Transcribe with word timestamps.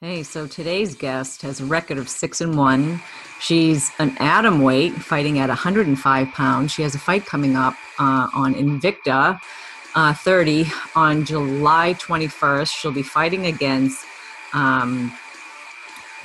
Hey, 0.00 0.22
so 0.22 0.46
today's 0.46 0.94
guest 0.94 1.42
has 1.42 1.60
a 1.60 1.64
record 1.64 1.98
of 1.98 2.08
six 2.08 2.40
and 2.40 2.56
one. 2.56 3.02
She's 3.40 3.90
an 3.98 4.16
atom 4.20 4.62
weight, 4.62 4.92
fighting 4.92 5.40
at 5.40 5.48
105 5.48 6.28
pounds. 6.28 6.70
She 6.70 6.82
has 6.82 6.94
a 6.94 7.00
fight 7.00 7.26
coming 7.26 7.56
up 7.56 7.74
uh, 7.98 8.28
on 8.32 8.54
Invicta 8.54 9.40
uh, 9.96 10.14
30 10.14 10.66
on 10.94 11.24
July 11.24 11.94
21st. 11.94 12.72
She'll 12.72 12.92
be 12.92 13.02
fighting 13.02 13.46
against 13.46 14.06
um, 14.52 15.12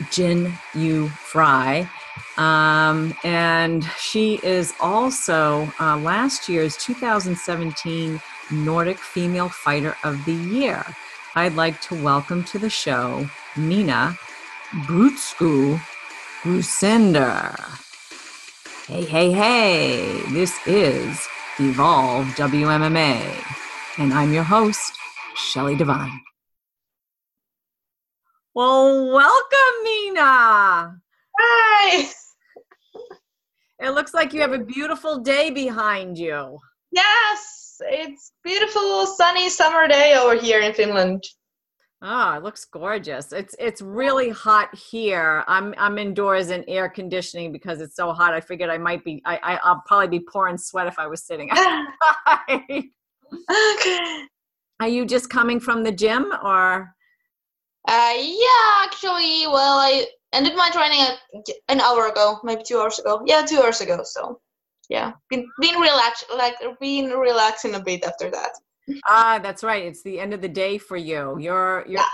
Jinh 0.04 0.54
Yu 0.76 1.08
Frey. 1.08 1.88
Um, 2.38 3.16
and 3.24 3.84
she 3.98 4.36
is 4.44 4.76
also 4.80 5.68
uh, 5.80 5.98
last 5.98 6.48
year's 6.48 6.78
2017 6.78 8.22
Nordic 8.52 9.00
Female 9.00 9.50
Fighter 9.50 9.98
of 10.04 10.24
the 10.26 10.36
Year. 10.36 10.86
I'd 11.34 11.56
like 11.56 11.82
to 11.82 12.04
welcome 12.04 12.44
to 12.44 12.60
the 12.60 12.70
show 12.70 13.28
Minna 13.56 14.18
Brutsku 14.88 15.80
Grusander. 16.42 17.56
Hey, 18.88 19.06
hey, 19.06 19.32
hey, 19.32 20.22
this 20.32 20.58
is 20.66 21.28
Evolve 21.60 22.26
WMMA, 22.36 23.22
and 24.00 24.12
I'm 24.12 24.34
your 24.34 24.44
host, 24.44 24.98
Shelly 25.36 25.76
Devine. 25.76 26.20
Well, 28.56 29.14
welcome, 29.14 29.84
Minna. 29.84 30.98
Hi. 31.40 32.10
It 33.80 33.90
looks 33.92 34.16
like 34.16 34.34
you 34.34 34.42
have 34.42 34.54
a 34.54 34.60
beautiful 34.60 35.20
day 35.20 35.52
behind 35.52 36.18
you. 36.18 36.58
Yes, 36.92 37.78
it's 37.82 38.32
beautiful 38.44 39.06
sunny 39.06 39.50
summer 39.50 39.88
day 39.88 40.16
over 40.18 40.36
here 40.36 40.62
in 40.62 40.74
Finland. 40.74 41.24
Oh, 42.06 42.34
it 42.34 42.44
looks 42.44 42.66
gorgeous. 42.66 43.32
It's 43.32 43.56
it's 43.58 43.82
really 43.82 44.30
hot 44.30 44.76
here. 44.76 45.46
I'm 45.48 45.74
I'm 45.78 45.98
indoors 45.98 46.50
in 46.50 46.66
air 46.68 46.90
conditioning 46.90 47.54
because 47.54 47.80
it's 47.80 47.96
so 47.96 48.12
hot. 48.12 48.34
I 48.34 48.42
figured 48.42 48.70
I 48.70 48.78
might 48.78 49.06
be 49.06 49.22
I, 49.26 49.40
I 49.64 49.74
will 49.74 49.82
probably 49.86 50.20
be 50.20 50.26
pouring 50.26 50.58
sweat 50.58 50.86
if 50.88 51.00
I 51.00 51.08
was 51.08 51.24
sitting 51.24 51.50
outside. 51.52 52.84
okay. 53.50 54.26
Are 54.82 54.90
you 54.90 55.06
just 55.06 55.30
coming 55.30 55.62
from 55.62 55.84
the 55.84 55.94
gym 55.94 56.34
or? 56.44 56.94
Uh, 57.88 58.14
yeah, 58.18 58.84
actually, 58.84 59.48
well, 59.48 59.78
I 59.78 60.06
ended 60.34 60.56
my 60.56 60.70
training 60.72 61.06
an 61.70 61.80
hour 61.80 62.08
ago, 62.08 62.40
maybe 62.44 62.64
two 62.66 62.80
hours 62.80 63.00
ago. 63.00 63.22
Yeah, 63.26 63.46
two 63.46 63.62
hours 63.62 63.80
ago. 63.80 64.02
So 64.04 64.42
yeah, 64.90 65.14
been 65.30 65.48
been 65.62 65.80
relaxed, 65.80 66.26
like 66.36 66.56
been 66.82 67.12
relaxing 67.12 67.76
a 67.76 67.80
bit 67.80 68.04
after 68.04 68.30
that. 68.32 68.52
Ah, 69.08 69.40
that's 69.42 69.64
right. 69.64 69.86
It's 69.86 70.04
the 70.04 70.20
end 70.20 70.34
of 70.34 70.42
the 70.42 70.50
day 70.50 70.78
for 70.78 70.98
you. 70.98 71.38
You're 71.40 71.86
you're. 71.88 72.00
Yeah. 72.00 72.06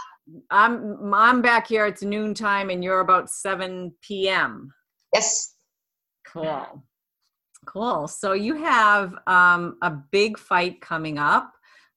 I'm 0.51 1.13
I'm 1.13 1.41
back 1.41 1.67
here. 1.67 1.87
It's 1.87 2.03
noontime, 2.03 2.69
and 2.69 2.83
you're 2.83 2.99
about 2.99 3.29
seven 3.29 3.93
p.m. 4.01 4.71
Yes. 5.13 5.55
Cool. 6.27 6.83
Cool. 7.65 8.07
So 8.07 8.33
you 8.33 8.55
have 8.55 9.15
um, 9.25 9.77
a 9.81 9.89
big 9.89 10.37
fight 10.37 10.81
coming 10.81 11.17
up 11.17 11.51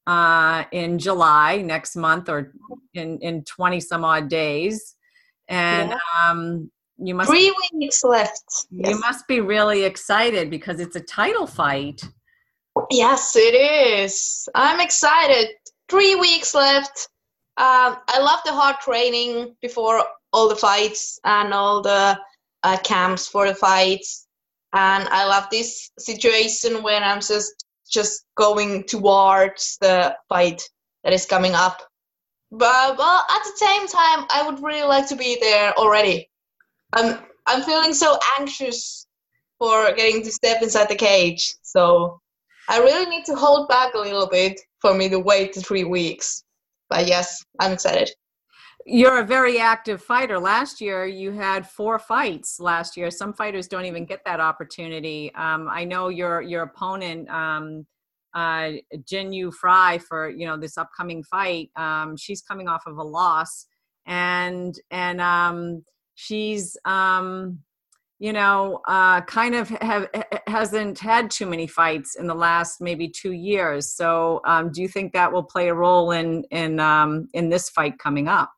uh, 0.06 0.65
in 0.73 0.98
July 0.98 1.59
next 1.59 1.95
month, 1.95 2.28
or 2.28 2.53
in 2.95 3.19
in 3.19 3.45
twenty 3.45 3.81
some 3.81 4.05
odd 4.05 4.28
days, 4.28 4.97
and 5.48 5.91
yeah. 5.91 5.98
um, 6.31 6.70
you 6.98 7.15
must 7.15 7.31
three 7.31 7.55
weeks 7.73 8.03
left. 8.03 8.67
You 8.70 8.91
yes. 8.91 9.00
must 9.00 9.28
be 9.28 9.41
really 9.41 9.84
excited 9.84 10.48
because 10.48 10.81
it's 10.81 10.97
a 10.97 11.00
title 11.00 11.47
fight. 11.47 12.03
Yes, 12.92 13.36
it 13.36 13.54
is. 13.54 14.46
I'm 14.54 14.78
excited. 14.78 15.48
Three 15.88 16.14
weeks 16.14 16.54
left. 16.54 17.08
Um, 17.56 17.96
I 18.06 18.20
love 18.20 18.40
the 18.44 18.52
hard 18.52 18.80
training 18.80 19.56
before 19.62 20.04
all 20.30 20.50
the 20.50 20.56
fights 20.56 21.18
and 21.24 21.54
all 21.54 21.80
the 21.80 22.18
uh, 22.62 22.76
camps 22.84 23.26
for 23.26 23.48
the 23.48 23.54
fights, 23.54 24.26
and 24.74 25.08
I 25.08 25.24
love 25.26 25.48
this 25.50 25.91
situation 25.98 26.82
when 26.82 27.02
I'm 27.02 27.20
just 27.22 27.64
just 27.91 28.25
going 28.36 28.84
towards 28.84 29.78
the 29.81 30.14
fight 30.28 30.62
that 31.02 31.14
is 31.14 31.25
coming 31.25 31.54
up. 31.54 31.81
But 32.50 32.98
well, 32.98 33.25
at 33.31 33.42
the 33.42 33.56
same 33.56 33.88
time, 33.88 34.26
I 34.31 34.44
would 34.47 34.62
really 34.62 34.86
like 34.86 35.08
to 35.08 35.16
be 35.16 35.38
there 35.41 35.72
already. 35.78 36.28
I'm 36.92 37.20
I'm 37.47 37.62
feeling 37.62 37.94
so 37.94 38.19
anxious 38.38 39.06
for 39.58 39.94
getting 39.94 40.22
to 40.25 40.31
step 40.31 40.62
inside 40.62 40.91
the 40.91 40.94
cage. 40.94 41.54
So 41.62 42.22
I 42.69 42.78
really 42.78 43.09
need 43.09 43.25
to 43.27 43.34
hold 43.34 43.69
back 43.69 43.95
a 43.95 43.99
little 43.99 44.28
bit 44.28 44.61
for 44.81 44.95
me 44.95 45.09
to 45.09 45.19
wait 45.19 45.55
three 45.55 45.84
weeks. 45.84 46.45
But 46.89 47.06
yes, 47.06 47.45
I'm 47.61 47.73
excited. 47.73 48.11
You're 48.84 49.21
a 49.21 49.25
very 49.25 49.59
active 49.59 50.03
fighter. 50.03 50.39
Last 50.39 50.81
year, 50.81 51.06
you 51.06 51.31
had 51.31 51.69
four 51.69 51.99
fights. 51.99 52.59
Last 52.59 52.97
year, 52.97 53.11
some 53.11 53.33
fighters 53.33 53.69
don't 53.69 53.84
even 53.84 54.05
get 54.05 54.25
that 54.25 54.41
opportunity. 54.41 55.33
Um, 55.34 55.69
I 55.71 55.84
know 55.84 56.09
your 56.09 56.43
your 56.43 56.62
opponent, 56.65 57.28
um, 57.31 57.87
uh, 58.34 58.73
Jinh 59.05 59.33
Yu 59.33 59.53
Frey, 59.53 59.99
for 59.99 60.29
you 60.31 60.47
know 60.47 60.56
this 60.56 60.77
upcoming 60.77 61.23
fight. 61.23 61.71
Um, 61.77 62.17
she's 62.17 62.43
coming 62.43 62.67
off 62.67 62.83
of 62.87 62.97
a 62.97 63.05
loss, 63.05 63.67
and 64.06 64.75
and 64.91 65.21
um, 65.21 65.84
she's 66.17 66.77
um, 66.84 67.61
you 68.22 68.33
know 68.33 68.81
uh, 68.87 69.21
kind 69.22 69.56
of 69.56 69.69
have 69.69 70.09
hasn't 70.47 71.00
had 71.00 71.28
too 71.28 71.44
many 71.44 71.66
fights 71.66 72.15
in 72.15 72.28
the 72.28 72.34
last 72.34 72.81
maybe 72.81 73.09
two 73.09 73.33
years. 73.33 73.97
So 73.97 74.41
um, 74.47 74.71
do 74.71 74.81
you 74.81 74.87
think 74.87 75.12
that 75.12 75.33
will 75.33 75.43
play 75.43 75.69
a 75.69 75.75
role 75.75 76.12
in 76.12 76.44
in 76.53 76.78
um, 76.78 77.28
in 77.34 77.49
this 77.49 77.69
fight 77.69 77.99
coming 77.99 78.28
up? 78.28 78.53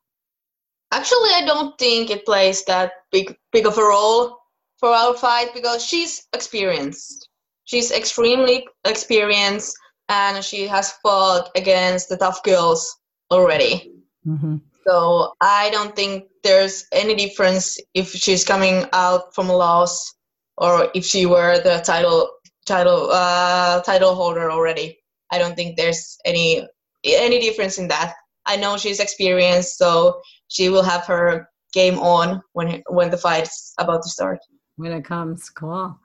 Actually 0.93 1.31
i 1.33 1.43
don't 1.43 1.77
think 1.79 2.11
it 2.11 2.25
plays 2.25 2.63
that 2.65 2.91
big 3.11 3.35
big 3.51 3.65
of 3.65 3.77
a 3.79 3.81
role 3.81 4.37
for 4.77 4.89
our 4.89 5.15
fight 5.15 5.49
because 5.55 5.83
she's 5.83 6.27
experienced. 6.33 7.29
She's 7.63 7.91
extremely 7.91 8.67
experienced 8.85 9.75
and 10.09 10.43
she 10.43 10.67
has 10.67 10.91
fought 11.01 11.49
against 11.55 12.09
the 12.09 12.17
tough 12.17 12.43
girls 12.43 12.95
already. 13.31 13.91
Mm-hmm. 14.27 14.57
So 14.87 15.33
I 15.41 15.69
don't 15.71 15.95
think 15.95 16.25
there's 16.43 16.85
any 16.91 17.15
difference 17.15 17.77
if 17.93 18.11
she's 18.11 18.43
coming 18.43 18.85
out 18.93 19.33
from 19.33 19.49
a 19.49 19.55
loss 19.55 20.13
or 20.57 20.89
if 20.93 21.05
she 21.05 21.25
were 21.25 21.59
the 21.59 21.81
title 21.85 22.29
title 22.65 23.09
uh, 23.11 23.81
title 23.81 24.15
holder 24.15 24.51
already. 24.51 24.99
I 25.31 25.39
don't 25.39 25.55
think 25.55 25.75
there's 25.75 26.17
any 26.25 26.67
any 27.03 27.39
difference 27.39 27.77
in 27.77 27.87
that. 27.89 28.13
I 28.45 28.57
know 28.57 28.77
she's 28.77 28.99
experienced, 28.99 29.77
so 29.77 30.21
she 30.49 30.69
will 30.69 30.83
have 30.83 31.05
her 31.05 31.49
game 31.73 31.97
on 31.99 32.41
when 32.53 32.83
when 32.89 33.09
the 33.09 33.17
fight's 33.17 33.73
about 33.79 34.03
to 34.03 34.09
start. 34.09 34.39
When 34.77 34.91
it 34.91 35.05
comes, 35.05 35.49
cool. 35.49 35.97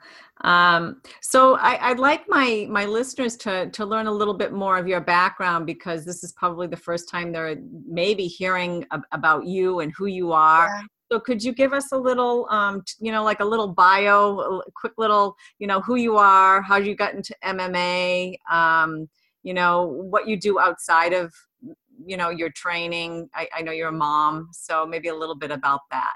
Um, 0.42 1.03
so 1.20 1.56
I, 1.56 1.91
would 1.91 1.98
like 1.98 2.28
my 2.28 2.69
my 2.70 2.84
listeners 2.84 3.36
to 3.38 3.69
to 3.70 3.84
learn 3.84 4.06
a 4.06 4.12
little 4.12 4.32
bit 4.32 4.53
more 4.53 4.78
of 4.78 4.86
your 4.86 5.00
background 5.00 5.66
because 5.66 6.04
this 6.04 6.22
is 6.22 6.32
probably 6.32 6.69
the 6.69 6.76
first 6.76 7.08
time 7.08 7.32
they're 7.32 7.56
maybe 7.86 8.26
hearing 8.26 8.86
ab- 8.92 9.03
about 9.10 9.44
you 9.44 9.81
and 9.81 9.92
who 9.97 10.06
you 10.06 10.32
are. 10.32 10.66
Yeah. 10.66 10.82
So 11.12 11.19
could 11.19 11.42
you 11.42 11.53
give 11.53 11.72
us 11.72 11.91
a 11.91 11.97
little, 11.97 12.47
um, 12.50 12.82
t- 12.86 12.94
you 13.00 13.10
know, 13.10 13.25
like 13.25 13.41
a 13.41 13.44
little 13.44 13.66
bio, 13.66 14.38
a 14.38 14.70
quick 14.76 14.92
little, 14.97 15.34
you 15.58 15.66
know, 15.66 15.81
who 15.81 15.97
you 15.97 16.16
are, 16.16 16.62
how 16.62 16.76
you 16.76 16.94
got 16.94 17.14
into 17.14 17.34
MMA, 17.44 18.37
um, 18.50 19.08
you 19.42 19.52
know, 19.52 19.87
what 19.87 20.28
you 20.28 20.38
do 20.38 20.60
outside 20.60 21.12
of, 21.12 21.34
you 22.06 22.16
know, 22.16 22.31
your 22.31 22.50
training. 22.50 23.28
I, 23.34 23.48
I 23.56 23.62
know 23.62 23.72
you're 23.72 23.88
a 23.88 23.92
mom, 23.92 24.50
so 24.52 24.87
maybe 24.87 25.08
a 25.08 25.14
little 25.14 25.34
bit 25.34 25.50
about 25.50 25.81
that. 25.91 26.14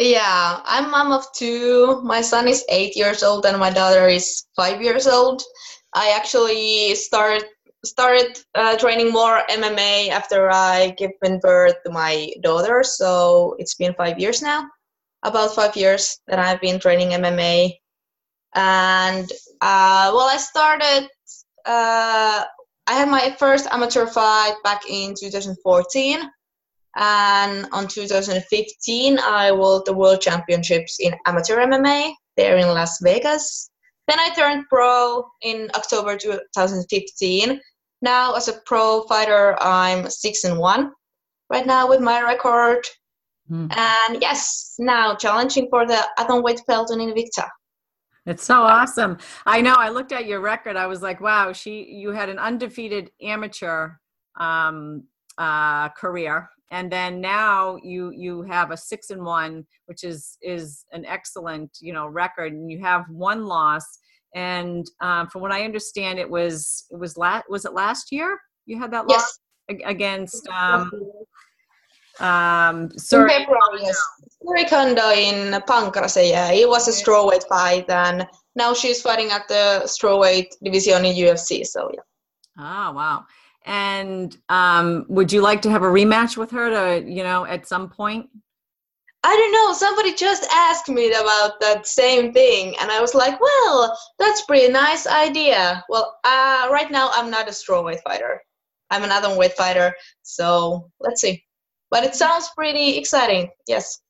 Yeah, 0.00 0.62
I'm 0.64 0.90
mom 0.90 1.12
of 1.12 1.30
two. 1.34 2.00
My 2.02 2.22
son 2.22 2.48
is 2.48 2.64
eight 2.70 2.96
years 2.96 3.22
old 3.22 3.44
and 3.44 3.58
my 3.58 3.68
daughter 3.68 4.08
is 4.08 4.46
five 4.56 4.80
years 4.80 5.06
old. 5.06 5.42
I 5.92 6.12
actually 6.16 6.94
started 6.94 7.44
started 7.84 8.38
uh, 8.54 8.78
training 8.78 9.12
more 9.12 9.42
MMA 9.50 10.08
after 10.08 10.50
I 10.50 10.94
given 10.96 11.38
birth 11.38 11.74
to 11.84 11.92
my 11.92 12.32
daughter. 12.42 12.82
So 12.82 13.56
it's 13.58 13.74
been 13.74 13.92
five 13.92 14.18
years 14.18 14.40
now, 14.40 14.70
about 15.22 15.54
five 15.54 15.76
years 15.76 16.18
that 16.28 16.38
I've 16.38 16.62
been 16.62 16.80
training 16.80 17.10
MMA. 17.10 17.74
And 18.54 19.30
uh, 19.60 20.08
well, 20.14 20.30
I 20.32 20.38
started. 20.38 21.10
Uh, 21.66 22.44
I 22.86 22.92
had 22.94 23.10
my 23.10 23.36
first 23.38 23.66
amateur 23.70 24.06
fight 24.06 24.54
back 24.64 24.80
in 24.88 25.14
2014 25.14 26.20
and 26.96 27.66
on 27.72 27.86
2015, 27.86 29.18
I 29.18 29.52
won 29.52 29.82
the 29.86 29.92
World 29.92 30.20
Championships 30.20 30.98
in 31.00 31.14
Amateur 31.26 31.58
MMA 31.58 32.12
there 32.36 32.56
in 32.56 32.68
Las 32.68 32.98
Vegas. 33.02 33.70
Then 34.08 34.18
I 34.18 34.30
turned 34.30 34.64
pro 34.68 35.24
in 35.42 35.70
October 35.74 36.16
2015. 36.16 37.60
Now, 38.02 38.34
as 38.34 38.48
a 38.48 38.54
pro 38.66 39.02
fighter, 39.02 39.56
I'm 39.60 40.10
six 40.10 40.44
and 40.44 40.58
one 40.58 40.92
right 41.48 41.66
now 41.66 41.88
with 41.88 42.00
my 42.00 42.22
record. 42.22 42.82
Mm. 43.50 43.76
And 43.76 44.22
yes, 44.22 44.74
now 44.78 45.14
challenging 45.14 45.68
for 45.70 45.86
the 45.86 46.02
atomweight 46.18 46.66
belt 46.66 46.90
in 46.92 46.98
Invicta. 46.98 47.48
It's 48.26 48.44
so 48.44 48.62
awesome. 48.62 49.18
I 49.46 49.60
know. 49.60 49.74
I 49.74 49.88
looked 49.88 50.12
at 50.12 50.26
your 50.26 50.40
record. 50.40 50.76
I 50.76 50.86
was 50.86 51.02
like, 51.02 51.20
wow, 51.20 51.52
she 51.52 51.84
you 51.84 52.10
had 52.10 52.28
an 52.28 52.38
undefeated 52.38 53.10
amateur 53.22 53.92
um, 54.38 55.04
uh, 55.38 55.88
career, 55.90 56.48
and 56.70 56.90
then 56.90 57.20
now 57.20 57.76
you 57.82 58.10
you 58.10 58.42
have 58.42 58.70
a 58.70 58.76
six 58.76 59.10
and 59.10 59.22
one, 59.24 59.66
which 59.86 60.04
is 60.04 60.36
is 60.42 60.84
an 60.92 61.04
excellent 61.06 61.70
you 61.80 61.92
know 61.92 62.06
record, 62.06 62.52
and 62.52 62.70
you 62.70 62.80
have 62.80 63.04
one 63.10 63.44
loss. 63.46 63.84
And 64.34 64.86
um, 65.00 65.26
from 65.28 65.42
what 65.42 65.50
I 65.50 65.64
understand, 65.64 66.18
it 66.18 66.30
was 66.30 66.84
it 66.90 66.96
was 66.98 67.16
last 67.16 67.44
was 67.48 67.64
it 67.64 67.72
last 67.72 68.12
year 68.12 68.38
you 68.66 68.78
had 68.78 68.92
that 68.92 69.04
Yes. 69.08 69.20
loss 69.20 69.38
ag- 69.70 69.82
against 69.84 70.46
um, 70.48 70.90
um, 72.20 72.90
sorry, 72.98 73.32
in 73.34 73.40
February, 73.40 73.80
yes. 73.82 74.00
Syuri 74.42 74.68
Kondo 74.68 75.10
in. 75.10 75.54
It 75.54 76.68
was 76.68 76.88
a 76.88 76.92
strawweight 76.92 77.48
fight, 77.48 77.88
and 77.88 78.26
now 78.54 78.74
she's 78.74 79.00
fighting 79.00 79.30
at 79.30 79.48
the 79.48 79.82
strawweight 79.86 80.48
division 80.62 81.04
in 81.04 81.16
UFC. 81.16 81.66
So 81.66 81.90
yeah. 81.94 82.00
Oh 82.58 82.92
wow! 82.92 83.24
And 83.66 84.36
um, 84.48 85.04
would 85.08 85.32
you 85.32 85.42
like 85.42 85.62
to 85.62 85.70
have 85.70 85.82
a 85.82 85.86
rematch 85.86 86.36
with 86.36 86.50
her 86.50 86.70
to 86.70 87.08
you 87.08 87.22
know 87.22 87.44
at 87.44 87.66
some 87.66 87.88
point? 87.88 88.28
I 89.22 89.36
don't 89.36 89.52
know. 89.52 89.74
Somebody 89.74 90.14
just 90.14 90.48
asked 90.50 90.88
me 90.88 91.12
about 91.12 91.60
that 91.60 91.86
same 91.86 92.32
thing, 92.32 92.74
and 92.80 92.90
I 92.90 93.00
was 93.00 93.14
like, 93.14 93.38
"Well, 93.40 93.98
that's 94.18 94.44
pretty 94.46 94.72
nice 94.72 95.06
idea." 95.06 95.84
Well, 95.88 96.18
uh, 96.24 96.68
right 96.72 96.90
now 96.90 97.10
I'm 97.12 97.30
not 97.30 97.48
a 97.48 97.50
strawweight 97.50 98.02
fighter. 98.02 98.40
I'm 98.90 99.04
an 99.04 99.10
atomweight 99.10 99.52
fighter. 99.52 99.94
So 100.22 100.90
let's 101.00 101.20
see. 101.20 101.44
But 101.90 102.04
it 102.04 102.14
sounds 102.14 102.50
pretty 102.56 102.96
exciting. 102.96 103.50
Yes. 103.66 104.00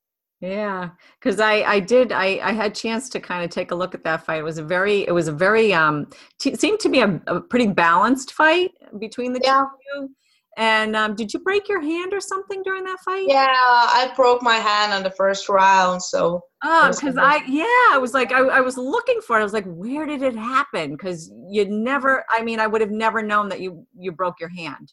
Yeah, 0.41 0.89
because 1.19 1.39
I 1.39 1.61
I 1.61 1.79
did 1.79 2.11
I 2.11 2.39
I 2.41 2.51
had 2.51 2.73
chance 2.73 3.09
to 3.09 3.19
kind 3.19 3.43
of 3.45 3.51
take 3.51 3.71
a 3.71 3.75
look 3.75 3.93
at 3.93 4.03
that 4.05 4.25
fight. 4.25 4.39
It 4.39 4.43
was 4.43 4.57
a 4.57 4.63
very 4.63 5.07
it 5.07 5.11
was 5.11 5.27
a 5.27 5.31
very 5.31 5.71
um 5.73 6.07
t- 6.39 6.55
seemed 6.55 6.79
to 6.79 6.89
be 6.89 7.01
a, 7.01 7.21
a 7.27 7.39
pretty 7.39 7.67
balanced 7.67 8.33
fight 8.33 8.71
between 8.99 9.33
the 9.33 9.41
Yeah. 9.43 9.59
two 9.59 9.65
of 9.65 9.69
you. 10.03 10.15
And 10.57 10.97
um, 10.97 11.15
did 11.15 11.33
you 11.33 11.39
break 11.39 11.69
your 11.69 11.79
hand 11.79 12.13
or 12.13 12.19
something 12.19 12.61
during 12.63 12.83
that 12.83 12.99
fight? 13.05 13.25
Yeah, 13.25 13.47
I 13.53 14.11
broke 14.17 14.41
my 14.41 14.57
hand 14.57 14.91
on 14.91 15.01
the 15.03 15.11
first 15.11 15.47
round. 15.47 16.01
So 16.03 16.41
Oh, 16.63 16.89
because. 16.91 17.17
I 17.17 17.37
yeah, 17.47 17.65
I 17.95 17.97
was 17.99 18.13
like 18.13 18.31
I, 18.33 18.39
I 18.39 18.61
was 18.61 18.77
looking 18.77 19.21
for 19.21 19.37
it. 19.37 19.41
I 19.41 19.43
was 19.43 19.53
like, 19.53 19.65
where 19.65 20.05
did 20.07 20.23
it 20.23 20.35
happen? 20.35 20.91
Because 20.91 21.31
you 21.49 21.65
never. 21.69 22.25
I 22.31 22.41
mean, 22.41 22.59
I 22.59 22.67
would 22.67 22.81
have 22.81 22.91
never 22.91 23.21
known 23.21 23.47
that 23.49 23.61
you 23.61 23.85
you 23.97 24.11
broke 24.11 24.39
your 24.39 24.49
hand. 24.49 24.91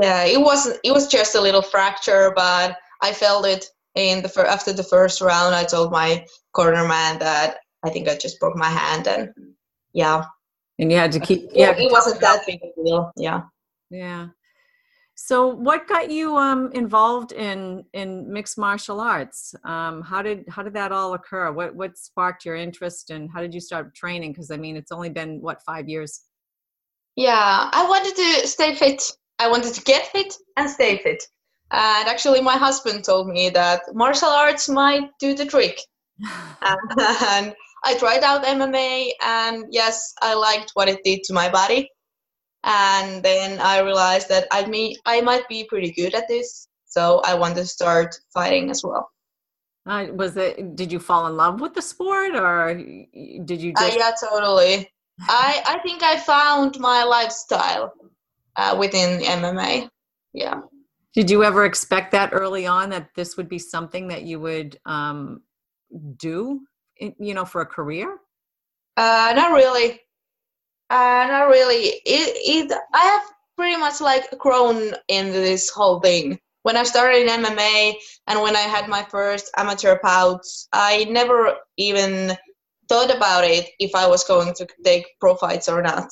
yeah, 0.00 0.24
it 0.24 0.40
wasn't. 0.40 0.78
It 0.84 0.92
was 0.92 1.08
just 1.08 1.34
a 1.34 1.40
little 1.40 1.62
fracture, 1.62 2.32
but 2.36 2.76
I 3.02 3.12
felt 3.12 3.46
it 3.46 3.66
in 3.96 4.22
the 4.22 4.28
fir- 4.28 4.46
after 4.46 4.72
the 4.72 4.84
first 4.84 5.20
round. 5.20 5.54
I 5.54 5.64
told 5.64 5.90
my 5.90 6.24
corner 6.52 6.86
man 6.86 7.18
that 7.18 7.58
I 7.84 7.90
think 7.90 8.08
I 8.08 8.16
just 8.16 8.38
broke 8.38 8.56
my 8.56 8.68
hand, 8.68 9.08
and 9.08 9.32
yeah, 9.92 10.24
And 10.78 10.92
you 10.92 10.98
had 10.98 11.12
to 11.12 11.20
keep. 11.20 11.44
it, 11.44 11.50
Yeah, 11.54 11.74
it 11.76 11.90
wasn't 11.90 12.20
that 12.20 12.44
big 12.46 12.60
a 12.62 12.84
deal. 12.84 13.10
Yeah. 13.16 13.42
Yeah. 13.90 14.28
So, 15.18 15.48
what 15.48 15.88
got 15.88 16.10
you 16.10 16.36
um, 16.36 16.70
involved 16.72 17.32
in 17.32 17.84
in 17.94 18.30
mixed 18.30 18.58
martial 18.58 19.00
arts? 19.00 19.54
Um, 19.64 20.02
how 20.02 20.20
did 20.20 20.44
how 20.50 20.62
did 20.62 20.74
that 20.74 20.92
all 20.92 21.14
occur? 21.14 21.50
What 21.52 21.74
what 21.74 21.96
sparked 21.96 22.44
your 22.44 22.56
interest, 22.56 23.10
and 23.10 23.30
how 23.32 23.40
did 23.40 23.54
you 23.54 23.60
start 23.60 23.94
training? 23.94 24.32
Because 24.32 24.50
I 24.50 24.58
mean, 24.58 24.76
it's 24.76 24.92
only 24.92 25.08
been 25.08 25.40
what 25.40 25.62
five 25.62 25.88
years. 25.88 26.20
Yeah, 27.16 27.70
I 27.72 27.88
wanted 27.88 28.14
to 28.14 28.46
stay 28.46 28.74
fit. 28.74 29.02
I 29.38 29.48
wanted 29.48 29.72
to 29.72 29.82
get 29.82 30.06
fit 30.08 30.34
and 30.58 30.68
stay 30.68 30.98
fit. 30.98 31.22
And 31.70 32.08
actually, 32.08 32.40
my 32.40 32.56
husband 32.56 33.04
told 33.04 33.28
me 33.28 33.50
that 33.50 33.82
martial 33.92 34.28
arts 34.28 34.68
might 34.68 35.10
do 35.18 35.34
the 35.34 35.46
trick. 35.46 35.80
and 36.20 37.54
I 37.84 37.96
tried 37.98 38.22
out 38.22 38.44
MMA, 38.44 39.10
and 39.22 39.64
yes, 39.70 40.14
I 40.22 40.34
liked 40.34 40.70
what 40.74 40.88
it 40.88 41.02
did 41.04 41.22
to 41.24 41.34
my 41.34 41.48
body. 41.48 41.90
And 42.64 43.22
then 43.22 43.60
I 43.60 43.80
realized 43.80 44.28
that 44.28 44.48
I 44.50 44.66
me 44.66 44.96
I 45.06 45.20
might 45.20 45.48
be 45.48 45.64
pretty 45.64 45.92
good 45.92 46.14
at 46.14 46.28
this, 46.28 46.68
so 46.86 47.20
I 47.24 47.34
wanted 47.34 47.56
to 47.56 47.66
start 47.66 48.16
fighting 48.32 48.70
as 48.70 48.82
well. 48.82 49.08
Uh, 49.86 50.06
was 50.12 50.36
it? 50.36 50.74
Did 50.74 50.90
you 50.90 50.98
fall 50.98 51.28
in 51.28 51.36
love 51.36 51.60
with 51.60 51.74
the 51.74 51.82
sport, 51.82 52.34
or 52.34 52.74
did 52.74 53.62
you 53.62 53.72
Uh, 53.76 53.90
yeah, 53.96 54.10
totally. 54.20 54.90
I 55.20 55.62
I 55.66 55.78
think 55.84 56.02
I 56.02 56.18
found 56.18 56.80
my 56.80 57.04
lifestyle 57.04 57.92
uh, 58.56 58.74
within 58.78 59.20
MMA. 59.20 59.88
Yeah. 60.32 60.60
Did 61.16 61.30
you 61.30 61.42
ever 61.44 61.64
expect 61.64 62.12
that 62.12 62.34
early 62.34 62.66
on 62.66 62.90
that 62.90 63.08
this 63.14 63.38
would 63.38 63.48
be 63.48 63.58
something 63.58 64.08
that 64.08 64.24
you 64.24 64.38
would 64.38 64.78
um, 64.84 65.40
do? 66.18 66.60
You 67.00 67.32
know, 67.32 67.46
for 67.46 67.62
a 67.62 67.66
career. 67.66 68.18
Uh, 68.98 69.32
not 69.34 69.52
really. 69.52 69.92
Uh, 70.90 71.26
not 71.28 71.48
really. 71.48 71.84
It, 72.04 72.70
it, 72.70 72.78
I 72.92 72.98
have 72.98 73.22
pretty 73.56 73.78
much 73.78 74.02
like 74.02 74.24
grown 74.36 74.92
into 75.08 75.32
this 75.32 75.70
whole 75.70 76.00
thing. 76.00 76.38
When 76.64 76.76
I 76.76 76.82
started 76.82 77.22
in 77.22 77.44
MMA 77.44 77.94
and 78.26 78.42
when 78.42 78.54
I 78.54 78.60
had 78.60 78.86
my 78.86 79.02
first 79.04 79.50
amateur 79.56 79.98
bouts, 80.02 80.68
I 80.74 81.04
never 81.04 81.56
even 81.78 82.36
thought 82.90 83.14
about 83.14 83.44
it 83.44 83.70
if 83.78 83.94
I 83.94 84.06
was 84.06 84.22
going 84.24 84.52
to 84.52 84.68
take 84.84 85.06
pro 85.18 85.34
fights 85.34 85.68
or 85.68 85.80
not. 85.80 86.10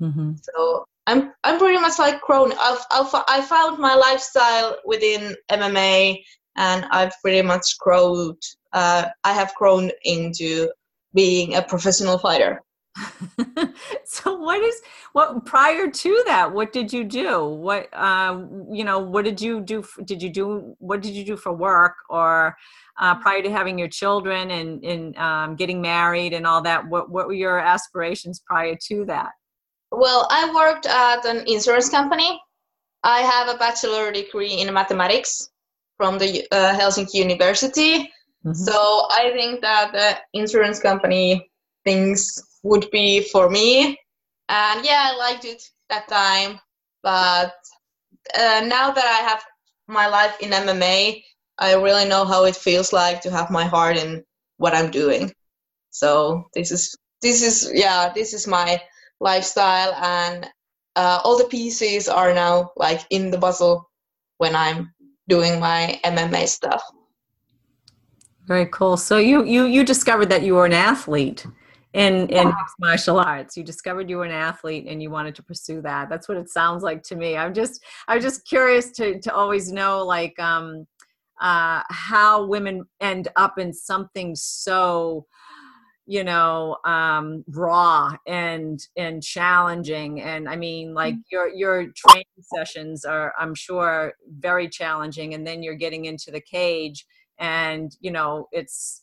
Mm-hmm. 0.00 0.32
So 0.42 0.86
I'm 1.06 1.32
I'm 1.44 1.58
pretty 1.58 1.80
much 1.80 1.98
like 1.98 2.20
grown. 2.20 2.52
I've, 2.52 2.84
I've 2.92 3.24
I 3.28 3.42
found 3.42 3.78
my 3.78 3.94
lifestyle 3.94 4.76
within 4.84 5.34
MMA, 5.50 6.22
and 6.56 6.86
I've 6.90 7.12
pretty 7.20 7.42
much 7.42 7.78
grown. 7.78 8.36
Uh, 8.72 9.06
I 9.24 9.32
have 9.32 9.54
grown 9.56 9.90
into 10.04 10.70
being 11.14 11.54
a 11.54 11.62
professional 11.62 12.18
fighter. 12.18 12.62
so 14.04 14.34
what 14.34 14.60
is 14.60 14.82
what 15.12 15.46
prior 15.46 15.90
to 15.90 16.22
that 16.26 16.52
what 16.52 16.74
did 16.74 16.92
you 16.92 17.04
do 17.04 17.42
what 17.46 17.88
um 17.98 18.66
you 18.70 18.84
know 18.84 18.98
what 18.98 19.24
did 19.24 19.40
you 19.40 19.62
do 19.62 19.82
did 20.04 20.22
you 20.22 20.28
do 20.28 20.76
what 20.78 21.00
did 21.00 21.14
you 21.14 21.24
do 21.24 21.34
for 21.34 21.54
work 21.54 21.94
or 22.10 22.54
uh, 23.00 23.14
prior 23.14 23.40
to 23.40 23.50
having 23.50 23.78
your 23.78 23.88
children 23.88 24.50
and 24.50 24.84
and 24.84 25.16
um, 25.16 25.56
getting 25.56 25.80
married 25.80 26.34
and 26.34 26.46
all 26.46 26.60
that 26.60 26.86
what 26.88 27.10
what 27.10 27.26
were 27.26 27.32
your 27.32 27.58
aspirations 27.58 28.42
prior 28.46 28.76
to 28.76 29.06
that 29.06 29.30
Well, 29.92 30.26
I 30.30 30.50
worked 30.54 30.86
at 30.86 31.26
an 31.26 31.44
insurance 31.46 31.90
company. 31.90 32.40
I 33.02 33.20
have 33.20 33.48
a 33.48 33.58
bachelor 33.58 34.10
degree 34.10 34.54
in 34.54 34.72
mathematics 34.72 35.50
from 35.98 36.18
the 36.18 36.46
uh, 36.50 36.72
Helsinki 36.78 37.14
University. 37.14 38.10
So 38.54 39.06
I 39.10 39.30
think 39.36 39.60
that 39.60 39.92
the 39.92 40.18
insurance 40.32 40.80
company 40.80 41.48
things 41.84 42.42
would 42.62 42.90
be 42.90 43.22
for 43.22 43.50
me. 43.50 43.98
And 44.48 44.84
yeah, 44.84 45.10
I 45.12 45.16
liked 45.16 45.44
it 45.44 45.62
that 45.90 46.08
time. 46.08 46.58
But 47.02 47.52
uh, 48.34 48.62
now 48.66 48.92
that 48.92 49.04
I 49.04 49.28
have 49.28 49.44
my 49.88 50.08
life 50.08 50.40
in 50.40 50.50
MMA, 50.50 51.22
I 51.58 51.74
really 51.74 52.08
know 52.08 52.24
how 52.24 52.44
it 52.46 52.56
feels 52.56 52.94
like 52.94 53.20
to 53.20 53.30
have 53.30 53.50
my 53.50 53.64
heart 53.64 53.98
in 53.98 54.24
what 54.56 54.74
I'm 54.74 54.90
doing. 54.90 55.32
So 55.90 56.48
this 56.54 56.72
is 56.72 56.96
this 57.20 57.42
is 57.42 57.70
yeah, 57.74 58.10
this 58.14 58.32
is 58.32 58.46
my 58.46 58.80
lifestyle 59.22 59.94
and 59.94 60.46
uh, 60.96 61.20
all 61.24 61.38
the 61.38 61.44
pieces 61.44 62.08
are 62.08 62.34
now 62.34 62.70
like 62.76 63.00
in 63.10 63.30
the 63.30 63.38
puzzle 63.38 63.88
when 64.38 64.54
I'm 64.54 64.92
doing 65.28 65.60
my 65.60 66.00
MMA 66.04 66.48
stuff. 66.48 66.82
very 68.46 68.66
cool. 68.66 68.96
So 68.96 69.18
you 69.18 69.44
you 69.44 69.64
you 69.64 69.84
discovered 69.84 70.28
that 70.30 70.42
you 70.42 70.54
were 70.54 70.66
an 70.66 70.72
athlete 70.72 71.46
in 71.94 72.28
in 72.28 72.48
mixed 72.48 72.78
martial 72.80 73.18
arts. 73.18 73.56
You 73.56 73.62
discovered 73.62 74.10
you 74.10 74.16
were 74.18 74.24
an 74.24 74.32
athlete 74.32 74.86
and 74.88 75.02
you 75.02 75.10
wanted 75.10 75.34
to 75.36 75.42
pursue 75.42 75.80
that. 75.82 76.08
That's 76.10 76.28
what 76.28 76.36
it 76.36 76.50
sounds 76.50 76.82
like 76.82 77.02
to 77.04 77.16
me. 77.16 77.36
I'm 77.36 77.54
just 77.54 77.82
i'm 78.08 78.20
just 78.20 78.46
curious 78.46 78.90
to 78.92 79.20
to 79.20 79.34
always 79.34 79.70
know 79.70 80.04
like 80.04 80.38
um 80.38 80.86
uh 81.40 81.82
how 81.88 82.46
women 82.46 82.84
end 83.00 83.28
up 83.36 83.58
in 83.58 83.72
something 83.72 84.34
so 84.34 85.26
you 86.12 86.22
know 86.22 86.76
um 86.84 87.42
raw 87.48 88.10
and 88.26 88.86
and 88.98 89.22
challenging. 89.22 90.20
And 90.20 90.46
i 90.46 90.56
mean 90.56 90.92
like 90.92 91.14
your 91.30 91.48
your 91.48 91.86
training 91.96 92.42
sessions 92.54 93.06
are 93.06 93.32
i'm 93.38 93.54
sure 93.54 94.12
very 94.38 94.68
challenging 94.68 95.32
and 95.32 95.46
then 95.46 95.62
you're 95.62 95.82
getting 95.86 96.04
into 96.04 96.30
the 96.30 96.40
cage 96.40 97.06
and 97.38 97.96
you 98.00 98.10
know 98.10 98.46
it's 98.52 99.02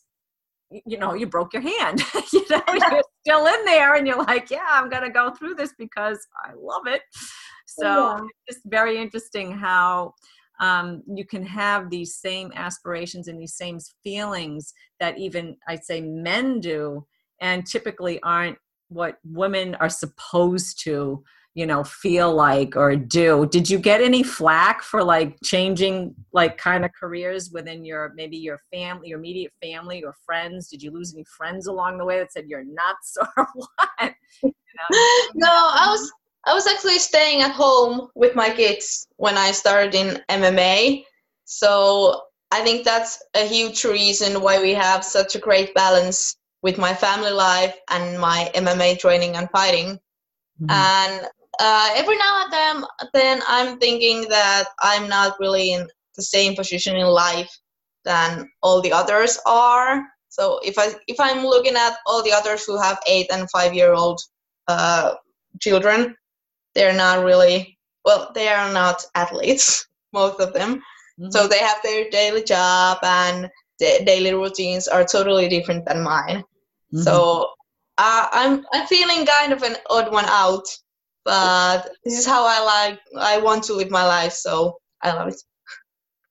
you 0.70 0.98
know 0.98 1.14
you 1.14 1.26
broke 1.26 1.52
your 1.52 1.62
hand. 1.62 2.00
You 2.32 2.44
know 2.48 2.62
you're 2.92 3.02
still 3.26 3.46
in 3.54 3.64
there 3.64 3.94
and 3.96 4.06
you're 4.06 4.24
like 4.24 4.48
yeah 4.50 4.68
i'm 4.70 4.88
gonna 4.88 5.10
go 5.10 5.30
through 5.36 5.54
this 5.56 5.72
because 5.76 6.20
i 6.44 6.52
love 6.56 6.86
it. 6.86 7.02
So 7.66 7.86
Yeah. 7.86 8.20
it's 8.46 8.54
just 8.54 8.66
very 8.70 8.96
interesting 8.98 9.50
how 9.50 10.14
um, 10.60 11.02
you 11.06 11.24
can 11.24 11.44
have 11.44 11.90
these 11.90 12.16
same 12.16 12.52
aspirations 12.54 13.28
and 13.28 13.40
these 13.40 13.54
same 13.54 13.78
feelings 14.04 14.72
that 14.98 15.18
even 15.18 15.56
i'd 15.68 15.84
say 15.84 16.00
men 16.00 16.60
do 16.60 17.04
and 17.40 17.66
typically 17.66 18.20
aren't 18.22 18.58
what 18.88 19.18
women 19.24 19.74
are 19.76 19.88
supposed 19.88 20.82
to 20.82 21.22
you 21.54 21.66
know 21.66 21.82
feel 21.82 22.32
like 22.32 22.76
or 22.76 22.94
do. 22.96 23.46
Did 23.50 23.68
you 23.68 23.78
get 23.78 24.00
any 24.00 24.22
flack 24.22 24.82
for 24.82 25.02
like 25.02 25.36
changing 25.42 26.14
like 26.32 26.58
kind 26.58 26.84
of 26.84 26.90
careers 26.98 27.50
within 27.50 27.84
your 27.84 28.12
maybe 28.14 28.36
your 28.36 28.60
family 28.72 29.08
your 29.08 29.18
immediate 29.18 29.52
family 29.60 30.04
or 30.04 30.14
friends? 30.24 30.68
Did 30.68 30.82
you 30.82 30.90
lose 30.90 31.12
any 31.14 31.24
friends 31.24 31.66
along 31.66 31.98
the 31.98 32.04
way 32.04 32.18
that 32.18 32.32
said 32.32 32.46
you're 32.46 32.64
nuts 32.64 33.16
or 33.36 33.46
what? 33.54 34.14
No, 35.34 35.50
I 35.50 35.88
was 35.90 36.10
I 36.46 36.54
was 36.54 36.66
actually 36.66 36.98
staying 36.98 37.42
at 37.42 37.50
home 37.50 38.08
with 38.14 38.34
my 38.34 38.50
kids 38.50 39.06
when 39.16 39.36
I 39.36 39.52
started 39.52 39.94
in 39.94 40.22
MMA. 40.28 41.04
So 41.44 42.22
I 42.50 42.62
think 42.62 42.84
that's 42.84 43.22
a 43.34 43.46
huge 43.46 43.84
reason 43.84 44.40
why 44.40 44.60
we 44.60 44.72
have 44.74 45.04
such 45.04 45.34
a 45.34 45.38
great 45.38 45.74
balance 45.74 46.36
with 46.62 46.78
my 46.78 46.94
family 46.94 47.30
life 47.30 47.74
and 47.90 48.18
my 48.18 48.50
MMA 48.54 48.98
training 48.98 49.36
and 49.36 49.48
fighting. 49.50 49.98
Mm-hmm. 50.60 50.70
And 50.70 51.26
uh, 51.58 51.90
every 51.94 52.16
now 52.16 52.44
and 52.44 52.52
then, 52.52 52.84
then 53.12 53.42
I'm 53.46 53.78
thinking 53.78 54.28
that 54.28 54.64
I'm 54.82 55.08
not 55.08 55.36
really 55.40 55.72
in 55.72 55.86
the 56.16 56.22
same 56.22 56.54
position 56.54 56.96
in 56.96 57.06
life 57.06 57.50
than 58.04 58.48
all 58.62 58.80
the 58.80 58.92
others 58.92 59.38
are. 59.46 60.02
So 60.28 60.60
if 60.64 60.78
I 60.78 60.94
if 61.06 61.18
I'm 61.18 61.44
looking 61.44 61.74
at 61.74 61.96
all 62.06 62.22
the 62.22 62.32
others 62.32 62.64
who 62.64 62.78
have 62.80 62.98
eight 63.06 63.26
and 63.32 63.50
five 63.50 63.74
year 63.74 63.92
old 63.92 64.20
uh, 64.68 65.14
children, 65.60 66.14
they're 66.74 66.96
not 66.96 67.24
really 67.24 67.78
well. 68.04 68.30
They 68.34 68.48
are 68.48 68.72
not 68.72 69.04
athletes, 69.14 69.86
most 70.12 70.40
of 70.40 70.52
them. 70.52 70.76
Mm-hmm. 71.18 71.30
So 71.30 71.46
they 71.46 71.58
have 71.58 71.78
their 71.82 72.08
daily 72.10 72.42
job 72.42 72.98
and 73.02 73.50
the 73.78 74.02
daily 74.04 74.34
routines 74.34 74.88
are 74.88 75.04
totally 75.04 75.48
different 75.48 75.86
than 75.86 76.02
mine. 76.02 76.44
Mm-hmm. 76.92 77.02
So 77.02 77.50
uh, 77.98 78.28
I'm 78.32 78.64
I'm 78.72 78.86
feeling 78.86 79.26
kind 79.26 79.52
of 79.52 79.62
an 79.62 79.76
odd 79.88 80.12
one 80.12 80.26
out, 80.26 80.66
but 81.24 81.90
this 82.04 82.18
is 82.18 82.26
how 82.26 82.46
I 82.46 82.62
like 82.64 83.00
I 83.18 83.38
want 83.38 83.64
to 83.64 83.74
live 83.74 83.90
my 83.90 84.06
life. 84.06 84.32
So 84.32 84.78
I 85.02 85.12
love 85.12 85.28
it. 85.28 85.42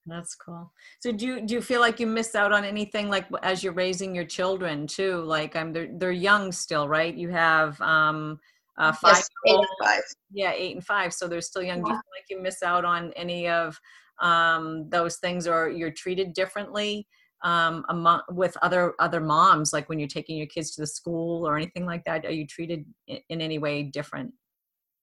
That's 0.05 0.33
cool. 0.35 0.71
So 0.99 1.11
do 1.11 1.25
you 1.25 1.41
do 1.41 1.53
you 1.53 1.61
feel 1.61 1.79
like 1.81 1.99
you 1.99 2.07
miss 2.07 2.33
out 2.33 2.51
on 2.51 2.65
anything 2.65 3.09
like 3.09 3.27
as 3.43 3.63
you're 3.63 3.73
raising 3.73 4.15
your 4.15 4.25
children 4.25 4.87
too? 4.87 5.21
Like 5.21 5.55
I'm 5.55 5.71
they're 5.71 5.89
they're 5.91 6.11
young 6.11 6.51
still, 6.51 6.87
right? 6.87 7.13
You 7.13 7.29
have 7.29 7.79
um 7.81 8.39
uh 8.79 8.91
five, 8.93 9.15
yes, 9.15 9.29
eight 9.47 9.55
and 9.55 9.67
five. 9.83 10.01
Yeah, 10.31 10.51
eight 10.55 10.75
and 10.75 10.85
five. 10.85 11.13
So 11.13 11.27
they're 11.27 11.41
still 11.41 11.63
young. 11.63 11.79
Yeah. 11.79 11.83
Do 11.83 11.89
you 11.89 11.95
feel 11.95 12.11
like 12.17 12.25
you 12.29 12.41
miss 12.41 12.63
out 12.63 12.85
on 12.85 13.13
any 13.13 13.47
of 13.47 13.79
um 14.21 14.89
those 14.89 15.17
things 15.17 15.47
or 15.47 15.69
you're 15.69 15.91
treated 15.91 16.33
differently 16.33 17.07
um 17.43 17.85
among 17.87 18.21
with 18.31 18.57
other 18.61 18.93
other 18.99 19.21
moms 19.21 19.71
like 19.71 19.87
when 19.87 19.97
you're 19.97 20.09
taking 20.09 20.37
your 20.37 20.47
kids 20.47 20.71
to 20.71 20.81
the 20.81 20.87
school 20.87 21.47
or 21.47 21.57
anything 21.57 21.85
like 21.85 22.03
that? 22.05 22.25
Are 22.25 22.31
you 22.31 22.47
treated 22.47 22.85
in, 23.07 23.19
in 23.29 23.41
any 23.41 23.59
way 23.59 23.83
different? 23.83 24.33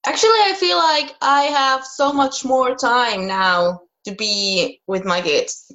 Actually, 0.06 0.40
I 0.44 0.54
feel 0.58 0.76
like 0.78 1.16
I 1.20 1.42
have 1.44 1.84
so 1.84 2.12
much 2.12 2.44
more 2.44 2.76
time 2.76 3.26
now 3.26 3.80
to 4.04 4.14
be 4.14 4.80
with 4.86 5.04
my 5.04 5.20
kids 5.20 5.72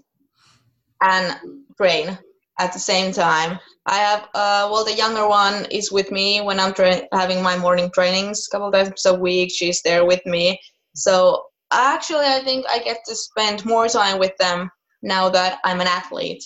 and 1.01 1.35
train 1.77 2.17
at 2.59 2.71
the 2.71 2.79
same 2.79 3.11
time. 3.11 3.59
I 3.85 3.97
have, 3.97 4.23
uh, 4.35 4.69
well, 4.71 4.85
the 4.85 4.93
younger 4.93 5.27
one 5.27 5.65
is 5.71 5.91
with 5.91 6.11
me 6.11 6.41
when 6.41 6.59
I'm 6.59 6.73
tra- 6.73 7.07
having 7.11 7.41
my 7.41 7.57
morning 7.57 7.89
trainings 7.91 8.47
a 8.47 8.51
couple 8.51 8.71
times 8.71 9.05
a 9.05 9.13
week. 9.13 9.51
She's 9.51 9.81
there 9.81 10.05
with 10.05 10.23
me. 10.25 10.59
So 10.95 11.45
actually, 11.71 12.25
I 12.25 12.41
think 12.43 12.65
I 12.69 12.79
get 12.79 12.99
to 13.05 13.15
spend 13.15 13.65
more 13.65 13.87
time 13.87 14.19
with 14.19 14.35
them 14.37 14.69
now 15.01 15.29
that 15.29 15.59
I'm 15.63 15.81
an 15.81 15.87
athlete 15.87 16.43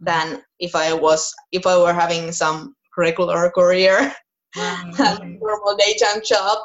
than 0.00 0.42
if 0.60 0.74
I 0.74 0.94
was, 0.94 1.34
if 1.52 1.66
I 1.66 1.76
were 1.76 1.92
having 1.92 2.32
some 2.32 2.74
regular 2.96 3.50
career, 3.50 4.14
mm-hmm. 4.56 5.38
normal 5.40 5.76
daytime 5.76 6.22
job. 6.24 6.58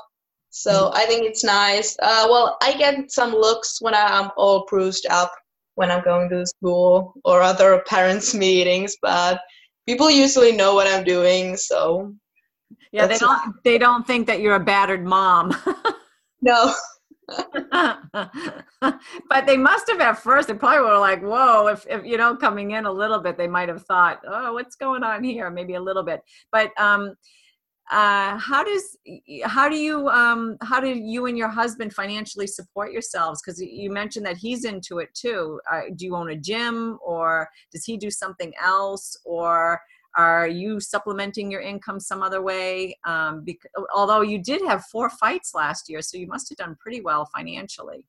So 0.51 0.71
mm-hmm. 0.71 0.97
I 0.97 1.05
think 1.05 1.25
it's 1.25 1.43
nice. 1.43 1.97
Uh, 2.01 2.27
well, 2.29 2.57
I 2.61 2.77
get 2.77 3.11
some 3.11 3.31
looks 3.31 3.81
when 3.81 3.93
I'm 3.93 4.31
all 4.37 4.65
bruised 4.69 5.07
up 5.09 5.33
when 5.75 5.89
I'm 5.89 6.03
going 6.03 6.29
to 6.29 6.45
school 6.45 7.15
or 7.25 7.41
other 7.41 7.83
parents' 7.87 8.33
meetings, 8.33 8.95
but 9.01 9.41
people 9.87 10.09
usually 10.09 10.51
know 10.51 10.75
what 10.75 10.87
I'm 10.87 11.03
doing. 11.03 11.57
So 11.57 12.13
yeah, 12.91 13.07
they 13.07 13.17
don't 13.17 13.63
they 13.63 13.77
don't 13.77 14.05
think 14.05 14.27
that 14.27 14.39
you're 14.41 14.55
a 14.55 14.59
battered 14.59 15.05
mom. 15.05 15.55
no. 16.41 16.73
but 19.29 19.45
they 19.45 19.55
must 19.55 19.89
have 19.89 20.01
at 20.01 20.19
first 20.19 20.49
they 20.49 20.53
probably 20.53 20.81
were 20.81 20.99
like 20.99 21.21
whoa 21.21 21.67
if, 21.67 21.87
if 21.89 22.03
you 22.03 22.17
know 22.17 22.35
coming 22.35 22.71
in 22.71 22.85
a 22.85 22.91
little 22.91 23.17
bit 23.17 23.37
they 23.37 23.47
might 23.47 23.69
have 23.69 23.81
thought 23.85 24.19
oh 24.27 24.51
what's 24.51 24.75
going 24.75 25.03
on 25.03 25.23
here 25.23 25.49
maybe 25.49 25.75
a 25.75 25.81
little 25.81 26.03
bit 26.03 26.21
but 26.51 26.69
um 26.77 27.15
uh, 27.91 28.37
how 28.37 28.63
does 28.63 28.97
how 29.43 29.67
do 29.67 29.75
you 29.75 30.07
um, 30.07 30.57
how 30.61 30.79
do 30.79 30.87
you 30.87 31.25
and 31.25 31.37
your 31.37 31.49
husband 31.49 31.93
financially 31.93 32.47
support 32.47 32.91
yourselves? 32.91 33.41
Because 33.41 33.61
you 33.61 33.91
mentioned 33.91 34.25
that 34.25 34.37
he's 34.37 34.63
into 34.63 34.99
it 34.99 35.13
too. 35.13 35.59
Uh, 35.71 35.81
do 35.95 36.05
you 36.05 36.15
own 36.15 36.31
a 36.31 36.35
gym 36.35 36.97
or 37.05 37.49
does 37.71 37.83
he 37.83 37.97
do 37.97 38.09
something 38.09 38.53
else? 38.61 39.17
Or 39.25 39.81
are 40.15 40.47
you 40.47 40.79
supplementing 40.79 41.51
your 41.51 41.61
income 41.61 41.99
some 41.99 42.21
other 42.21 42.41
way? 42.41 42.97
Um, 43.05 43.43
because, 43.43 43.69
although 43.93 44.21
you 44.21 44.41
did 44.41 44.61
have 44.65 44.85
four 44.85 45.09
fights 45.09 45.53
last 45.53 45.89
year 45.89 46.01
so 46.01 46.17
you 46.17 46.27
must 46.27 46.49
have 46.49 46.57
done 46.57 46.77
pretty 46.79 47.01
well 47.01 47.29
financially. 47.35 48.05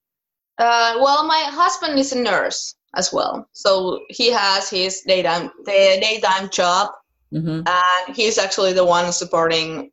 Uh, 0.59 0.95
well 1.01 1.27
my 1.27 1.43
husband 1.49 1.99
is 1.99 2.13
a 2.13 2.21
nurse 2.21 2.77
as 2.95 3.13
well. 3.13 3.49
So 3.53 4.01
he 4.09 4.31
has 4.31 4.71
his 4.71 5.01
daytime 5.01 5.51
daytime 5.67 6.49
job 6.51 6.91
mm-hmm. 7.33 7.63
and 7.67 8.17
he's 8.17 8.39
actually 8.39 8.73
the 8.73 8.85
one 8.85 9.13
supporting 9.13 9.91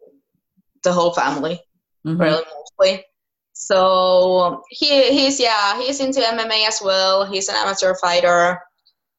the 0.84 0.92
whole 0.92 1.14
family 1.14 1.60
mm-hmm. 2.06 2.22
really 2.22 2.44
mostly 2.80 3.06
so 3.54 4.64
he 4.70 5.12
he's 5.12 5.40
yeah 5.40 5.80
he's 5.80 6.00
into 6.00 6.20
mma 6.20 6.68
as 6.68 6.82
well 6.84 7.26
he's 7.26 7.48
an 7.50 7.56
amateur 7.58 7.94
fighter 8.02 8.60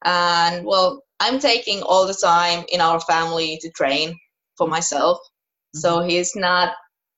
and 0.03 0.65
well 0.65 1.03
i'm 1.19 1.39
taking 1.39 1.81
all 1.83 2.05
the 2.05 2.13
time 2.13 2.65
in 2.71 2.81
our 2.81 2.99
family 3.01 3.57
to 3.61 3.69
train 3.71 4.13
for 4.57 4.67
myself 4.67 5.17
mm-hmm. 5.17 5.79
so 5.79 6.01
he's 6.01 6.35
not 6.35 6.73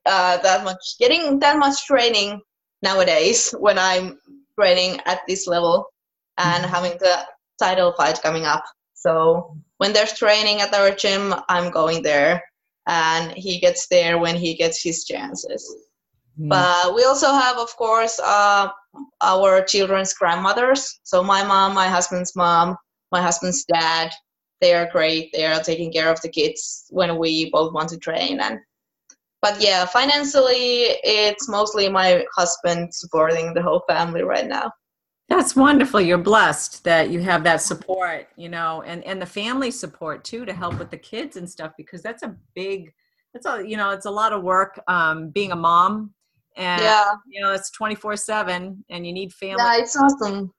uh, 0.07 0.37
that 0.37 0.63
much 0.63 0.97
getting 0.99 1.39
that 1.39 1.57
much 1.57 1.83
training 1.85 2.39
nowadays 2.83 3.53
when 3.59 3.79
i'm 3.79 4.19
training 4.59 4.99
at 5.05 5.21
this 5.27 5.47
level 5.47 5.85
and 6.37 6.63
mm-hmm. 6.63 6.73
having 6.73 6.97
the 6.99 7.17
title 7.57 7.93
fight 7.93 8.21
coming 8.21 8.45
up 8.45 8.63
so 8.93 9.57
when 9.77 9.93
there's 9.93 10.13
training 10.13 10.61
at 10.61 10.73
our 10.73 10.91
gym, 10.91 11.33
I'm 11.49 11.71
going 11.71 12.01
there, 12.01 12.43
and 12.87 13.31
he 13.31 13.59
gets 13.59 13.87
there 13.87 14.17
when 14.17 14.35
he 14.35 14.55
gets 14.55 14.81
his 14.81 15.05
chances. 15.05 15.63
Mm. 16.39 16.49
But 16.49 16.95
we 16.95 17.03
also 17.03 17.31
have, 17.31 17.57
of 17.57 17.75
course, 17.75 18.19
uh, 18.19 18.69
our 19.21 19.63
children's 19.63 20.13
grandmothers. 20.13 20.99
So 21.03 21.23
my 21.23 21.43
mom, 21.43 21.73
my 21.73 21.87
husband's 21.87 22.35
mom, 22.35 22.77
my 23.11 23.21
husband's 23.21 23.65
dad. 23.65 24.11
They 24.61 24.73
are 24.73 24.89
great. 24.89 25.31
They 25.33 25.45
are 25.45 25.59
taking 25.61 25.91
care 25.91 26.09
of 26.09 26.21
the 26.21 26.29
kids 26.29 26.85
when 26.89 27.17
we 27.17 27.49
both 27.51 27.73
want 27.73 27.89
to 27.89 27.97
train. 27.97 28.39
And 28.39 28.59
but 29.41 29.61
yeah, 29.61 29.85
financially, 29.85 30.97
it's 31.03 31.47
mostly 31.47 31.89
my 31.89 32.25
husband 32.35 32.93
supporting 32.93 33.53
the 33.53 33.61
whole 33.61 33.83
family 33.87 34.23
right 34.23 34.47
now. 34.47 34.71
That's 35.35 35.53
wonderful. 35.53 35.99
You're 35.99 36.17
blessed 36.17 36.85
that 36.85 37.09
you 37.09 37.19
have 37.19 37.43
that 37.43 37.61
support, 37.61 38.29
you 38.37 38.47
know, 38.47 38.83
and 38.83 39.03
and 39.03 39.21
the 39.21 39.25
family 39.25 39.69
support 39.69 40.23
too 40.23 40.45
to 40.45 40.53
help 40.53 40.79
with 40.79 40.91
the 40.91 40.97
kids 40.97 41.35
and 41.35 41.49
stuff 41.49 41.73
because 41.75 42.01
that's 42.01 42.23
a 42.23 42.37
big 42.55 42.93
that's 43.33 43.45
a 43.45 43.61
you 43.67 43.75
know, 43.75 43.89
it's 43.89 44.05
a 44.05 44.11
lot 44.11 44.31
of 44.31 44.43
work 44.43 44.81
um 44.87 45.31
being 45.31 45.51
a 45.51 45.55
mom 45.55 46.13
and 46.55 46.81
yeah. 46.81 47.15
you 47.27 47.41
know, 47.41 47.51
it's 47.51 47.69
24/7 47.77 48.77
and 48.89 49.05
you 49.05 49.11
need 49.11 49.33
family. 49.33 49.57
Yeah, 49.59 49.77
it's 49.79 49.97
awesome. 49.97 50.53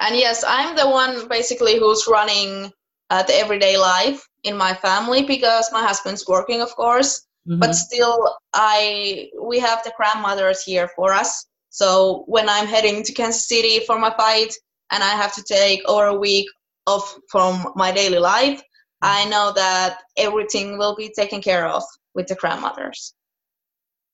And 0.00 0.16
yes, 0.16 0.42
I'm 0.48 0.74
the 0.74 0.88
one 0.88 1.28
basically 1.28 1.78
who's 1.78 2.08
running 2.10 2.72
uh, 3.10 3.24
the 3.24 3.34
everyday 3.34 3.76
life 3.76 4.26
in 4.44 4.56
my 4.56 4.72
family 4.72 5.24
because 5.24 5.70
my 5.70 5.82
husband's 5.82 6.26
working, 6.26 6.62
of 6.62 6.74
course. 6.74 7.26
Mm-hmm. 7.46 7.60
But 7.60 7.74
still, 7.74 8.38
I 8.54 9.28
we 9.38 9.58
have 9.58 9.84
the 9.84 9.92
grandmothers 9.98 10.62
here 10.62 10.88
for 10.96 11.12
us 11.12 11.46
so 11.74 12.22
when 12.28 12.48
I'm 12.48 12.68
heading 12.68 13.02
to 13.02 13.12
Kansas 13.12 13.48
City 13.48 13.80
for 13.80 13.98
my 13.98 14.14
fight 14.16 14.54
and 14.92 15.02
I 15.02 15.08
have 15.08 15.34
to 15.34 15.42
take 15.42 15.80
over 15.86 16.06
a 16.06 16.14
week 16.14 16.46
off 16.86 17.16
from 17.28 17.72
my 17.74 17.90
daily 17.90 18.20
life, 18.20 18.62
I 19.02 19.28
know 19.28 19.52
that 19.56 19.98
everything 20.16 20.78
will 20.78 20.94
be 20.94 21.12
taken 21.18 21.42
care 21.42 21.66
of 21.66 21.82
with 22.14 22.28
the 22.28 22.36
grandmothers. 22.36 23.14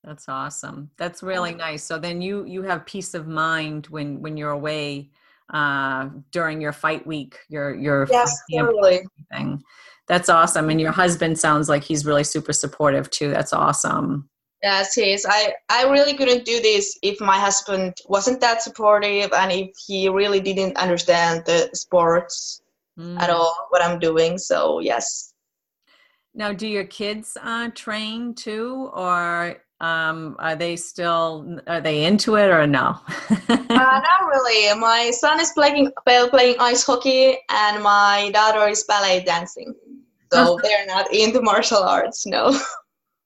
That's 0.03 0.27
awesome. 0.27 0.91
That's 0.97 1.23
really 1.23 1.55
nice. 1.55 1.85
So 1.85 1.99
then 1.99 2.23
you 2.23 2.47
you 2.47 2.63
have 2.63 2.87
peace 2.87 3.13
of 3.13 3.29
mind 3.29 3.89
when 3.89 4.23
when 4.23 4.39
you're 4.39 4.53
away 4.53 5.11
uh, 5.53 6.09
during 6.33 6.63
your 6.63 6.73
fight 6.73 7.07
week. 7.07 7.41
Your 7.51 7.75
your 7.75 8.09
yes, 8.11 8.41
totally. 8.51 9.03
Thing. 9.31 9.63
That's 10.09 10.31
awesome. 10.31 10.71
And 10.71 10.81
your 10.81 10.93
husband 10.93 11.39
sounds 11.39 11.69
like 11.69 11.85
he's 11.85 12.07
really 12.07 12.25
super 12.25 12.55
supportive 12.55 13.11
too. 13.11 13.29
That's 13.29 13.53
awesome. 13.53 14.31
Yes, 14.63 14.95
he 14.95 15.13
is. 15.13 15.27
I, 15.29 15.55
I 15.71 15.85
really 15.85 16.15
couldn't 16.15 16.45
do 16.45 16.61
this 16.61 16.99
if 17.03 17.21
my 17.21 17.39
husband 17.39 17.95
wasn't 18.09 18.41
that 18.43 18.63
supportive 18.63 19.33
and 19.33 19.51
if 19.51 19.71
he 19.87 20.09
really 20.09 20.41
didn't 20.41 20.77
understand 20.77 21.45
the 21.47 21.71
sports 21.73 22.61
mm. 22.99 23.19
at 23.19 23.31
all, 23.31 23.55
what 23.71 23.83
I'm 23.83 23.99
doing. 23.99 24.37
So, 24.37 24.81
yes. 24.81 25.33
Now, 26.35 26.53
do 26.53 26.67
your 26.69 26.85
kids 26.85 27.37
uh, 27.43 27.71
train 27.75 28.35
too, 28.35 28.91
or 28.93 29.57
um, 29.81 30.37
are 30.39 30.55
they 30.55 30.77
still 30.77 31.59
are 31.67 31.81
they 31.81 32.05
into 32.05 32.37
it 32.37 32.51
or 32.51 32.67
no? 32.67 32.97
uh, 33.49 33.57
not 33.59 34.27
really. 34.29 34.79
My 34.79 35.11
son 35.11 35.41
is 35.41 35.51
playing 35.53 35.91
playing 36.05 36.57
ice 36.61 36.85
hockey, 36.85 37.37
and 37.49 37.83
my 37.83 38.31
daughter 38.33 38.69
is 38.69 38.85
ballet 38.85 39.25
dancing. 39.25 39.75
So 40.33 40.59
they're 40.63 40.87
not 40.87 41.13
into 41.13 41.43
martial 41.43 41.83
arts. 41.83 42.27
No. 42.27 42.57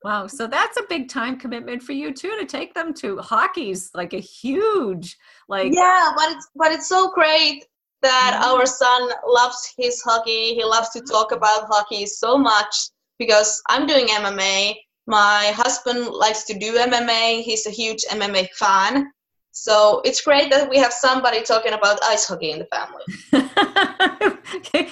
Wow, 0.05 0.27
so 0.27 0.47
that's 0.47 0.77
a 0.77 0.85
big 0.91 1.09
time 1.09 1.39
commitment 1.39 1.83
for 1.83 1.93
you 1.93 2.13
too 2.13 2.37
to 2.39 2.45
take 2.45 2.75
them 2.75 2.93
to 2.95 3.17
hockey's 3.19 3.91
like 3.95 4.13
a 4.13 4.19
huge 4.19 5.17
like 5.49 5.73
Yeah, 5.73 6.13
but 6.15 6.33
it's 6.33 6.49
but 6.55 6.73
it's 6.73 6.89
so 6.91 7.11
great 7.11 7.65
that 8.03 8.39
mm-hmm. 8.39 8.55
our 8.55 8.67
son 8.67 9.11
loves 9.27 9.73
his 9.79 10.03
hockey. 10.03 10.55
He 10.55 10.63
loves 10.63 10.91
to 10.91 11.01
talk 11.01 11.33
about 11.33 11.69
hockey 11.71 12.05
so 12.05 12.37
much 12.37 12.91
because 13.19 13.63
I'm 13.71 13.87
doing 13.87 14.09
MMA. 14.09 14.75
My 15.07 15.53
husband 15.57 16.09
likes 16.09 16.45
to 16.45 16.59
do 16.59 16.77
MMA. 16.77 17.43
He's 17.43 17.67
a 17.67 17.71
huge 17.71 18.05
MMA 18.11 18.51
fan. 18.51 19.11
So 19.53 20.03
it's 20.05 20.21
great 20.21 20.51
that 20.51 20.69
we 20.69 20.77
have 20.77 20.93
somebody 20.93 21.43
talking 21.43 21.73
about 21.73 21.99
ice 22.05 22.27
hockey 22.27 22.51
in 22.51 22.59
the 22.59 22.67
family. 22.67 23.05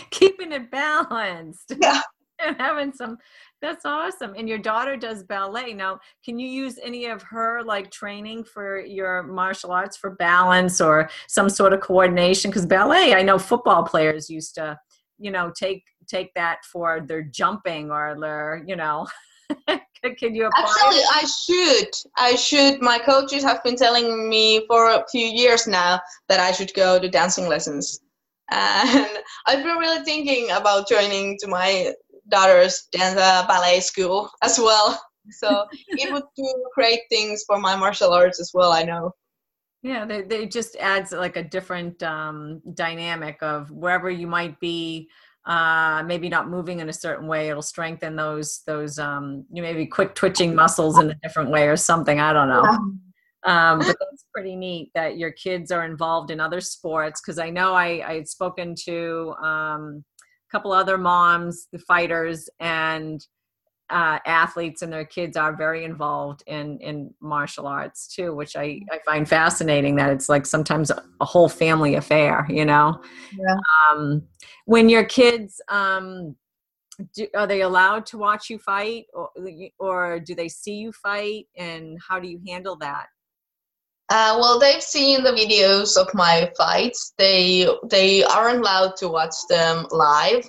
Keeping 0.11 0.52
it 0.52 0.71
balanced. 0.71 1.75
Yeah. 1.78 2.00
And 2.38 2.57
having 2.59 2.92
some 2.92 3.19
that's 3.62 3.87
awesome. 3.87 4.35
And 4.37 4.49
your 4.49 4.59
daughter 4.59 4.97
does 4.97 5.23
ballet. 5.23 5.73
Now, 5.73 6.00
can 6.25 6.38
you 6.38 6.49
use 6.49 6.78
any 6.83 7.07
of 7.07 7.23
her 7.23 7.62
like 7.62 7.90
training 7.90 8.45
for 8.45 8.81
your 8.81 9.23
martial 9.23 9.71
arts 9.71 9.97
for 9.97 10.11
balance 10.11 10.81
or 10.81 11.09
some 11.28 11.49
sort 11.49 11.73
of 11.73 11.81
coordination? 11.81 12.50
Because 12.50 12.66
ballet, 12.66 13.14
I 13.14 13.23
know 13.23 13.38
football 13.38 13.85
players 13.85 14.28
used 14.28 14.57
to, 14.57 14.78
you 15.19 15.31
know, 15.31 15.52
take 15.57 15.85
take 16.09 16.35
that 16.35 16.59
for 16.71 17.00
their 17.07 17.23
jumping 17.23 17.90
or 17.90 18.16
their, 18.21 18.64
you 18.66 18.76
know. 18.76 19.07
can 19.69 20.35
you 20.35 20.47
apply 20.47 20.64
Actually, 20.64 20.97
it? 20.97 21.07
I 21.14 21.26
should. 21.47 21.88
I 22.16 22.35
should. 22.35 22.83
My 22.83 22.99
coaches 22.99 23.45
have 23.45 23.62
been 23.62 23.76
telling 23.76 24.28
me 24.28 24.66
for 24.66 24.90
a 24.90 25.04
few 25.11 25.26
years 25.26 25.69
now 25.69 26.00
that 26.28 26.40
I 26.40 26.50
should 26.50 26.75
go 26.75 26.99
to 26.99 27.09
dancing 27.09 27.47
lessons. 27.47 28.00
And 28.50 29.09
I've 29.47 29.62
been 29.62 29.78
really 29.78 30.04
thinking 30.04 30.50
about 30.50 30.88
joining 30.88 31.38
to 31.38 31.49
my 31.49 31.92
daughter's 32.33 32.89
dance 32.91 33.15
ballet 33.15 33.81
school 33.81 34.29
as 34.43 34.59
well. 34.59 35.01
So 35.31 35.67
it 35.89 36.12
would 36.12 36.25
do 36.37 36.65
great 36.75 37.01
things 37.11 37.45
for 37.47 37.59
my 37.59 37.77
martial 37.77 38.12
arts 38.12 38.41
as 38.41 38.51
well. 38.53 38.73
I 38.73 38.83
know. 38.83 39.12
Yeah, 39.83 40.05
they 40.05 40.23
they 40.23 40.47
just 40.47 40.77
adds 40.77 41.12
like 41.12 41.37
a 41.37 41.43
different 41.43 42.03
um, 42.03 42.62
dynamic 42.75 43.43
of 43.43 43.71
wherever 43.71 44.11
you 44.11 44.27
might 44.27 44.59
be. 44.61 45.09
Uh, 45.45 46.05
maybe 46.07 46.29
not 46.29 46.49
moving 46.49 46.79
in 46.79 46.89
a 46.89 46.93
certain 46.93 47.27
way, 47.27 47.49
it'll 47.49 47.62
strengthen 47.62 48.15
those 48.15 48.62
those 48.65 48.97
um, 49.01 49.45
you 49.53 49.61
maybe 49.61 49.87
quick 49.87 50.15
twitching 50.15 50.55
muscles 50.55 51.01
in 51.01 51.11
a 51.11 51.17
different 51.25 51.51
way 51.51 51.67
or 51.67 51.77
something. 51.77 52.21
I 52.21 52.33
don't 52.33 52.49
know. 52.49 52.62
Um, 53.45 53.79
but 53.81 53.97
that's 53.99 54.25
pretty 54.33 54.55
neat 54.55 54.93
that 54.95 55.19
your 55.19 55.33
kids 55.33 55.73
are 55.73 55.85
involved 55.85 56.31
in 56.31 56.39
other 56.39 56.61
sports 56.61 57.21
because 57.21 57.41
I 57.41 57.51
know 57.51 57.75
I 57.75 58.09
I 58.09 58.15
had 58.15 58.29
spoken 58.29 58.77
to 58.85 59.35
um, 59.43 60.05
couple 60.53 60.73
other 60.73 60.99
moms, 60.99 61.67
the 61.73 61.79
fighters, 61.79 62.49
and 62.61 63.27
uh, 63.91 64.19
athletes 64.27 64.83
and 64.83 64.93
their 64.93 65.05
kids 65.05 65.37
are 65.37 65.55
very 65.55 65.85
involved 65.85 66.43
in 66.47 66.79
in 66.79 67.13
martial 67.21 67.67
arts 67.67 68.07
too, 68.07 68.35
which 68.35 68.57
I, 68.57 68.81
I 68.91 68.99
find 69.05 69.29
fascinating. 69.29 69.97
That 69.97 70.11
it's 70.11 70.29
like 70.29 70.47
sometimes 70.47 70.91
a, 70.91 71.03
a 71.21 71.25
whole 71.25 71.49
family 71.49 71.95
affair, 71.97 72.47
you 72.49 72.65
know. 72.65 73.03
Yeah. 73.37 73.57
Um, 73.91 74.23
when 74.67 74.89
your 74.89 75.05
kids 75.05 75.61
um, 75.69 76.37
do, 77.15 77.27
are 77.35 77.47
they 77.47 77.63
allowed 77.63 78.07
to 78.07 78.19
watch 78.19 78.49
you 78.49 78.59
fight, 78.59 79.07
or 79.13 79.31
or 79.79 80.21
do 80.21 80.35
they 80.35 80.49
see 80.49 80.75
you 80.75 80.93
fight, 80.93 81.47
and 81.57 81.99
how 82.07 82.19
do 82.19 82.29
you 82.29 82.41
handle 82.47 82.77
that? 82.77 83.07
Uh, 84.12 84.37
well, 84.38 84.59
they've 84.59 84.83
seen 84.83 85.23
the 85.23 85.33
videos 85.33 85.97
of 85.97 86.07
my 86.12 86.52
fights. 86.54 87.14
They 87.16 87.66
they 87.88 88.23
aren't 88.23 88.59
allowed 88.59 88.95
to 88.97 89.09
watch 89.09 89.35
them 89.49 89.87
live. 89.90 90.47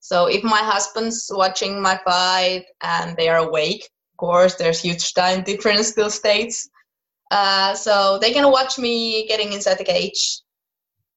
So 0.00 0.26
if 0.26 0.44
my 0.44 0.58
husband's 0.58 1.30
watching 1.32 1.80
my 1.80 1.98
fight 2.04 2.66
and 2.82 3.16
they 3.16 3.30
are 3.30 3.38
awake, 3.38 3.88
of 4.12 4.16
course, 4.18 4.56
there's 4.56 4.82
huge 4.82 5.14
time 5.14 5.42
difference 5.42 5.88
still 5.88 6.10
states. 6.10 6.68
Uh, 7.30 7.74
so 7.74 8.18
they 8.18 8.30
can 8.30 8.50
watch 8.50 8.78
me 8.78 9.26
getting 9.26 9.54
inside 9.54 9.78
the 9.78 9.84
cage 9.84 10.40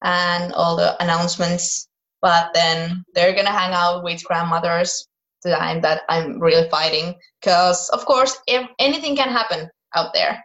and 0.02 0.54
all 0.54 0.76
the 0.76 0.96
announcements. 1.02 1.88
But 2.22 2.54
then 2.54 3.04
they're 3.12 3.34
gonna 3.34 3.52
hang 3.52 3.74
out 3.74 4.02
with 4.02 4.24
grandmothers 4.24 5.06
the 5.42 5.50
time 5.50 5.82
that 5.82 6.04
I'm 6.08 6.40
really 6.40 6.70
fighting, 6.70 7.16
because 7.38 7.90
of 7.90 8.06
course, 8.06 8.38
if 8.46 8.66
anything 8.78 9.14
can 9.14 9.28
happen 9.28 9.68
out 9.94 10.14
there. 10.14 10.42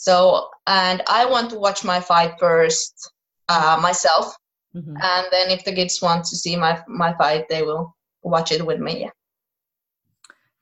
So, 0.00 0.48
and 0.70 1.02
I 1.08 1.26
want 1.26 1.50
to 1.50 1.58
watch 1.58 1.84
my 1.84 2.00
fight 2.00 2.34
first 2.38 3.12
uh, 3.48 3.76
myself, 3.82 4.36
mm-hmm. 4.74 4.96
and 4.96 5.26
then 5.32 5.50
if 5.50 5.64
the 5.64 5.72
kids 5.72 6.00
want 6.00 6.24
to 6.26 6.36
see 6.36 6.56
my 6.56 6.80
my 6.86 7.12
fight, 7.14 7.48
they 7.48 7.62
will 7.62 7.96
watch 8.22 8.52
it 8.52 8.64
with 8.64 8.80
me. 8.80 9.02
Yeah. 9.02 9.10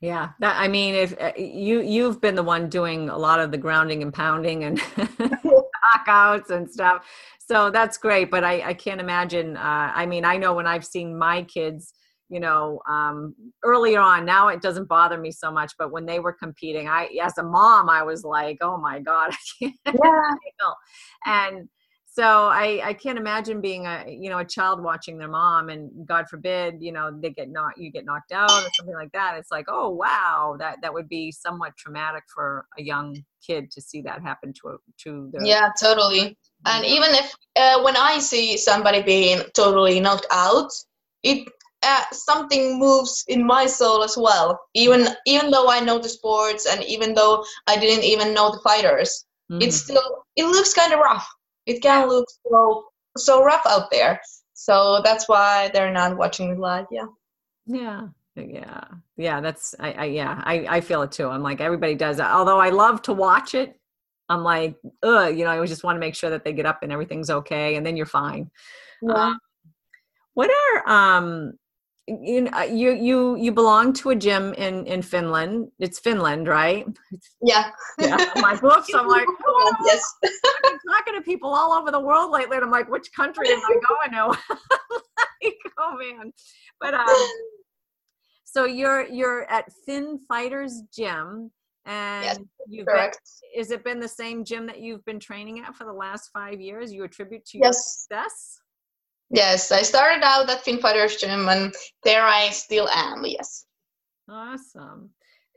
Yeah, 0.00 0.28
that, 0.38 0.54
I 0.56 0.68
mean, 0.68 0.94
if 0.94 1.20
uh, 1.20 1.32
you 1.36 1.80
you've 1.80 2.20
been 2.20 2.36
the 2.36 2.42
one 2.42 2.68
doing 2.68 3.10
a 3.10 3.18
lot 3.18 3.40
of 3.40 3.50
the 3.50 3.58
grounding 3.58 4.00
and 4.00 4.14
pounding 4.14 4.62
and 4.62 4.78
knockouts 5.98 6.50
and 6.50 6.70
stuff, 6.70 7.04
so 7.40 7.70
that's 7.70 7.98
great. 7.98 8.30
But 8.30 8.44
I 8.44 8.62
I 8.62 8.74
can't 8.74 9.00
imagine. 9.00 9.56
Uh, 9.56 9.92
I 9.92 10.06
mean, 10.06 10.24
I 10.24 10.36
know 10.36 10.54
when 10.54 10.68
I've 10.68 10.86
seen 10.86 11.18
my 11.18 11.42
kids 11.42 11.92
you 12.28 12.40
know 12.40 12.80
um, 12.88 13.34
earlier 13.64 14.00
on 14.00 14.24
now 14.24 14.48
it 14.48 14.62
doesn't 14.62 14.88
bother 14.88 15.18
me 15.18 15.30
so 15.30 15.50
much 15.50 15.72
but 15.78 15.90
when 15.90 16.06
they 16.06 16.20
were 16.20 16.32
competing 16.32 16.88
i 16.88 17.08
as 17.22 17.38
a 17.38 17.42
mom 17.42 17.88
i 17.88 18.02
was 18.02 18.24
like 18.24 18.58
oh 18.60 18.76
my 18.76 18.98
god 19.00 19.30
i 19.32 19.36
can't 19.58 19.74
yeah. 19.86 20.34
and 21.26 21.68
so 22.10 22.48
I, 22.48 22.80
I 22.82 22.94
can't 22.94 23.16
imagine 23.16 23.60
being 23.60 23.86
a 23.86 24.04
you 24.08 24.28
know 24.28 24.38
a 24.38 24.44
child 24.44 24.82
watching 24.82 25.18
their 25.18 25.28
mom 25.28 25.68
and 25.68 25.90
god 26.04 26.28
forbid 26.28 26.76
you 26.80 26.90
know 26.90 27.16
they 27.16 27.30
get 27.30 27.48
knocked 27.48 27.78
you 27.78 27.92
get 27.92 28.04
knocked 28.04 28.32
out 28.32 28.50
or 28.50 28.68
something 28.76 28.94
like 28.94 29.12
that 29.12 29.36
it's 29.38 29.52
like 29.52 29.66
oh 29.68 29.90
wow 29.90 30.56
that 30.58 30.78
that 30.82 30.92
would 30.92 31.08
be 31.08 31.30
somewhat 31.30 31.76
traumatic 31.76 32.24
for 32.34 32.66
a 32.76 32.82
young 32.82 33.16
kid 33.46 33.70
to 33.70 33.80
see 33.80 34.02
that 34.02 34.20
happen 34.20 34.52
to 34.52 34.68
a, 34.68 34.76
to 34.96 35.30
their 35.32 35.44
yeah 35.44 35.68
totally. 35.80 36.36
And 36.66 36.84
even 36.84 37.10
if 37.10 37.32
uh, 37.54 37.82
when 37.82 37.96
i 37.96 38.18
see 38.18 38.56
somebody 38.56 39.00
being 39.00 39.40
totally 39.54 40.00
knocked 40.00 40.26
out 40.32 40.72
it 41.22 41.48
uh, 41.82 42.04
something 42.12 42.78
moves 42.78 43.24
in 43.28 43.46
my 43.46 43.66
soul 43.66 44.02
as 44.02 44.16
well. 44.16 44.58
Even 44.74 45.08
even 45.26 45.50
though 45.50 45.68
I 45.68 45.80
know 45.80 45.98
the 45.98 46.08
sports 46.08 46.66
and 46.66 46.82
even 46.84 47.14
though 47.14 47.44
I 47.66 47.78
didn't 47.78 48.04
even 48.04 48.34
know 48.34 48.50
the 48.50 48.60
fighters, 48.60 49.26
mm-hmm. 49.50 49.62
it's 49.62 49.76
still 49.76 50.24
it 50.36 50.44
looks 50.44 50.74
kind 50.74 50.92
of 50.92 51.00
rough. 51.00 51.26
It 51.66 51.82
can 51.82 52.08
look 52.08 52.26
so 52.50 52.84
so 53.16 53.44
rough 53.44 53.66
out 53.66 53.90
there. 53.90 54.20
So 54.54 55.00
that's 55.04 55.28
why 55.28 55.70
they're 55.72 55.92
not 55.92 56.16
watching 56.16 56.50
it 56.50 56.58
live. 56.58 56.86
Yeah. 56.90 57.06
Yeah. 57.66 58.08
Yeah. 58.34 58.84
Yeah. 59.16 59.40
That's 59.40 59.74
I, 59.78 59.92
I 59.92 60.04
yeah, 60.06 60.42
I, 60.44 60.66
I 60.68 60.80
feel 60.80 61.02
it 61.02 61.12
too. 61.12 61.28
I'm 61.28 61.42
like 61.42 61.60
everybody 61.60 61.94
does. 61.94 62.18
Although 62.18 62.58
I 62.58 62.70
love 62.70 63.02
to 63.02 63.12
watch 63.12 63.54
it, 63.54 63.78
I'm 64.28 64.42
like, 64.42 64.76
ugh, 65.02 65.36
you 65.36 65.44
know, 65.44 65.62
I 65.62 65.66
just 65.66 65.84
want 65.84 65.96
to 65.96 66.00
make 66.00 66.14
sure 66.14 66.30
that 66.30 66.44
they 66.44 66.52
get 66.52 66.66
up 66.66 66.82
and 66.82 66.92
everything's 66.92 67.30
okay, 67.30 67.76
and 67.76 67.86
then 67.86 67.96
you're 67.96 68.06
fine. 68.06 68.50
Yeah. 69.00 69.12
Um, 69.14 69.38
what 70.34 70.50
are 70.50 70.88
um 70.88 71.52
you 72.08 72.42
know, 72.42 72.62
you 72.62 72.92
you 72.92 73.36
you 73.36 73.52
belong 73.52 73.92
to 73.94 74.10
a 74.10 74.16
gym 74.16 74.54
in 74.54 74.86
in 74.86 75.02
Finland. 75.02 75.70
It's 75.78 75.98
Finland, 75.98 76.48
right? 76.48 76.86
Yeah. 77.42 77.70
yeah. 77.98 78.32
My 78.36 78.56
books. 78.56 78.88
I'm 78.94 79.06
like, 79.06 79.26
oh, 79.46 79.74
yes. 79.84 80.02
I'm 80.64 80.78
talking 80.90 81.14
to 81.14 81.20
people 81.22 81.50
all 81.50 81.72
over 81.72 81.90
the 81.90 82.00
world 82.00 82.30
lately, 82.30 82.56
and 82.56 82.64
I'm 82.64 82.70
like, 82.70 82.88
which 82.88 83.12
country 83.12 83.50
am 83.50 83.58
I 83.58 83.76
going 83.88 84.12
to? 84.12 84.38
like, 85.42 85.56
oh 85.78 85.96
man. 85.98 86.32
But 86.80 86.94
um, 86.94 87.26
so 88.44 88.64
you're 88.64 89.06
you're 89.08 89.44
at 89.50 89.66
Finn 89.84 90.18
Fighters 90.28 90.82
Gym, 90.94 91.50
and 91.84 92.24
yes, 92.24 92.38
you've 92.68 92.86
correct. 92.86 93.20
Been, 93.54 93.60
is 93.60 93.70
it 93.70 93.84
been 93.84 94.00
the 94.00 94.08
same 94.08 94.44
gym 94.44 94.66
that 94.66 94.80
you've 94.80 95.04
been 95.04 95.20
training 95.20 95.60
at 95.60 95.74
for 95.74 95.84
the 95.84 95.92
last 95.92 96.30
five 96.32 96.60
years? 96.60 96.92
You 96.92 97.04
attribute 97.04 97.44
to 97.46 97.58
your 97.58 97.66
yes. 97.66 98.06
success? 98.08 98.60
Yes, 99.30 99.70
I 99.70 99.82
started 99.82 100.24
out 100.24 100.48
at 100.48 100.64
Finn 100.64 100.78
Fighters 100.78 101.16
Gym, 101.16 101.48
and 101.48 101.74
there 102.02 102.24
I 102.24 102.48
still 102.50 102.88
am. 102.88 103.24
Yes. 103.26 103.66
Awesome. 104.28 105.10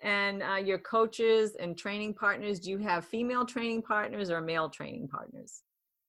And 0.03 0.41
uh, 0.41 0.55
your 0.55 0.79
coaches 0.79 1.55
and 1.59 1.77
training 1.77 2.15
partners, 2.15 2.59
do 2.59 2.71
you 2.71 2.79
have 2.79 3.05
female 3.05 3.45
training 3.45 3.83
partners 3.83 4.29
or 4.29 4.41
male 4.41 4.69
training 4.69 5.07
partners? 5.07 5.61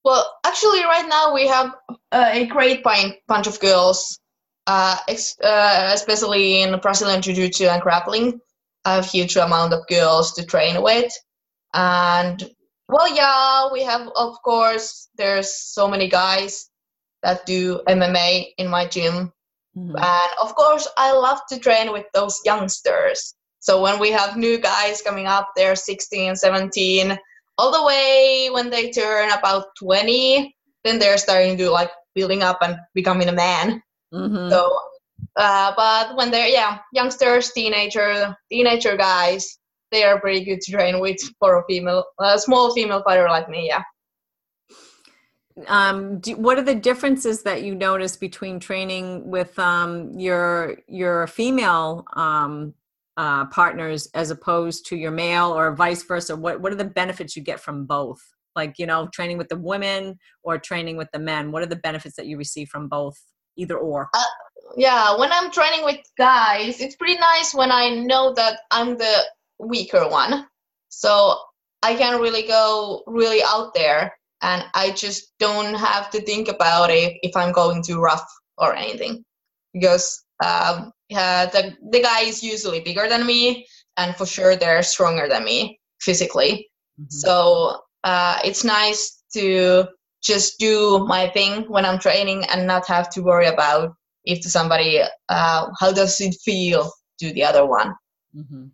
Well, 0.04 0.26
actually, 0.44 0.82
right 0.82 1.06
now 1.08 1.32
we 1.32 1.46
have 1.46 1.74
uh, 2.10 2.30
a 2.32 2.46
great 2.46 2.82
bunch 2.82 3.46
of 3.46 3.60
girls, 3.60 4.18
uh, 4.66 4.96
ex- 5.06 5.38
uh, 5.40 5.92
especially 5.94 6.62
in 6.62 6.78
Brazilian 6.80 7.22
Jiu 7.22 7.34
Jitsu 7.34 7.66
and 7.66 7.82
grappling. 7.82 8.40
Have 8.84 9.06
huge 9.06 9.36
amount 9.36 9.72
of 9.72 9.86
girls 9.86 10.32
to 10.32 10.44
train 10.44 10.82
with. 10.82 11.12
And, 11.74 12.42
well, 12.88 13.14
yeah, 13.14 13.72
we 13.72 13.84
have, 13.84 14.08
of 14.16 14.42
course, 14.42 15.08
there's 15.16 15.54
so 15.54 15.86
many 15.86 16.08
guys 16.08 16.68
that 17.22 17.46
do 17.46 17.80
MMA 17.88 18.54
in 18.58 18.68
my 18.68 18.86
gym. 18.86 19.32
Mm-hmm. 19.76 19.96
And 19.96 20.30
of 20.42 20.54
course, 20.54 20.88
I 20.96 21.12
love 21.12 21.40
to 21.48 21.58
train 21.58 21.92
with 21.92 22.06
those 22.14 22.40
youngsters. 22.44 23.34
So 23.60 23.80
when 23.80 23.98
we 23.98 24.10
have 24.10 24.36
new 24.36 24.58
guys 24.58 25.02
coming 25.02 25.26
up, 25.26 25.50
they're 25.56 25.76
16, 25.76 26.36
17, 26.36 27.18
all 27.58 27.72
the 27.72 27.86
way 27.86 28.50
when 28.52 28.70
they 28.70 28.90
turn 28.90 29.30
about 29.30 29.66
20, 29.78 30.54
then 30.84 30.98
they're 30.98 31.18
starting 31.18 31.56
to 31.58 31.70
like 31.70 31.90
building 32.14 32.42
up 32.42 32.58
and 32.60 32.76
becoming 32.94 33.28
a 33.28 33.32
man. 33.32 33.82
Mm-hmm. 34.12 34.50
So 34.50 34.76
uh, 35.36 35.72
but 35.76 36.16
when 36.16 36.30
they're 36.30 36.48
yeah 36.48 36.78
youngsters, 36.92 37.52
teenager, 37.52 38.36
teenager 38.50 38.96
guys, 38.96 39.58
they 39.90 40.04
are 40.04 40.20
pretty 40.20 40.44
good 40.44 40.60
to 40.60 40.72
train 40.72 41.00
with 41.00 41.18
for 41.38 41.58
a 41.58 41.64
female, 41.68 42.04
a 42.20 42.38
small 42.38 42.74
female 42.74 43.02
fighter 43.02 43.28
like 43.28 43.48
me. 43.48 43.68
Yeah. 43.68 43.82
Um, 45.68 46.18
do, 46.18 46.36
what 46.36 46.58
are 46.58 46.62
the 46.62 46.74
differences 46.74 47.42
that 47.42 47.62
you 47.62 47.74
notice 47.74 48.16
between 48.16 48.60
training 48.60 49.30
with 49.30 49.58
um, 49.58 50.18
your 50.18 50.78
your 50.88 51.26
female 51.26 52.04
um, 52.14 52.74
uh, 53.16 53.46
partners 53.46 54.08
as 54.14 54.30
opposed 54.30 54.86
to 54.86 54.96
your 54.96 55.10
male, 55.10 55.52
or 55.52 55.74
vice 55.74 56.02
versa? 56.02 56.36
What 56.36 56.60
what 56.60 56.72
are 56.72 56.76
the 56.76 56.84
benefits 56.84 57.36
you 57.36 57.42
get 57.42 57.60
from 57.60 57.86
both? 57.86 58.20
Like 58.54 58.78
you 58.78 58.86
know, 58.86 59.08
training 59.12 59.38
with 59.38 59.48
the 59.48 59.56
women 59.56 60.18
or 60.42 60.58
training 60.58 60.96
with 60.96 61.08
the 61.12 61.18
men. 61.18 61.52
What 61.52 61.62
are 61.62 61.66
the 61.66 61.76
benefits 61.76 62.16
that 62.16 62.26
you 62.26 62.36
receive 62.36 62.68
from 62.68 62.88
both? 62.88 63.18
Either 63.56 63.76
or. 63.76 64.08
Uh, 64.14 64.22
yeah, 64.76 65.18
when 65.18 65.30
I'm 65.32 65.50
training 65.50 65.84
with 65.84 66.00
guys, 66.16 66.80
it's 66.80 66.96
pretty 66.96 67.18
nice 67.18 67.54
when 67.54 67.70
I 67.70 67.90
know 67.90 68.32
that 68.34 68.60
I'm 68.70 68.96
the 68.96 69.24
weaker 69.58 70.08
one. 70.08 70.46
So 70.88 71.38
I 71.82 71.94
can 71.94 72.20
really 72.20 72.46
go 72.46 73.02
really 73.06 73.42
out 73.42 73.74
there 73.74 74.12
and 74.42 74.64
I 74.74 74.90
just 74.90 75.32
don't 75.38 75.74
have 75.74 76.10
to 76.10 76.20
think 76.20 76.48
about 76.48 76.90
it 76.90 77.18
if 77.22 77.36
I'm 77.36 77.52
going 77.52 77.82
too 77.82 78.00
rough 78.00 78.28
or 78.58 78.74
anything. 78.74 79.24
Because 79.72 80.22
um, 80.44 80.92
yeah, 81.08 81.46
the, 81.46 81.76
the 81.90 82.02
guy 82.02 82.22
is 82.22 82.42
usually 82.42 82.80
bigger 82.80 83.08
than 83.08 83.24
me 83.26 83.66
and 83.96 84.14
for 84.16 84.26
sure 84.26 84.56
they're 84.56 84.82
stronger 84.82 85.28
than 85.28 85.44
me 85.44 85.80
physically. 86.00 86.68
Mm-hmm. 87.00 87.06
So 87.08 87.80
uh, 88.04 88.40
it's 88.44 88.64
nice 88.64 89.22
to 89.34 89.86
just 90.22 90.58
do 90.58 91.04
my 91.06 91.28
thing 91.28 91.62
when 91.68 91.84
I'm 91.84 91.98
training 91.98 92.44
and 92.52 92.66
not 92.66 92.86
have 92.86 93.10
to 93.10 93.22
worry 93.22 93.46
about 93.46 93.94
if 94.24 94.44
somebody 94.44 95.00
uh, 95.28 95.66
how 95.78 95.92
does 95.92 96.20
it 96.20 96.34
feel 96.44 96.90
to 97.18 97.32
the 97.32 97.44
other 97.44 97.66
one 97.66 97.94
mm-hmm. 98.36 98.66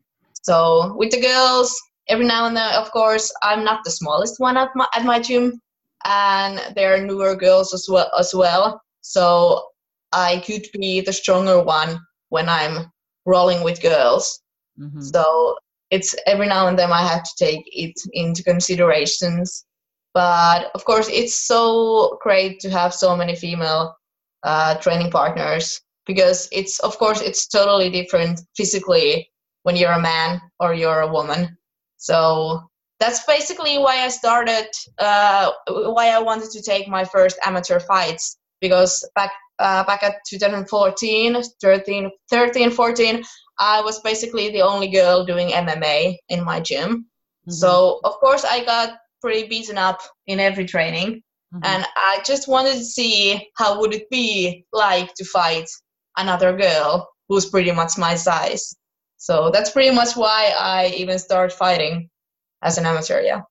so 0.43 0.95
with 0.97 1.11
the 1.11 1.21
girls 1.21 1.75
every 2.09 2.27
now 2.27 2.47
and 2.47 2.57
then 2.57 2.75
of 2.75 2.91
course 2.91 3.33
i'm 3.43 3.65
not 3.65 3.85
the 3.85 3.91
smallest 3.91 4.39
one 4.39 4.57
at 4.57 4.71
my 4.75 4.87
at 4.95 5.05
my 5.05 5.21
gym 5.21 5.61
and 6.05 6.61
there 6.75 6.95
are 6.95 7.05
newer 7.05 7.35
girls 7.35 7.75
as 7.75 7.89
well 7.89 8.11
as 8.19 8.35
well. 8.35 8.81
So 9.01 9.69
i 10.13 10.43
could 10.47 10.67
be 10.73 11.01
the 11.01 11.13
stronger 11.13 11.63
one 11.63 12.01
when 12.31 12.49
i'm 12.49 12.91
rolling 13.27 13.63
with 13.63 13.83
girls. 13.83 14.41
Mm-hmm. 14.79 15.01
so 15.01 15.57
it's 15.91 16.15
every 16.27 16.47
now 16.47 16.69
and 16.69 16.79
then 16.79 16.93
i 16.93 17.03
have 17.07 17.25
to 17.25 17.45
take 17.45 17.65
it 17.67 17.95
into 18.13 18.43
considerations. 18.43 19.65
But 20.15 20.71
of 20.75 20.85
course 20.85 21.09
it's 21.09 21.47
so 21.47 22.19
great 22.23 22.61
to 22.61 22.71
have 22.71 22.95
so 22.95 23.17
many 23.17 23.35
female 23.37 23.95
uh, 24.43 24.77
training 24.77 25.11
partners 25.11 25.81
because 26.07 26.49
it's 26.51 26.81
of 26.81 26.97
course 26.99 27.21
it's 27.21 27.47
totally 27.47 27.91
different 27.91 28.41
physically 28.57 29.31
when 29.65 29.77
you're 29.77 29.93
a 29.93 30.01
man 30.01 30.41
or 30.59 30.75
you're 30.75 31.03
a 31.03 31.13
woman 31.13 31.59
so 31.99 32.61
that's 32.99 33.25
basically 33.27 33.79
why 33.79 34.05
i 34.05 34.09
started 34.09 34.67
uh, 34.99 35.51
why 35.69 36.09
i 36.09 36.19
wanted 36.19 36.51
to 36.51 36.63
take 36.63 36.89
my 36.89 37.05
first 37.05 37.39
amateur 37.45 37.79
fights 37.79 38.39
because 38.61 39.09
back 39.15 39.33
uh, 39.59 39.85
back 39.85 40.03
at 40.03 40.17
2014 40.29 41.43
13 41.61 42.11
13 42.31 42.71
14 42.71 43.23
i 43.59 43.81
was 43.83 44.01
basically 44.01 44.51
the 44.51 44.63
only 44.63 44.89
girl 44.89 45.25
doing 45.25 45.49
mma 45.49 46.17
in 46.29 46.45
my 46.45 46.61
gym 46.61 46.91
mm-hmm. 46.91 47.53
so 47.53 48.01
of 48.05 48.15
course 48.15 48.45
i 48.45 48.65
got 48.65 48.99
pretty 49.21 49.49
beaten 49.49 49.77
up 49.77 50.01
in 50.27 50.41
every 50.41 50.65
training 50.65 51.23
Mm-hmm. 51.55 51.65
And 51.65 51.87
I 51.97 52.21
just 52.25 52.47
wanted 52.47 52.75
to 52.75 52.85
see 52.85 53.49
how 53.57 53.81
would 53.81 53.95
it 53.95 54.11
be 54.11 54.67
like 54.73 55.15
to 55.15 55.25
fight 55.25 55.69
another 56.17 56.55
girl 56.57 57.09
who's 57.29 57.47
pretty 57.47 57.73
much 57.73 57.97
my 57.97 58.17
size. 58.17 58.75
So 59.19 59.51
that's 59.53 59.71
pretty 59.71 59.95
much 59.95 60.17
why 60.17 60.55
I 60.59 60.95
even 60.97 61.19
started 61.19 61.55
fighting 61.55 62.09
as 62.63 62.79
an 62.79 62.87
amateur, 62.87 63.21
yeah. 63.21 63.43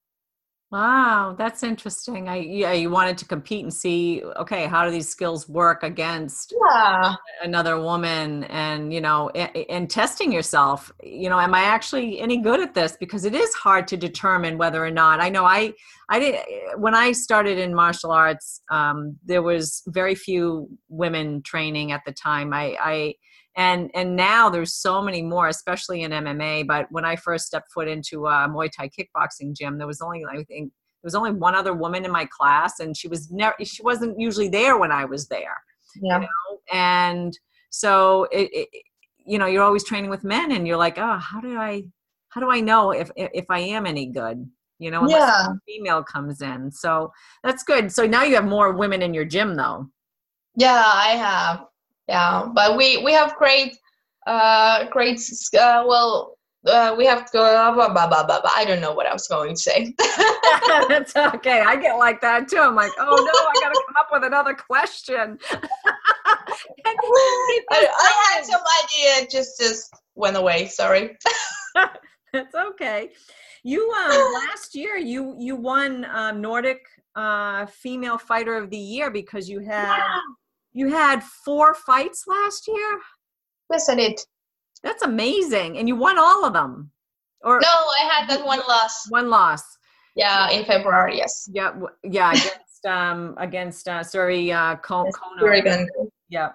Wow, 0.69 1.33
that's 1.37 1.63
interesting. 1.63 2.27
I 2.27 2.37
yeah, 2.39 2.73
you 2.73 2.89
wanted 2.89 3.17
to 3.19 3.25
compete 3.25 3.63
and 3.63 3.73
see 3.73 4.21
okay, 4.35 4.65
how 4.65 4.83
do 4.83 4.91
these 4.91 5.07
skills 5.07 5.47
work 5.47 5.81
against 5.81 6.53
yeah. 6.69 7.15
another 7.41 7.79
woman 7.79 8.43
and 8.45 8.93
you 8.93 8.99
know 8.99 9.29
and, 9.29 9.65
and, 9.69 9.89
testing 9.89 10.29
yourself. 10.29 10.91
You 11.01 11.29
know, 11.29 11.39
am 11.39 11.53
I 11.53 11.61
actually 11.61 12.19
any 12.19 12.41
good 12.41 12.59
at 12.59 12.73
this 12.73 12.97
because 12.99 13.23
it 13.23 13.33
is 13.33 13.53
hard 13.53 13.87
to 13.87 13.95
determine 13.95 14.57
whether 14.57 14.83
or 14.83 14.91
not. 14.91 15.21
I 15.21 15.29
know 15.29 15.45
I 15.45 15.71
I 16.09 16.19
did 16.19 16.35
when 16.75 16.93
I 16.93 17.13
started 17.13 17.57
in 17.57 17.73
martial 17.73 18.11
arts 18.11 18.61
um, 18.69 19.15
there 19.23 19.41
was 19.41 19.83
very 19.87 20.15
few 20.15 20.67
women 20.89 21.43
training 21.43 21.93
at 21.93 22.01
the 22.05 22.11
time. 22.11 22.53
I 22.53 22.75
I 22.81 23.13
and 23.57 23.91
and 23.93 24.15
now 24.15 24.49
there's 24.49 24.73
so 24.73 25.01
many 25.01 25.21
more 25.21 25.47
especially 25.47 26.03
in 26.03 26.11
mma 26.11 26.65
but 26.65 26.89
when 26.91 27.03
i 27.03 27.15
first 27.15 27.47
stepped 27.47 27.71
foot 27.71 27.87
into 27.87 28.25
a 28.27 28.47
muay 28.47 28.69
thai 28.71 28.87
kickboxing 28.87 29.53
gym 29.53 29.77
there 29.77 29.87
was 29.87 30.01
only 30.01 30.23
i 30.25 30.43
think 30.43 30.71
there 31.01 31.07
was 31.07 31.15
only 31.15 31.31
one 31.31 31.55
other 31.55 31.73
woman 31.73 32.05
in 32.05 32.11
my 32.11 32.25
class 32.25 32.79
and 32.79 32.97
she 32.97 33.07
was 33.07 33.29
never 33.31 33.55
she 33.63 33.83
wasn't 33.83 34.19
usually 34.19 34.49
there 34.49 34.77
when 34.77 34.91
i 34.91 35.05
was 35.05 35.27
there. 35.27 35.57
Yeah. 36.01 36.15
You 36.15 36.21
know? 36.21 36.59
and 36.71 37.37
so 37.69 38.27
it, 38.31 38.49
it, 38.51 38.69
you 39.25 39.37
know 39.37 39.45
you're 39.45 39.63
always 39.63 39.83
training 39.83 40.09
with 40.09 40.23
men 40.23 40.51
and 40.51 40.67
you're 40.67 40.77
like 40.77 40.97
oh 40.97 41.17
how 41.17 41.39
do 41.39 41.57
i 41.57 41.83
how 42.29 42.41
do 42.41 42.51
i 42.51 42.59
know 42.59 42.91
if 42.91 43.11
if 43.15 43.45
i 43.49 43.59
am 43.59 43.85
any 43.85 44.07
good? 44.07 44.49
You 44.79 44.91
know 44.91 45.01
unless 45.01 45.21
yeah. 45.21 45.47
female 45.65 46.03
comes 46.03 46.41
in. 46.41 46.71
So 46.71 47.11
that's 47.43 47.63
good. 47.63 47.91
So 47.91 48.05
now 48.05 48.23
you 48.23 48.35
have 48.35 48.45
more 48.45 48.73
women 48.73 49.01
in 49.01 49.13
your 49.13 49.25
gym 49.25 49.55
though. 49.55 49.89
Yeah 50.55 50.83
i 50.85 51.09
have 51.09 51.65
yeah 52.07 52.47
but 52.53 52.77
we 52.77 52.97
we 53.03 53.11
have 53.11 53.35
great 53.35 53.77
uh 54.27 54.85
great 54.89 55.19
uh, 55.59 55.83
well 55.87 56.37
uh, 56.65 56.93
we 56.97 57.05
have 57.05 57.25
to 57.25 57.31
go 57.33 57.73
blah, 57.73 57.93
blah, 57.93 58.07
blah, 58.07 58.23
blah, 58.23 58.51
I 58.55 58.65
don't 58.65 58.81
know 58.81 58.93
what 58.93 59.05
I 59.05 59.13
was 59.13 59.27
going 59.27 59.53
to 59.53 59.59
say. 59.59 59.93
That's 60.89 61.15
okay. 61.15 61.61
I 61.61 61.75
get 61.75 61.97
like 61.97 62.19
that 62.21 62.47
too. 62.47 62.57
I'm 62.57 62.75
like, 62.75 62.91
oh 62.99 63.15
no, 63.15 63.15
I 63.15 63.53
got 63.61 63.73
to 63.73 63.83
come 63.87 63.95
up 63.97 64.09
with 64.11 64.23
another 64.23 64.53
question. 64.53 65.37
I, 66.85 67.69
I, 67.69 68.33
had 68.33 68.45
some 68.45 68.61
idea, 68.83 69.27
just 69.29 69.59
just 69.59 69.93
went 70.15 70.35
away. 70.35 70.67
Sorry. 70.67 71.17
That's 72.33 72.55
okay. 72.55 73.11
You 73.63 73.89
um 73.91 74.33
last 74.49 74.75
year 74.75 74.97
you 74.97 75.35
you 75.39 75.55
won 75.55 76.05
um, 76.05 76.41
Nordic 76.41 76.81
uh, 77.15 77.65
Female 77.67 78.17
Fighter 78.17 78.55
of 78.55 78.69
the 78.69 78.77
Year 78.77 79.11
because 79.11 79.49
you 79.49 79.59
had 79.59 79.97
yeah. 79.97 80.19
You 80.77 80.89
had 80.89 81.23
four 81.23 81.73
fights 81.73 82.25
last 82.27 82.67
year? 82.67 82.99
Yes, 83.71 83.89
I 83.89 83.95
did. 83.95 84.19
That's 84.83 85.01
amazing. 85.01 85.79
And 85.79 85.87
you 85.87 85.95
won 85.95 86.19
all 86.19 86.45
of 86.45 86.53
them. 86.53 86.91
Or 87.41 87.59
No, 87.59 87.67
I 87.67 88.07
had 88.13 88.29
that 88.29 88.45
one 88.45 88.59
loss. 88.59 89.09
One 89.09 89.27
loss. 89.31 89.63
Yeah, 90.15 90.51
in 90.51 90.65
February, 90.65 91.17
yes. 91.17 91.49
Yeah, 91.51 91.73
yeah, 92.03 92.29
against 92.29 92.85
um 92.85 93.33
against 93.39 93.87
uh 93.87 94.03
sorry 94.03 94.51
uh. 94.51 94.75
Yes, 94.87 95.87
yeah. 96.29 96.49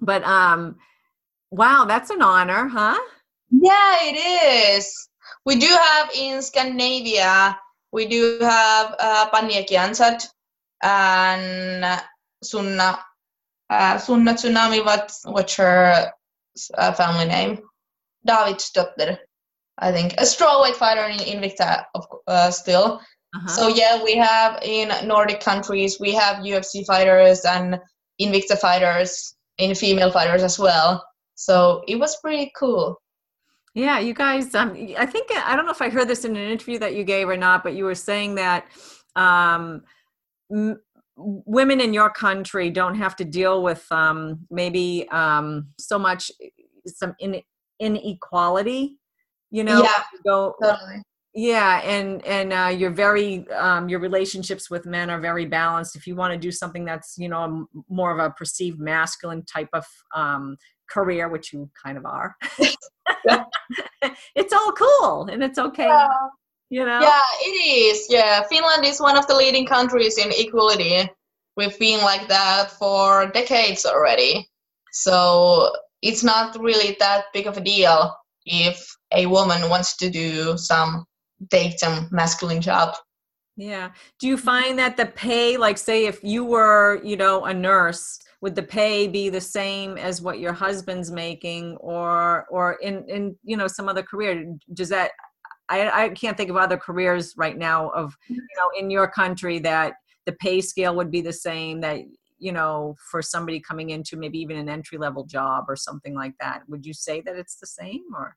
But 0.00 0.24
um 0.24 0.76
wow, 1.50 1.84
that's 1.86 2.08
an 2.08 2.22
honor, 2.22 2.68
huh? 2.68 2.98
Yeah, 3.50 3.96
it 4.00 4.78
is. 4.78 5.10
We 5.44 5.56
do 5.56 5.68
have 5.68 6.08
in 6.16 6.40
Scandinavia, 6.40 7.58
we 7.92 8.06
do 8.06 8.38
have 8.40 8.96
uh, 8.98 9.28
Pannie 9.30 9.62
Kianzad 9.66 10.26
and 10.82 11.84
Sunna 12.42 12.98
uh, 13.70 13.96
Sunna 13.96 14.34
Tsunami, 14.34 14.84
what, 14.84 15.12
what's 15.24 15.56
her 15.56 16.12
uh, 16.78 16.92
family 16.92 17.26
name? 17.26 17.60
Davidsdotter, 18.26 19.18
I 19.78 19.92
think. 19.92 20.14
A 20.14 20.22
strawweight 20.22 20.74
fighter 20.74 21.04
in 21.04 21.18
Invicta, 21.18 21.84
of, 21.94 22.06
uh, 22.26 22.50
still. 22.50 23.00
Uh-huh. 23.34 23.48
So, 23.48 23.68
yeah, 23.68 24.02
we 24.02 24.16
have 24.16 24.62
in 24.62 24.90
Nordic 25.06 25.40
countries, 25.40 25.98
we 26.00 26.12
have 26.12 26.36
UFC 26.38 26.86
fighters 26.86 27.44
and 27.44 27.78
Invicta 28.20 28.58
fighters, 28.58 29.36
in 29.58 29.74
female 29.74 30.10
fighters 30.10 30.42
as 30.42 30.58
well. 30.58 31.04
So 31.34 31.82
it 31.86 31.96
was 31.96 32.16
pretty 32.16 32.52
cool. 32.56 33.00
Yeah, 33.74 33.98
you 33.98 34.14
guys, 34.14 34.54
um, 34.54 34.70
I 34.96 35.04
think, 35.04 35.30
I 35.34 35.54
don't 35.54 35.66
know 35.66 35.72
if 35.72 35.82
I 35.82 35.90
heard 35.90 36.08
this 36.08 36.24
in 36.24 36.34
an 36.34 36.50
interview 36.50 36.78
that 36.78 36.94
you 36.94 37.04
gave 37.04 37.28
or 37.28 37.36
not, 37.36 37.62
but 37.62 37.74
you 37.74 37.84
were 37.84 37.94
saying 37.94 38.36
that 38.36 38.66
um, 39.16 39.82
women 41.16 41.80
in 41.80 41.94
your 41.94 42.10
country 42.10 42.70
don't 42.70 42.94
have 42.94 43.16
to 43.16 43.24
deal 43.24 43.62
with 43.62 43.90
um, 43.90 44.46
maybe 44.50 45.08
um, 45.10 45.68
so 45.78 45.98
much 45.98 46.30
some 46.86 47.14
in, 47.20 47.40
inequality 47.80 48.98
you 49.50 49.64
know? 49.64 49.82
Yeah. 49.82 50.02
Go, 50.24 50.54
totally. 50.62 51.02
yeah 51.34 51.80
and 51.82 52.24
and 52.26 52.52
uh, 52.52 52.74
you're 52.76 52.90
very 52.90 53.48
um, 53.50 53.88
your 53.88 54.00
relationships 54.00 54.70
with 54.70 54.86
men 54.86 55.10
are 55.10 55.20
very 55.20 55.46
balanced. 55.46 55.96
If 55.96 56.06
you 56.06 56.14
want 56.14 56.32
to 56.32 56.38
do 56.38 56.50
something 56.50 56.84
that's 56.84 57.16
you 57.16 57.28
know 57.28 57.66
more 57.88 58.12
of 58.12 58.18
a 58.18 58.30
perceived 58.30 58.80
masculine 58.80 59.44
type 59.44 59.68
of 59.72 59.84
um, 60.14 60.56
career 60.90 61.28
which 61.28 61.52
you 61.52 61.70
kind 61.82 61.96
of 61.98 62.04
are 62.06 62.36
it's 64.34 64.52
all 64.52 64.72
cool 64.72 65.28
and 65.30 65.42
it's 65.42 65.58
okay. 65.58 65.86
Yeah 65.86 66.08
you 66.70 66.84
know? 66.84 67.00
Yeah 67.00 67.22
it 67.40 67.50
is. 67.50 68.06
Yeah 68.08 68.42
finland 68.48 68.84
is 68.84 69.00
one 69.00 69.16
of 69.16 69.26
the 69.26 69.34
leading 69.34 69.66
countries 69.66 70.18
in 70.18 70.30
equality. 70.32 71.08
We've 71.56 71.78
been 71.78 72.00
like 72.00 72.28
that 72.28 72.72
for 72.72 73.28
decades 73.28 73.86
already. 73.86 74.48
So 74.92 75.72
it's 76.02 76.22
not 76.22 76.58
really 76.60 76.96
that 77.00 77.24
big 77.32 77.46
of 77.46 77.56
a 77.56 77.60
deal 77.60 78.14
if 78.44 78.94
a 79.12 79.26
woman 79.26 79.68
wants 79.68 79.96
to 79.96 80.10
do 80.10 80.56
some 80.56 81.04
take 81.50 81.78
some 81.78 82.08
masculine 82.10 82.60
job. 82.60 82.94
Yeah. 83.56 83.90
Do 84.20 84.26
you 84.26 84.36
find 84.36 84.78
that 84.78 84.96
the 84.96 85.06
pay, 85.06 85.56
like 85.56 85.78
say 85.78 86.06
if 86.06 86.22
you 86.22 86.44
were, 86.44 87.00
you 87.02 87.16
know, 87.16 87.46
a 87.46 87.54
nurse, 87.54 88.18
would 88.42 88.54
the 88.54 88.62
pay 88.62 89.08
be 89.08 89.30
the 89.30 89.40
same 89.40 89.96
as 89.96 90.20
what 90.20 90.38
your 90.38 90.52
husband's 90.52 91.10
making 91.10 91.76
or 91.78 92.46
or 92.50 92.74
in 92.82 93.08
in 93.08 93.36
you 93.42 93.56
know 93.56 93.66
some 93.66 93.88
other 93.88 94.02
career? 94.02 94.54
Does 94.74 94.90
that 94.90 95.12
I, 95.68 96.04
I 96.04 96.08
can't 96.10 96.36
think 96.36 96.50
of 96.50 96.56
other 96.56 96.76
careers 96.76 97.34
right 97.36 97.56
now 97.56 97.90
of 97.90 98.14
you 98.28 98.40
know 98.56 98.70
in 98.78 98.90
your 98.90 99.08
country 99.08 99.58
that 99.60 99.94
the 100.24 100.32
pay 100.32 100.60
scale 100.60 100.94
would 100.96 101.10
be 101.10 101.20
the 101.20 101.32
same 101.32 101.80
that 101.80 102.00
you 102.38 102.52
know 102.52 102.96
for 103.10 103.22
somebody 103.22 103.60
coming 103.60 103.90
into 103.90 104.16
maybe 104.16 104.38
even 104.38 104.56
an 104.56 104.68
entry 104.68 104.98
level 104.98 105.24
job 105.24 105.64
or 105.68 105.76
something 105.76 106.14
like 106.14 106.34
that. 106.40 106.62
Would 106.68 106.84
you 106.84 106.94
say 106.94 107.20
that 107.22 107.36
it's 107.36 107.56
the 107.56 107.66
same 107.66 108.02
or? 108.14 108.36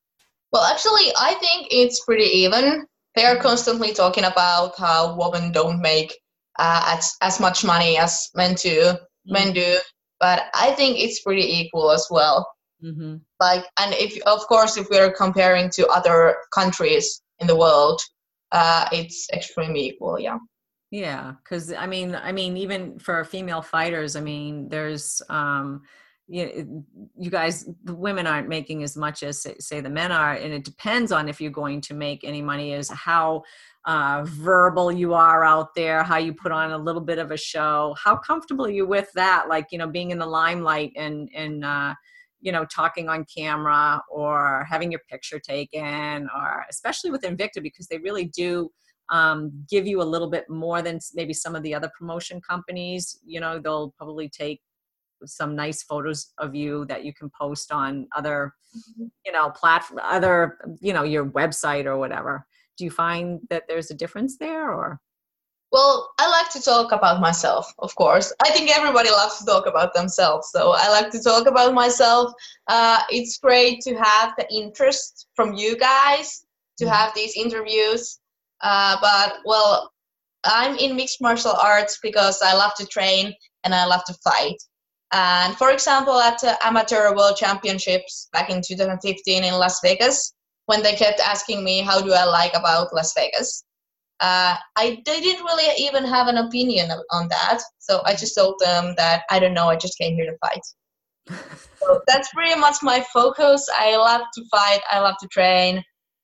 Well 0.52 0.64
actually 0.64 1.12
i 1.18 1.36
think 1.36 1.68
it's 1.72 2.04
pretty 2.04 2.26
even. 2.26 2.86
They 3.16 3.26
are 3.26 3.38
constantly 3.38 3.94
talking 3.94 4.24
about 4.24 4.78
how 4.78 5.18
women 5.18 5.52
don't 5.52 5.82
make 5.82 6.16
uh, 6.60 6.96
as, 6.98 7.16
as 7.22 7.40
much 7.40 7.66
money 7.66 7.98
as 7.98 8.30
men 8.36 8.54
do 8.54 8.82
mm-hmm. 8.82 9.34
men 9.34 9.54
do 9.54 9.78
but 10.20 10.44
i 10.54 10.72
think 10.72 10.98
it's 10.98 11.22
pretty 11.22 11.44
equal 11.44 11.92
as 11.92 12.08
well 12.12 12.48
mm-hmm. 12.84 13.16
like 13.40 13.66
and 13.80 13.94
if 13.94 14.22
of 14.24 14.40
course 14.48 14.78
if 14.78 14.90
we're 14.90 15.12
comparing 15.12 15.70
to 15.70 15.88
other 15.88 16.36
countries 16.54 17.22
in 17.40 17.48
the 17.48 17.56
world 17.56 18.02
uh, 18.52 18.88
it's 18.92 19.28
extremely 19.32 19.88
equal 19.88 20.20
yeah 20.20 20.38
yeah 20.92 21.34
because 21.44 21.72
i 21.74 21.86
mean 21.86 22.16
i 22.16 22.32
mean 22.32 22.58
even 22.58 22.98
for 22.98 23.24
female 23.24 23.62
fighters 23.62 24.16
i 24.16 24.22
mean 24.22 24.68
there's 24.70 25.22
um 25.30 25.82
you, 26.30 26.86
you 27.18 27.30
guys 27.32 27.68
the 27.84 27.96
women 27.96 28.28
aren't 28.28 28.48
making 28.48 28.84
as 28.84 28.96
much 28.96 29.24
as 29.24 29.42
say, 29.42 29.56
say, 29.60 29.82
the 29.82 29.90
men 29.90 30.12
are 30.12 30.34
and 30.34 30.54
it 30.54 30.64
depends 30.64 31.12
on 31.12 31.28
if 31.28 31.42
you're 31.42 31.52
going 31.52 31.82
to 31.82 31.94
make 31.94 32.24
any 32.24 32.42
money 32.42 32.74
is 32.74 32.90
how 32.90 33.44
uh, 33.86 34.24
verbal 34.26 34.92
you 34.92 35.14
are 35.14 35.44
out 35.44 35.74
there 35.74 36.04
how 36.04 36.18
you 36.18 36.34
put 36.34 36.52
on 36.52 36.72
a 36.72 36.78
little 36.78 37.02
bit 37.02 37.18
of 37.18 37.32
a 37.32 37.38
show 37.38 37.96
how 38.02 38.16
comfortable 38.16 38.66
are 38.66 38.72
you 38.72 38.86
with 38.86 39.12
that 39.14 39.48
like 39.50 39.68
you 39.72 39.78
know 39.78 39.88
being 39.88 40.12
in 40.12 40.20
the 40.20 40.26
limelight 40.26 40.92
and 40.96 41.30
and 41.34 41.66
uh, 41.66 41.94
you 42.42 42.52
know 42.52 42.66
talking 42.66 43.10
on 43.10 43.26
camera 43.26 44.02
or 44.10 44.66
having 44.70 44.92
your 44.92 45.02
picture 45.10 45.40
taken 45.40 46.28
or 46.36 46.66
especially 46.70 47.12
with 47.12 47.22
invicta 47.22 47.62
because 47.62 47.88
they 47.88 47.98
really 47.98 48.26
do 48.26 48.70
um, 49.12 49.52
give 49.70 49.88
you 49.88 50.02
a 50.02 50.04
little 50.04 50.30
bit 50.30 50.50
more 50.50 50.82
than 50.82 51.00
maybe 51.16 51.34
some 51.34 51.56
of 51.56 51.64
the 51.64 51.74
other 51.74 51.92
promotion 51.98 52.42
companies. 52.42 53.20
You 53.26 53.40
know 53.40 53.60
they'll 53.60 53.94
probably 53.98 54.30
take 54.30 54.62
some 55.26 55.56
nice 55.56 55.84
photos 55.84 56.32
of 56.38 56.56
you 56.56 56.86
that 56.86 57.04
you 57.04 57.14
can 57.14 57.30
post 57.38 57.72
on 57.72 58.08
other 58.16 58.54
mm-hmm. 58.76 59.06
you 59.26 59.32
know 59.32 59.50
platform 59.50 60.00
other 60.04 60.58
you 60.80 60.94
know 60.94 61.04
your 61.04 61.26
website 61.26 61.86
or 61.86 61.98
whatever. 61.98 62.46
Do 62.78 62.86
you 62.86 62.92
find 62.92 63.42
that 63.50 63.64
there's 63.68 63.92
a 63.92 63.96
difference 63.96 64.38
there 64.38 64.72
or 64.72 65.00
well 65.72 66.12
i 66.20 66.28
like 66.30 66.50
to 66.52 66.62
talk 66.62 66.92
about 66.92 67.22
myself 67.22 67.72
of 67.80 67.94
course. 67.96 68.34
I 68.42 68.50
think 68.52 68.76
everybody 68.76 69.10
loves 69.10 69.40
to 69.40 69.46
talk 69.46 69.66
about 69.68 69.94
themselves 69.94 70.50
so 70.52 70.74
i 70.76 70.90
like 70.90 71.12
to 71.12 71.22
talk 71.22 71.48
about 71.48 71.74
myself. 71.74 72.34
Uh, 72.68 73.02
it's 73.10 73.38
great 73.38 73.82
to 73.82 73.96
have 73.96 74.34
the 74.38 74.48
interest 74.52 75.28
from 75.36 75.54
you 75.54 75.78
guys 75.78 76.46
to 76.78 76.86
mm-hmm. 76.86 76.94
have 76.94 77.14
these 77.16 77.36
interviews. 77.36 78.20
Uh, 78.62 78.98
but 79.02 79.38
well 79.46 79.92
i'm 80.44 80.76
in 80.78 80.96
mixed 80.96 81.22
martial 81.22 81.54
arts 81.54 82.00
because 82.02 82.42
i 82.42 82.54
love 82.54 82.74
to 82.76 82.86
train 82.86 83.34
and 83.64 83.74
i 83.76 83.86
love 83.86 84.04
to 84.06 84.14
fight. 84.24 84.58
And 85.12 85.56
for 85.58 85.72
example, 85.72 86.20
at 86.20 86.40
the 86.40 86.56
Amateur 86.66 87.16
World 87.16 87.36
Championships 87.36 88.30
back 88.32 88.50
in 88.50 88.62
2015 88.62 89.44
in 89.44 89.54
Las 89.56 89.80
Vegas, 89.82 90.34
when 90.68 90.84
they 90.84 90.96
kept 90.96 91.20
asking 91.20 91.64
me 91.64 91.82
how 91.82 92.00
do 92.00 92.14
I 92.14 92.26
like 92.26 92.54
about 92.54 92.94
Las 92.94 93.14
Vegas, 93.16 93.64
uh, 94.20 94.56
I 94.76 95.02
didn't 95.06 95.44
really 95.44 95.84
even 95.84 96.06
have 96.06 96.28
an 96.28 96.38
opinion 96.38 96.92
on 97.12 97.28
that. 97.30 97.60
So 97.80 98.02
I 98.06 98.16
just 98.16 98.36
told 98.36 98.60
them 98.60 98.94
that 98.98 99.24
I 99.30 99.40
don't 99.40 99.54
know, 99.54 99.70
I 99.70 99.76
just 99.76 99.98
came 99.98 100.16
here 100.16 100.26
to 100.26 100.38
fight. 100.40 101.38
so 101.80 102.02
that's 102.08 102.32
pretty 102.34 102.60
much 102.60 102.78
my 102.82 103.04
focus. 103.14 103.68
I 103.78 103.96
love 103.96 104.22
to 104.34 104.44
fight, 104.52 104.82
I 104.92 105.00
love 105.00 105.16
to 105.22 105.28
train, 105.28 105.84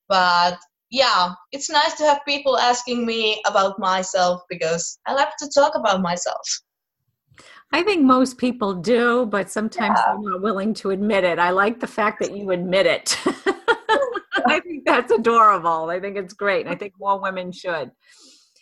but 0.10 0.58
yeah, 0.92 1.34
it's 1.52 1.70
nice 1.70 1.94
to 1.96 2.04
have 2.04 2.20
people 2.28 2.58
asking 2.58 3.06
me 3.06 3.42
about 3.48 3.80
myself 3.80 4.42
because 4.50 5.00
I 5.08 5.14
love 5.14 5.30
to 5.40 5.50
talk 5.54 5.76
about 5.76 6.02
myself. 6.02 6.42
I 7.72 7.84
think 7.84 8.04
most 8.04 8.38
people 8.38 8.74
do, 8.74 9.26
but 9.26 9.50
sometimes 9.50 10.00
yeah. 10.00 10.14
they're 10.14 10.32
not 10.32 10.42
willing 10.42 10.74
to 10.76 10.92
admit 10.92 11.24
it. 11.24 11.40
I 11.40 11.50
like 11.50 11.80
the 11.80 11.88
fact 11.88 12.20
that 12.20 12.36
you 12.36 12.52
admit 12.52 12.86
it. 12.86 13.18
I 14.48 14.60
think 14.60 14.86
that's 14.86 15.12
adorable. 15.12 15.90
I 15.90 16.00
think 16.00 16.18
it's 16.18 16.34
great. 16.34 16.68
I 16.68 16.76
think 16.76 16.94
more 17.00 17.20
women 17.20 17.52
should. 17.52 17.92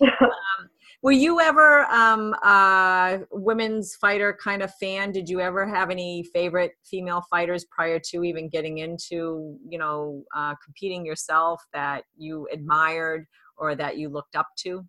Um, 0.02 0.70
were 1.04 1.12
you 1.12 1.42
ever 1.42 1.86
um, 1.92 2.34
a 2.44 3.20
women's 3.32 3.96
fighter 3.96 4.38
kind 4.42 4.62
of 4.62 4.74
fan? 4.76 5.12
Did 5.12 5.28
you 5.28 5.42
ever 5.42 5.68
have 5.68 5.90
any 5.90 6.24
favorite 6.34 6.72
female 6.90 7.22
fighters 7.30 7.66
prior 7.70 8.00
to 8.12 8.24
even 8.24 8.48
getting 8.48 8.78
into, 8.78 9.58
you 9.68 9.78
know, 9.78 10.24
uh, 10.34 10.56
competing 10.64 11.06
yourself 11.06 11.62
that 11.74 12.06
you 12.18 12.48
admired 12.54 13.26
or 13.58 13.76
that 13.76 13.98
you 13.98 14.08
looked 14.08 14.38
up 14.38 14.48
to? 14.60 14.86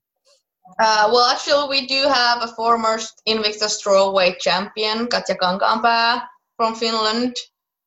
Uh, 0.81 1.11
well, 1.12 1.29
actually, 1.31 1.68
we 1.68 1.87
do 1.87 2.09
have 2.09 2.42
a 2.42 2.49
former 2.55 2.97
Invicta 3.29 3.66
strawweight 3.66 4.38
champion, 4.38 5.09
Katja 5.09 5.35
Kankaanpää 5.35 6.23
from 6.57 6.75
Finland. 6.77 7.35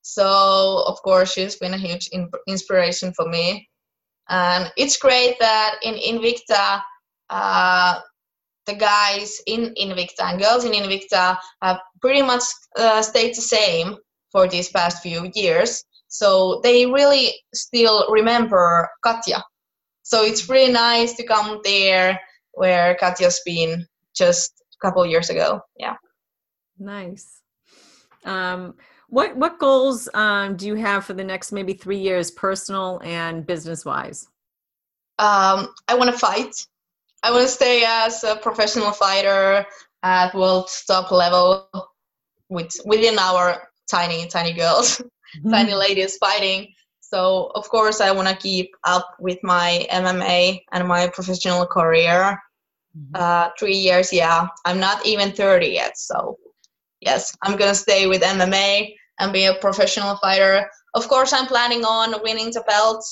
So, 0.08 0.86
of 0.88 1.02
course, 1.04 1.34
she's 1.34 1.58
been 1.58 1.74
a 1.74 1.78
huge 1.78 2.08
in- 2.14 2.32
inspiration 2.48 3.12
for 3.14 3.28
me. 3.28 3.68
And 4.30 4.72
it's 4.78 4.96
great 4.96 5.36
that 5.40 5.76
in 5.84 5.96
Invicta, 5.96 6.82
uh, 7.30 8.00
the 8.66 8.76
guys 8.76 9.42
in 9.48 9.74
Invicta 9.76 10.24
and 10.24 10.40
girls 10.40 10.64
in 10.64 10.72
Invicta 10.72 11.38
have 11.62 11.80
pretty 12.02 12.22
much 12.22 12.44
uh, 12.78 13.02
stayed 13.02 13.36
the 13.36 13.42
same 13.42 13.98
for 14.32 14.48
these 14.48 14.70
past 14.70 15.04
few 15.04 15.30
years. 15.36 15.84
So 16.08 16.62
they 16.64 16.86
really 16.86 17.34
still 17.54 18.08
remember 18.10 18.90
Katja. 19.04 19.44
So 20.04 20.24
it's 20.24 20.48
really 20.48 20.72
nice 20.72 21.16
to 21.16 21.24
come 21.26 21.60
there 21.66 22.18
where 22.54 22.96
Katja's 22.96 23.42
been 23.46 23.86
just 24.16 24.54
a 24.74 24.88
couple 24.88 25.06
years 25.06 25.30
ago. 25.30 25.60
Yeah. 25.78 25.98
Nice. 26.80 27.42
Um, 28.24 28.76
what 29.08 29.36
what 29.36 29.60
goals 29.60 30.10
um, 30.14 30.56
do 30.56 30.68
you 30.68 30.76
have 30.76 31.06
for 31.06 31.14
the 31.14 31.24
next 31.24 31.52
maybe 31.52 31.74
three 31.74 31.98
years, 31.98 32.32
personal 32.32 33.02
and 33.04 33.46
business 33.46 33.86
wise? 33.86 34.28
Um, 35.20 35.74
I 35.88 35.96
want 35.96 36.12
to 36.12 36.18
fight. 36.18 36.56
I 37.24 37.32
want 37.32 37.44
to 37.44 37.52
stay 37.52 37.84
as 37.86 38.24
a 38.24 38.36
professional 38.36 38.92
fighter 38.92 39.66
at 40.04 40.36
world 40.36 40.70
top 40.88 41.12
level 41.12 41.70
with 42.50 42.72
within 42.86 43.18
our 43.18 43.70
tiny 43.90 44.28
tiny 44.28 44.54
girls, 44.54 44.98
mm-hmm. 44.98 45.52
tiny 45.52 45.74
ladies 45.74 46.18
fighting. 46.18 46.74
So 47.00 47.52
of 47.56 47.70
course 47.70 48.02
I 48.02 48.12
want 48.12 48.28
to 48.28 48.36
keep 48.36 48.70
up 48.84 49.16
with 49.20 49.40
my 49.42 49.88
MMA 49.90 50.60
and 50.74 50.88
my 50.88 51.08
professional 51.08 51.66
career 51.66 52.38
Mm-hmm. 52.98 53.16
Uh, 53.16 53.50
three 53.60 53.76
years, 53.76 54.12
yeah. 54.12 54.48
I'm 54.66 54.80
not 54.80 55.06
even 55.06 55.32
30 55.32 55.68
yet, 55.68 55.98
so 55.98 56.38
yes, 57.02 57.36
I'm 57.44 57.58
gonna 57.58 57.76
stay 57.76 58.08
with 58.08 58.22
MMA 58.22 58.96
and 59.20 59.34
be 59.34 59.46
a 59.46 59.56
professional 59.56 60.18
fighter. 60.18 60.70
Of 60.94 61.08
course, 61.08 61.34
I'm 61.34 61.48
planning 61.48 61.84
on 61.84 62.22
winning 62.24 62.52
the 62.52 62.64
belt 62.68 63.04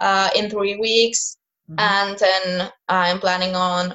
uh, 0.00 0.30
in 0.36 0.50
three 0.50 0.76
weeks, 0.76 1.36
mm-hmm. 1.70 1.78
and 1.78 2.18
then 2.18 2.70
I'm 2.88 3.18
planning 3.18 3.54
on 3.54 3.94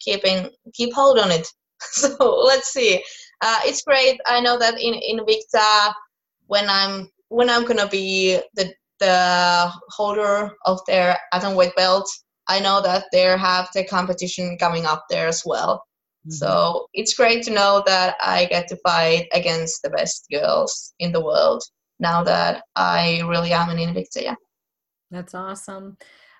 keeping 0.00 0.50
keep 0.74 0.92
hold 0.94 1.18
on 1.18 1.30
it. 1.30 1.46
so 1.80 2.16
let's 2.46 2.72
see. 2.72 3.02
Uh, 3.40 3.60
it's 3.64 3.82
great. 3.82 4.20
I 4.26 4.40
know 4.40 4.58
that 4.58 4.80
in 4.80 4.94
in 4.94 5.18
Invicta, 5.18 5.92
when 6.46 6.68
I'm 6.68 7.10
when 7.28 7.50
I'm 7.50 7.64
gonna 7.64 7.88
be 7.88 8.40
the 8.54 8.72
the 9.00 9.72
holder 9.88 10.52
of 10.64 10.80
their 10.86 11.18
atomweight 11.34 11.74
belt, 11.74 12.08
I 12.48 12.60
know 12.60 12.80
that 12.82 13.06
they 13.10 13.22
have 13.22 13.68
the 13.74 13.84
competition 13.84 14.56
coming 14.58 14.86
up 14.86 15.06
there 15.10 15.26
as 15.26 15.42
well. 15.44 15.84
Mm-hmm. 16.26 16.30
So 16.30 16.86
it's 16.94 17.14
great 17.14 17.42
to 17.44 17.52
know 17.52 17.82
that 17.86 18.16
I 18.20 18.46
get 18.46 18.68
to 18.68 18.76
fight 18.76 19.28
against 19.32 19.82
the 19.82 19.90
best 19.90 20.26
girls 20.30 20.94
in 20.98 21.12
the 21.12 21.24
world 21.24 21.62
now 21.98 22.22
that 22.24 22.62
I 22.76 23.22
really 23.26 23.52
am 23.52 23.70
an 23.70 23.78
Invicta. 23.78 24.22
Yeah. 24.22 24.34
That's 25.10 25.34
awesome. 25.34 25.96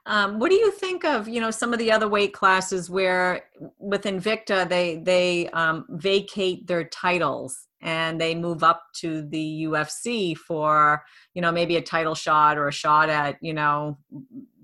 Um, 0.07 0.41
what 0.41 0.51
do 0.51 0.57
you 0.57 0.73
think 0.73 1.05
of 1.05 1.29
you 1.29 1.41
know 1.41 1.53
some 1.53 1.73
of 1.73 1.79
the 1.79 1.93
other 1.93 2.09
weight 2.09 2.33
classes 2.33 2.91
where 2.91 3.45
with 3.79 4.03
Invicta 4.03 4.69
they 4.69 4.97
they 4.97 5.49
um, 5.51 5.87
vacate 5.91 6.67
their 6.67 6.85
titles 6.85 7.69
and 7.81 8.21
they 8.21 8.35
move 8.35 8.65
up 8.65 8.83
to 8.97 9.23
the 9.23 9.65
UFC 9.65 10.37
for 10.37 11.05
you 11.35 11.43
know 11.43 11.53
maybe 11.53 11.77
a 11.77 11.83
title 11.83 12.17
shot 12.17 12.59
or 12.59 12.67
a 12.67 12.73
shot 12.73 13.11
at 13.11 13.37
you 13.41 13.55
know 13.55 13.99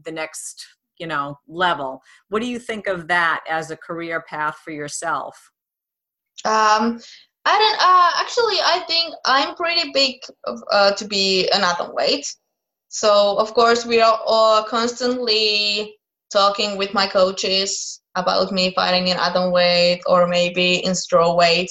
the 0.03 0.11
next 0.11 0.67
you 0.99 1.07
know 1.07 1.39
level 1.47 2.03
what 2.29 2.43
do 2.43 2.49
you 2.49 2.59
think 2.59 2.87
of 2.87 3.09
that 3.09 3.41
as 3.49 3.71
a 3.71 3.77
career 3.77 4.25
path 4.29 4.59
for 4.65 4.71
yourself 4.71 5.51
um, 6.45 7.01
I 7.45 7.59
don't. 7.59 7.79
Uh, 7.81 8.11
actually, 8.21 8.59
I 8.63 8.85
think 8.87 9.15
I'm 9.25 9.55
pretty 9.55 9.91
big 9.93 10.17
uh, 10.71 10.93
to 10.93 11.05
be 11.07 11.49
an 11.49 11.63
atom 11.63 11.95
weight. 11.95 12.27
So 12.89 13.37
of 13.39 13.55
course 13.55 13.85
we 13.85 14.01
are 14.01 14.21
all 14.27 14.63
constantly 14.65 15.97
talking 16.31 16.77
with 16.77 16.95
my 16.95 17.07
coaches 17.07 18.01
about 18.15 18.53
me 18.53 18.73
fighting 18.75 19.09
in 19.09 19.17
atom 19.17 19.51
weight 19.53 20.01
or 20.07 20.27
maybe 20.27 20.85
in 20.85 20.95
straw 20.95 21.35
weight. 21.35 21.71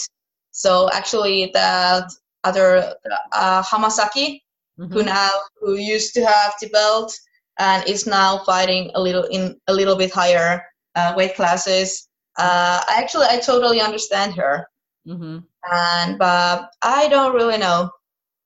So 0.51 0.89
actually, 0.93 1.51
that 1.53 2.09
other 2.43 2.95
uh, 3.31 3.61
Hamasaki, 3.61 4.41
mm-hmm. 4.79 4.91
who 4.91 5.03
now 5.03 5.29
who 5.61 5.75
used 5.75 6.13
to 6.15 6.25
have 6.25 6.53
the 6.59 6.69
belt 6.69 7.13
and 7.59 7.87
is 7.87 8.05
now 8.05 8.39
fighting 8.45 8.91
a 8.95 9.01
little 9.01 9.23
in 9.25 9.59
a 9.67 9.73
little 9.73 9.95
bit 9.95 10.11
higher 10.11 10.63
uh, 10.95 11.13
weight 11.15 11.35
classes. 11.35 12.07
Uh, 12.37 12.81
actually, 12.89 13.25
I 13.29 13.39
totally 13.39 13.81
understand 13.81 14.35
her, 14.35 14.67
mm-hmm. 15.07 15.39
and 15.71 16.19
but 16.19 16.69
I 16.83 17.07
don't 17.07 17.33
really 17.33 17.57
know. 17.57 17.89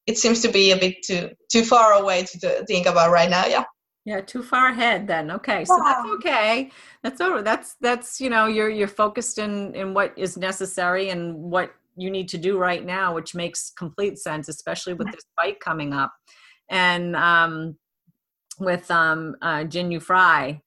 It 0.07 0.17
seems 0.17 0.41
to 0.41 0.49
be 0.49 0.71
a 0.71 0.77
bit 0.77 1.03
too 1.05 1.29
too 1.51 1.63
far 1.63 1.93
away 1.93 2.23
to, 2.23 2.39
to 2.39 2.65
think 2.65 2.87
about 2.87 3.11
right 3.11 3.29
now. 3.29 3.45
Yeah. 3.45 3.65
Yeah, 4.03 4.21
too 4.21 4.41
far 4.41 4.69
ahead 4.69 5.05
then. 5.05 5.29
Okay. 5.29 5.63
So 5.63 5.77
that's 5.85 6.07
okay. 6.15 6.71
That's 7.03 7.21
over. 7.21 7.43
That's 7.43 7.75
that's 7.81 8.19
you 8.19 8.31
know, 8.31 8.47
you're 8.47 8.69
you're 8.69 8.87
focused 8.87 9.37
in 9.37 9.75
in 9.75 9.93
what 9.93 10.17
is 10.17 10.37
necessary 10.37 11.09
and 11.09 11.35
what 11.35 11.71
you 11.95 12.09
need 12.09 12.27
to 12.29 12.39
do 12.39 12.57
right 12.57 12.83
now, 12.83 13.13
which 13.13 13.35
makes 13.35 13.71
complete 13.77 14.17
sense, 14.17 14.49
especially 14.49 14.93
with 14.93 15.11
this 15.11 15.23
fight 15.35 15.59
coming 15.59 15.93
up. 15.93 16.11
And 16.69 17.15
um 17.15 17.75
with 18.59 18.89
um 18.91 19.35
uh 19.41 19.63
Jinh 19.63 19.91
Yu 19.91 19.99
Frey. 19.99 20.61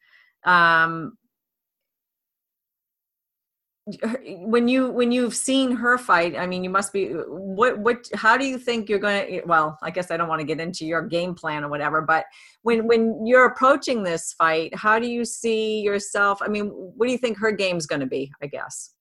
Um 0.45 1.17
when 3.87 4.67
you 4.67 4.91
when 4.91 5.13
you've 5.13 5.35
seen 5.35 5.71
her 5.71 5.99
fight 5.99 6.35
i 6.39 6.47
mean 6.47 6.65
you 6.65 6.71
must 6.71 6.91
be 6.91 7.09
what 7.09 7.79
what 7.79 8.09
how 8.15 8.35
do 8.35 8.47
you 8.47 8.57
think 8.57 8.89
you're 8.89 8.99
going 8.99 9.27
to 9.27 9.43
well 9.45 9.79
i 9.83 9.91
guess 9.91 10.11
i 10.11 10.17
don't 10.17 10.29
want 10.29 10.41
to 10.41 10.47
get 10.47 10.59
into 10.59 10.87
your 10.87 11.03
game 11.03 11.35
plan 11.35 11.63
or 11.63 11.69
whatever 11.69 12.01
but 12.01 12.25
when 12.63 12.87
when 12.87 13.27
you're 13.27 13.45
approaching 13.45 14.03
this 14.03 14.33
fight 14.39 14.75
how 14.75 14.99
do 14.99 15.07
you 15.07 15.23
see 15.23 15.83
yourself 15.83 16.41
i 16.41 16.49
mean 16.49 16.69
what 16.69 17.07
do 17.07 17.13
you 17.13 17.19
think 17.19 17.37
her 17.37 17.53
game's 17.53 17.85
going 17.85 18.01
to 18.01 18.07
be 18.07 18.33
i 18.43 18.47
guess 18.47 18.95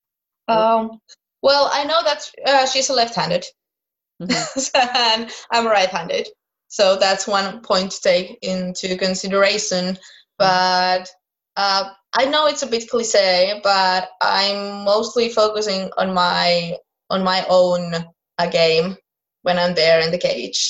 um 0.50 1.00
well 1.42 1.70
i 1.72 1.86
know 1.86 2.04
that 2.04 2.30
uh, 2.46 2.66
she's 2.66 2.90
a 2.90 2.94
left-handed 2.94 3.46
mm-hmm. 4.22 4.88
and 4.98 5.32
i'm 5.54 5.66
right-handed 5.66 6.28
so 6.74 6.98
that's 6.98 7.28
one 7.28 7.62
point 7.62 7.92
to 7.92 8.02
take 8.02 8.38
into 8.42 8.98
consideration 8.98 9.98
but 10.38 11.08
uh, 11.56 11.90
I 12.14 12.26
know 12.26 12.48
it's 12.48 12.64
a 12.64 12.68
bit 12.68 12.90
cliche, 12.90 13.60
but 13.64 14.10
I'm 14.22 14.84
mostly 14.84 15.30
focusing 15.30 15.90
on 15.98 16.14
my 16.14 16.78
on 17.10 17.24
my 17.24 17.46
own 17.50 17.94
uh, 18.38 18.48
game 18.48 18.96
when 19.44 19.60
I'm 19.60 19.76
there 19.76 20.00
in 20.00 20.12
the 20.12 20.18
cage. 20.18 20.70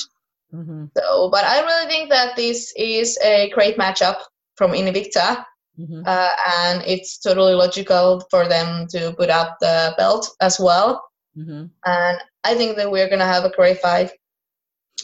Mm-hmm. 0.54 0.86
So, 0.98 1.30
but 1.32 1.46
I 1.46 1.62
really 1.62 1.88
think 1.88 2.10
that 2.10 2.36
this 2.36 2.74
is 2.76 3.18
a 3.24 3.50
great 3.54 3.78
matchup 3.78 4.18
from 4.56 4.72
Invicta, 4.72 5.44
mm-hmm. 5.80 6.04
uh, 6.06 6.30
and 6.60 6.84
it's 6.86 7.18
totally 7.20 7.54
logical 7.54 8.24
for 8.30 8.48
them 8.48 8.88
to 8.88 9.14
put 9.14 9.30
up 9.30 9.58
the 9.62 9.94
belt 9.98 10.30
as 10.42 10.60
well. 10.60 11.04
Mm-hmm. 11.38 11.66
And 11.86 12.18
I 12.44 12.56
think 12.56 12.78
that 12.78 12.92
we're 12.92 13.10
gonna 13.10 13.26
have 13.26 13.46
a 13.46 13.56
great 13.56 13.80
fight, 13.80 14.12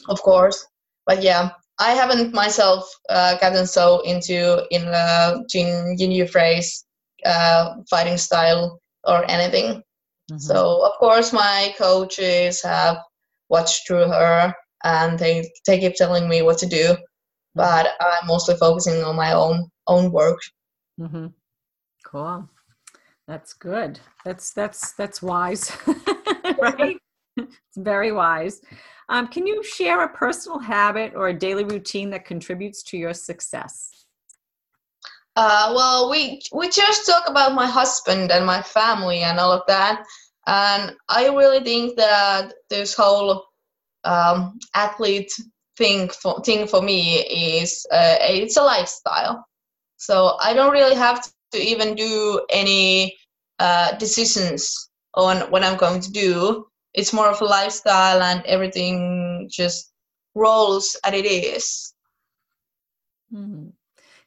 of 0.08 0.22
course. 0.22 0.68
But 1.10 1.24
yeah, 1.24 1.50
I 1.80 1.94
haven't 1.94 2.36
myself 2.36 2.88
uh, 3.10 3.36
gotten 3.40 3.66
so 3.66 4.02
into 4.02 4.64
in 4.70 4.84
uh, 4.86 5.40
Jinh 5.52 6.30
Frey's 6.30 6.86
uh, 7.26 7.78
fighting 7.90 8.18
style 8.18 8.80
or 9.06 9.26
anything. 9.28 9.82
Mm-hmm. 10.30 10.38
So 10.38 10.86
of 10.86 10.92
course 11.00 11.34
my 11.34 11.74
coaches 11.80 12.62
have 12.62 12.98
watched 13.50 13.88
through 13.88 14.08
her 14.08 14.54
and 14.84 15.18
they 15.18 15.50
they 15.66 15.80
keep 15.80 15.96
telling 15.96 16.30
me 16.30 16.44
what 16.44 16.60
to 16.60 16.68
do, 16.68 16.94
mm-hmm. 16.94 17.56
but 17.56 17.88
I'm 18.00 18.28
mostly 18.28 18.56
focusing 18.58 19.04
on 19.04 19.16
my 19.16 19.34
own 19.34 19.68
own 19.88 20.12
work. 20.12 20.38
Mm-hmm. 21.02 21.28
Cool. 22.06 22.48
That's 23.28 23.54
good. 23.54 24.00
That's 24.26 24.54
that's 24.54 24.92
that's 24.94 25.24
wise, 25.24 25.76
right? 26.62 26.98
it's 27.36 27.78
very 27.78 28.12
wise. 28.12 28.62
Um, 29.10 29.28
can 29.28 29.48
you 29.48 29.64
share 29.64 30.04
a 30.04 30.10
personal 30.10 30.60
habit 30.60 31.14
or 31.16 31.30
a 31.30 31.34
daily 31.38 31.64
routine 31.64 32.12
that 32.12 32.26
contributes 32.26 32.84
to 32.84 32.98
your 32.98 33.14
success? 33.14 34.06
Uh, 35.36 35.74
well, 35.76 36.10
we 36.10 36.42
we 36.54 36.70
just 36.70 37.06
talk 37.06 37.28
about 37.28 37.56
my 37.56 37.66
husband 37.66 38.32
and 38.32 38.46
my 38.46 38.62
family 38.62 39.20
and 39.24 39.40
all 39.40 39.52
of 39.52 39.64
that, 39.68 40.04
and 40.46 40.96
I 41.08 41.28
really 41.30 41.64
think 41.64 41.98
that 41.98 42.54
this 42.70 42.94
whole 42.94 43.46
um, 44.04 44.60
athlete 44.76 45.32
thing 45.78 46.10
for, 46.10 46.42
thing 46.42 46.68
for 46.68 46.82
me 46.82 47.20
is 47.20 47.86
uh, 47.92 48.18
it's 48.20 48.58
a 48.58 48.64
lifestyle. 48.64 49.46
So 49.98 50.38
I 50.40 50.54
don't 50.54 50.72
really 50.72 50.96
have 50.96 51.28
to 51.52 51.58
even 51.58 51.96
do 51.96 52.46
any 52.52 53.18
uh, 53.60 53.98
decisions 53.98 54.90
on 55.16 55.50
what 55.52 55.64
I'm 55.64 55.78
going 55.78 56.02
to 56.02 56.12
do 56.12 56.69
it's 56.94 57.14
more 57.14 57.28
of 57.28 57.42
a 57.42 57.46
lifestyle 57.46 58.22
and 58.22 58.44
everything 58.46 59.48
just 59.52 59.92
rolls 60.36 60.98
as 61.04 61.14
it 61.14 61.26
is. 61.26 61.94
Mm-hmm. 63.34 63.70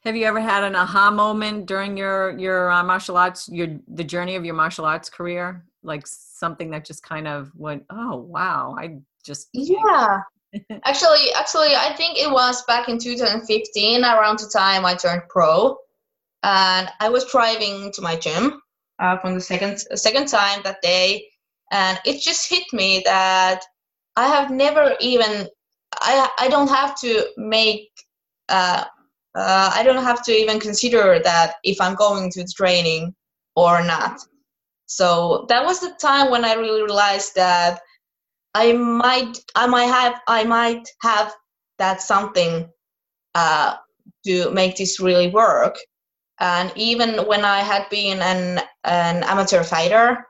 Have 0.05 0.17
you 0.17 0.25
ever 0.25 0.41
had 0.41 0.63
an 0.63 0.75
aha 0.75 1.11
moment 1.11 1.65
during 1.65 1.95
your 1.95 2.37
your 2.37 2.69
uh, 2.69 2.83
martial 2.83 3.17
arts 3.17 3.47
your 3.49 3.67
the 3.87 4.03
journey 4.03 4.35
of 4.35 4.43
your 4.43 4.53
martial 4.53 4.85
arts 4.85 5.09
career? 5.09 5.65
Like 5.81 6.05
something 6.07 6.71
that 6.71 6.85
just 6.85 7.03
kind 7.03 7.27
of 7.27 7.51
went, 7.55 7.83
oh 7.89 8.17
wow, 8.17 8.75
I 8.77 8.99
just 9.23 9.49
yeah. 9.53 10.19
actually, 10.83 11.31
actually, 11.35 11.75
I 11.75 11.93
think 11.95 12.17
it 12.17 12.29
was 12.29 12.63
back 12.65 12.89
in 12.89 12.99
2015, 12.99 14.03
around 14.03 14.39
the 14.39 14.49
time 14.53 14.85
I 14.85 14.95
turned 14.95 15.23
pro, 15.29 15.77
and 16.43 16.89
I 16.99 17.09
was 17.09 17.25
driving 17.31 17.91
to 17.93 18.01
my 18.01 18.15
gym 18.15 18.61
uh, 18.99 19.17
from 19.17 19.35
the 19.35 19.41
second 19.41 19.79
second 19.95 20.27
time 20.27 20.61
that 20.63 20.81
day, 20.81 21.25
and 21.73 21.99
it 22.05 22.21
just 22.21 22.49
hit 22.49 22.63
me 22.71 23.01
that 23.03 23.61
i 24.15 24.27
have 24.27 24.49
never 24.51 24.95
even 25.01 25.47
i 25.95 26.29
i 26.39 26.47
don't 26.47 26.69
have 26.69 26.97
to 26.97 27.25
make 27.35 27.89
uh, 28.49 28.85
uh, 29.35 29.71
i 29.73 29.83
don't 29.83 30.03
have 30.03 30.23
to 30.23 30.31
even 30.31 30.59
consider 30.59 31.19
that 31.23 31.55
if 31.63 31.81
i'm 31.81 31.95
going 31.95 32.31
to 32.31 32.45
training 32.55 33.13
or 33.55 33.83
not. 33.83 34.19
So 34.85 35.45
that 35.49 35.65
was 35.65 35.79
the 35.79 35.93
time 35.99 36.29
when 36.31 36.45
i 36.45 36.53
really 36.53 36.83
realized 36.83 37.35
that 37.35 37.81
i 38.53 38.73
might 38.73 39.37
i 39.55 39.65
might 39.67 39.91
have 39.99 40.21
i 40.27 40.43
might 40.43 40.87
have 41.01 41.33
that 41.79 42.01
something 42.01 42.69
uh, 43.35 43.75
to 44.25 44.51
make 44.51 44.75
this 44.75 44.99
really 44.99 45.29
work. 45.29 45.75
And 46.39 46.71
even 46.75 47.25
when 47.25 47.43
i 47.45 47.59
had 47.59 47.89
been 47.89 48.21
an 48.21 48.61
an 48.83 49.23
amateur 49.23 49.63
fighter 49.63 50.25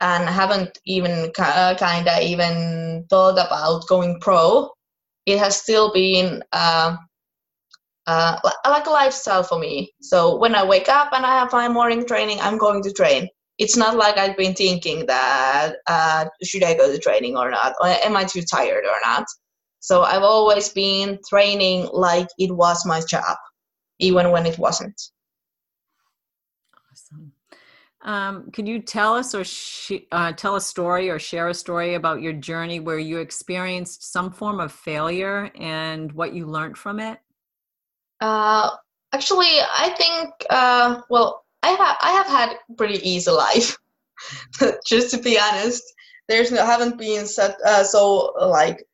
and 0.00 0.28
haven't 0.28 0.78
even 0.86 1.30
uh, 1.38 1.74
kind 1.78 2.08
of 2.08 2.22
even 2.22 3.06
thought 3.08 3.32
about 3.32 3.86
going 3.88 4.20
pro, 4.20 4.70
it 5.26 5.38
has 5.38 5.56
still 5.56 5.92
been 5.92 6.42
uh, 6.52 6.96
uh, 8.06 8.38
like 8.64 8.86
a 8.86 8.90
lifestyle 8.90 9.42
for 9.42 9.58
me. 9.58 9.92
So 10.00 10.36
when 10.36 10.54
I 10.54 10.64
wake 10.64 10.88
up 10.88 11.12
and 11.12 11.24
I 11.24 11.38
have 11.38 11.52
my 11.52 11.68
morning 11.68 12.06
training, 12.06 12.38
I'm 12.40 12.58
going 12.58 12.82
to 12.82 12.92
train. 12.92 13.28
It's 13.58 13.76
not 13.76 13.96
like 13.96 14.18
I've 14.18 14.36
been 14.36 14.54
thinking 14.54 15.06
that 15.06 15.76
uh, 15.86 16.26
should 16.42 16.64
I 16.64 16.74
go 16.74 16.90
to 16.90 16.98
training 16.98 17.36
or 17.36 17.50
not, 17.50 17.74
or 17.80 17.86
am 17.86 18.16
I 18.16 18.24
too 18.24 18.42
tired 18.42 18.84
or 18.84 18.96
not. 19.04 19.24
So 19.80 20.02
I've 20.02 20.22
always 20.22 20.70
been 20.70 21.18
training 21.28 21.88
like 21.92 22.28
it 22.38 22.50
was 22.50 22.84
my 22.84 23.00
job, 23.00 23.36
even 24.00 24.30
when 24.30 24.46
it 24.46 24.58
wasn't. 24.58 25.00
Um, 28.04 28.50
could 28.50 28.68
you 28.68 28.80
tell 28.80 29.14
us 29.14 29.34
or 29.34 29.44
sh- 29.44 30.04
uh, 30.12 30.32
tell 30.32 30.56
a 30.56 30.60
story 30.60 31.08
or 31.08 31.18
share 31.18 31.48
a 31.48 31.54
story 31.54 31.94
about 31.94 32.20
your 32.20 32.34
journey 32.34 32.78
where 32.78 32.98
you 32.98 33.18
experienced 33.18 34.12
some 34.12 34.30
form 34.30 34.60
of 34.60 34.72
failure 34.72 35.50
and 35.58 36.12
what 36.12 36.34
you 36.34 36.46
learned 36.46 36.76
from 36.76 37.00
it? 37.00 37.18
Uh, 38.20 38.70
actually, 39.12 39.48
I 39.48 39.94
think 39.96 40.30
uh, 40.50 41.00
well, 41.08 41.44
I 41.62 41.68
have 41.68 41.96
I 42.02 42.10
have 42.10 42.26
had 42.26 42.56
pretty 42.76 42.98
easy 43.08 43.30
life. 43.30 43.78
Just 44.86 45.10
to 45.12 45.18
be 45.18 45.38
honest, 45.38 45.82
there's 46.28 46.52
no 46.52 46.64
haven't 46.64 46.98
been 46.98 47.26
such 47.26 47.54
so 47.84 48.34
like 48.38 48.84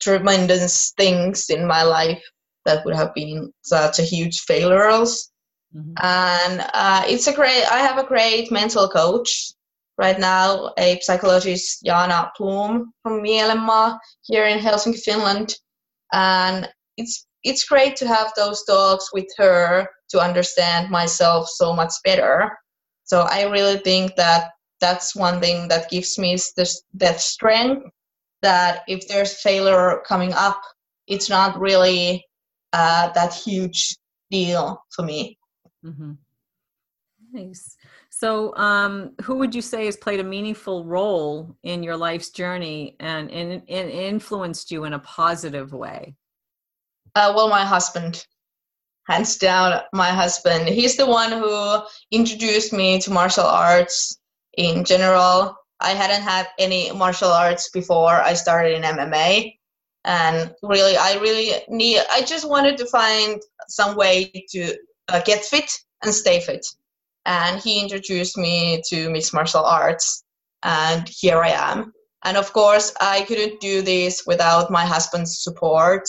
tremendous 0.00 0.92
things 0.96 1.50
in 1.50 1.66
my 1.66 1.82
life 1.82 2.22
that 2.64 2.84
would 2.84 2.94
have 2.94 3.12
been 3.12 3.52
such 3.62 3.98
a 3.98 4.02
huge 4.02 4.40
failures 4.42 5.31
Mm-hmm. 5.74 5.92
And 6.02 6.66
uh, 6.74 7.04
it's 7.06 7.26
a 7.26 7.32
great, 7.32 7.64
I 7.70 7.78
have 7.78 7.98
a 7.98 8.06
great 8.06 8.50
mental 8.52 8.88
coach 8.88 9.52
right 9.98 10.18
now, 10.18 10.72
a 10.78 10.98
psychologist, 11.00 11.82
Jana 11.84 12.30
Plum 12.36 12.92
from 13.02 13.22
Mielenmaa 13.22 13.98
here 14.22 14.46
in 14.46 14.58
Helsinki, 14.58 15.00
Finland. 15.00 15.56
And 16.12 16.68
it's, 16.96 17.26
it's 17.42 17.64
great 17.64 17.96
to 17.96 18.06
have 18.06 18.32
those 18.36 18.64
talks 18.64 19.12
with 19.12 19.26
her 19.38 19.88
to 20.10 20.20
understand 20.20 20.90
myself 20.90 21.48
so 21.48 21.72
much 21.72 21.92
better. 22.04 22.58
So 23.04 23.22
I 23.22 23.50
really 23.50 23.78
think 23.78 24.14
that 24.16 24.50
that's 24.80 25.14
one 25.14 25.40
thing 25.40 25.68
that 25.68 25.90
gives 25.90 26.18
me 26.18 26.36
this 26.56 26.82
that 26.94 27.20
strength 27.20 27.88
that 28.42 28.82
if 28.88 29.06
there's 29.06 29.40
failure 29.40 30.02
coming 30.06 30.32
up, 30.32 30.60
it's 31.06 31.30
not 31.30 31.58
really 31.58 32.24
uh, 32.72 33.10
that 33.12 33.32
huge 33.32 33.96
deal 34.30 34.82
for 34.94 35.04
me. 35.04 35.38
Mm-hmm. 35.84 36.12
Nice. 37.32 37.76
So, 38.10 38.54
um, 38.56 39.12
who 39.22 39.36
would 39.36 39.54
you 39.54 39.62
say 39.62 39.86
has 39.86 39.96
played 39.96 40.20
a 40.20 40.24
meaningful 40.24 40.84
role 40.84 41.56
in 41.62 41.82
your 41.82 41.96
life's 41.96 42.28
journey 42.28 42.96
and, 43.00 43.30
and, 43.30 43.62
and 43.68 43.90
influenced 43.90 44.70
you 44.70 44.84
in 44.84 44.92
a 44.92 44.98
positive 44.98 45.72
way? 45.72 46.14
Uh, 47.14 47.32
well, 47.34 47.48
my 47.48 47.64
husband, 47.64 48.26
hands 49.08 49.36
down, 49.38 49.80
my 49.92 50.10
husband. 50.10 50.68
He's 50.68 50.96
the 50.96 51.06
one 51.06 51.32
who 51.32 51.78
introduced 52.10 52.72
me 52.72 53.00
to 53.00 53.10
martial 53.10 53.44
arts 53.44 54.18
in 54.58 54.84
general. 54.84 55.56
I 55.80 55.90
hadn't 55.90 56.22
had 56.22 56.48
any 56.58 56.92
martial 56.92 57.30
arts 57.30 57.70
before 57.70 58.20
I 58.20 58.34
started 58.34 58.76
in 58.76 58.82
MMA. 58.82 59.54
And 60.04 60.54
really, 60.62 60.96
I 60.96 61.14
really 61.14 61.62
need, 61.68 62.02
I 62.10 62.22
just 62.22 62.48
wanted 62.48 62.76
to 62.78 62.86
find 62.86 63.40
some 63.68 63.96
way 63.96 64.30
to 64.50 64.76
uh, 65.08 65.20
get 65.24 65.44
fit 65.44 65.70
and 66.02 66.14
stay 66.14 66.40
fit. 66.40 66.66
And 67.24 67.60
he 67.60 67.80
introduced 67.80 68.36
me 68.36 68.82
to 68.88 69.10
mixed 69.10 69.34
martial 69.34 69.64
arts. 69.64 70.24
And 70.62 71.08
here 71.08 71.42
I 71.42 71.50
am. 71.50 71.92
And 72.24 72.36
of 72.36 72.52
course, 72.52 72.94
I 73.00 73.22
couldn't 73.22 73.60
do 73.60 73.82
this 73.82 74.24
without 74.26 74.70
my 74.70 74.84
husband's 74.84 75.42
support. 75.42 76.08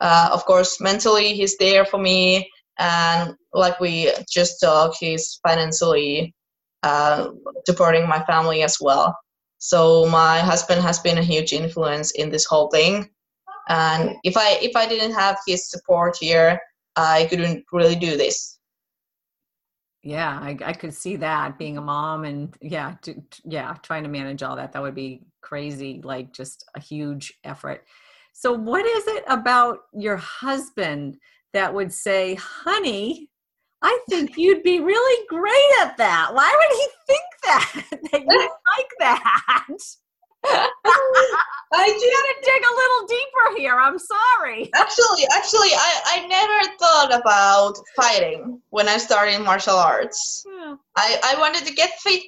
Uh, 0.00 0.30
of 0.32 0.44
course, 0.44 0.80
mentally, 0.80 1.34
he's 1.34 1.56
there 1.58 1.84
for 1.84 1.98
me. 1.98 2.50
And 2.78 3.34
like 3.52 3.80
we 3.80 4.12
just 4.30 4.60
talked, 4.60 4.96
he's 5.00 5.40
financially 5.46 6.34
uh, 6.82 7.30
supporting 7.66 8.08
my 8.08 8.24
family 8.24 8.62
as 8.62 8.78
well. 8.80 9.16
So 9.58 10.06
my 10.06 10.38
husband 10.38 10.82
has 10.82 11.00
been 11.00 11.18
a 11.18 11.22
huge 11.22 11.52
influence 11.52 12.12
in 12.12 12.30
this 12.30 12.44
whole 12.44 12.68
thing. 12.68 13.10
And 13.68 14.16
if 14.22 14.36
I 14.36 14.58
if 14.62 14.76
I 14.76 14.86
didn't 14.88 15.12
have 15.12 15.38
his 15.46 15.68
support 15.68 16.16
here, 16.18 16.58
I 16.98 17.26
couldn't 17.26 17.64
really 17.72 17.96
do 17.96 18.16
this. 18.16 18.58
Yeah, 20.02 20.38
I, 20.40 20.56
I 20.64 20.72
could 20.72 20.94
see 20.94 21.16
that 21.16 21.58
being 21.58 21.76
a 21.76 21.82
mom 21.82 22.24
and 22.24 22.56
yeah, 22.60 22.94
to, 23.02 23.14
to, 23.14 23.42
yeah, 23.44 23.74
trying 23.82 24.04
to 24.04 24.08
manage 24.08 24.42
all 24.42 24.56
that. 24.56 24.72
That 24.72 24.82
would 24.82 24.94
be 24.94 25.22
crazy, 25.40 26.00
like 26.04 26.32
just 26.32 26.64
a 26.76 26.80
huge 26.80 27.34
effort. 27.44 27.84
So, 28.32 28.52
what 28.52 28.86
is 28.86 29.06
it 29.08 29.24
about 29.26 29.80
your 29.92 30.16
husband 30.16 31.18
that 31.52 31.74
would 31.74 31.92
say, 31.92 32.36
honey, 32.36 33.28
I 33.82 33.98
think 34.08 34.32
you'd 34.36 34.62
be 34.62 34.80
really 34.80 35.26
great 35.28 35.72
at 35.82 35.96
that. 35.96 36.30
Why 36.32 36.54
would 36.56 36.76
he 36.78 36.86
think 37.06 37.24
that? 37.42 37.84
that 38.12 38.20
you 38.20 38.50
like 38.78 38.90
that? 39.00 39.66
I 41.72 41.86
gotta 41.86 42.34
dig 42.44 42.62
a 42.62 42.74
little 42.74 43.06
deeper 43.06 43.60
here. 43.60 43.78
I'm 43.78 43.98
sorry. 43.98 44.70
Actually, 44.74 45.24
actually, 45.34 45.68
I, 45.74 46.00
I 46.06 46.26
never 46.26 46.76
thought 46.78 47.20
about 47.20 47.76
fighting 47.96 48.60
when 48.70 48.88
I 48.88 48.96
started 48.96 49.40
martial 49.40 49.76
arts. 49.76 50.44
Yeah. 50.46 50.76
I, 50.96 51.20
I 51.24 51.38
wanted 51.38 51.66
to 51.66 51.74
get 51.74 51.90
fit, 52.00 52.22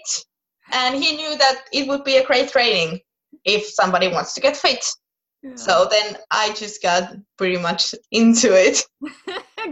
and 0.73 1.03
he 1.03 1.17
knew 1.17 1.39
that 1.39 1.63
it 1.73 1.89
would 1.89 2.05
be 2.05 2.19
a 2.19 2.27
great 2.27 2.51
training 2.51 3.01
if 3.45 3.67
somebody 3.67 4.09
wants 4.09 4.35
to 4.35 4.41
get 4.41 4.57
fit. 4.57 4.85
Yeah. 5.43 5.55
So 5.55 5.89
then 5.91 6.19
I 6.31 6.53
just 6.53 6.83
got 6.83 7.15
pretty 7.39 7.57
much 7.57 7.95
into 8.13 8.53
it. 8.53 8.85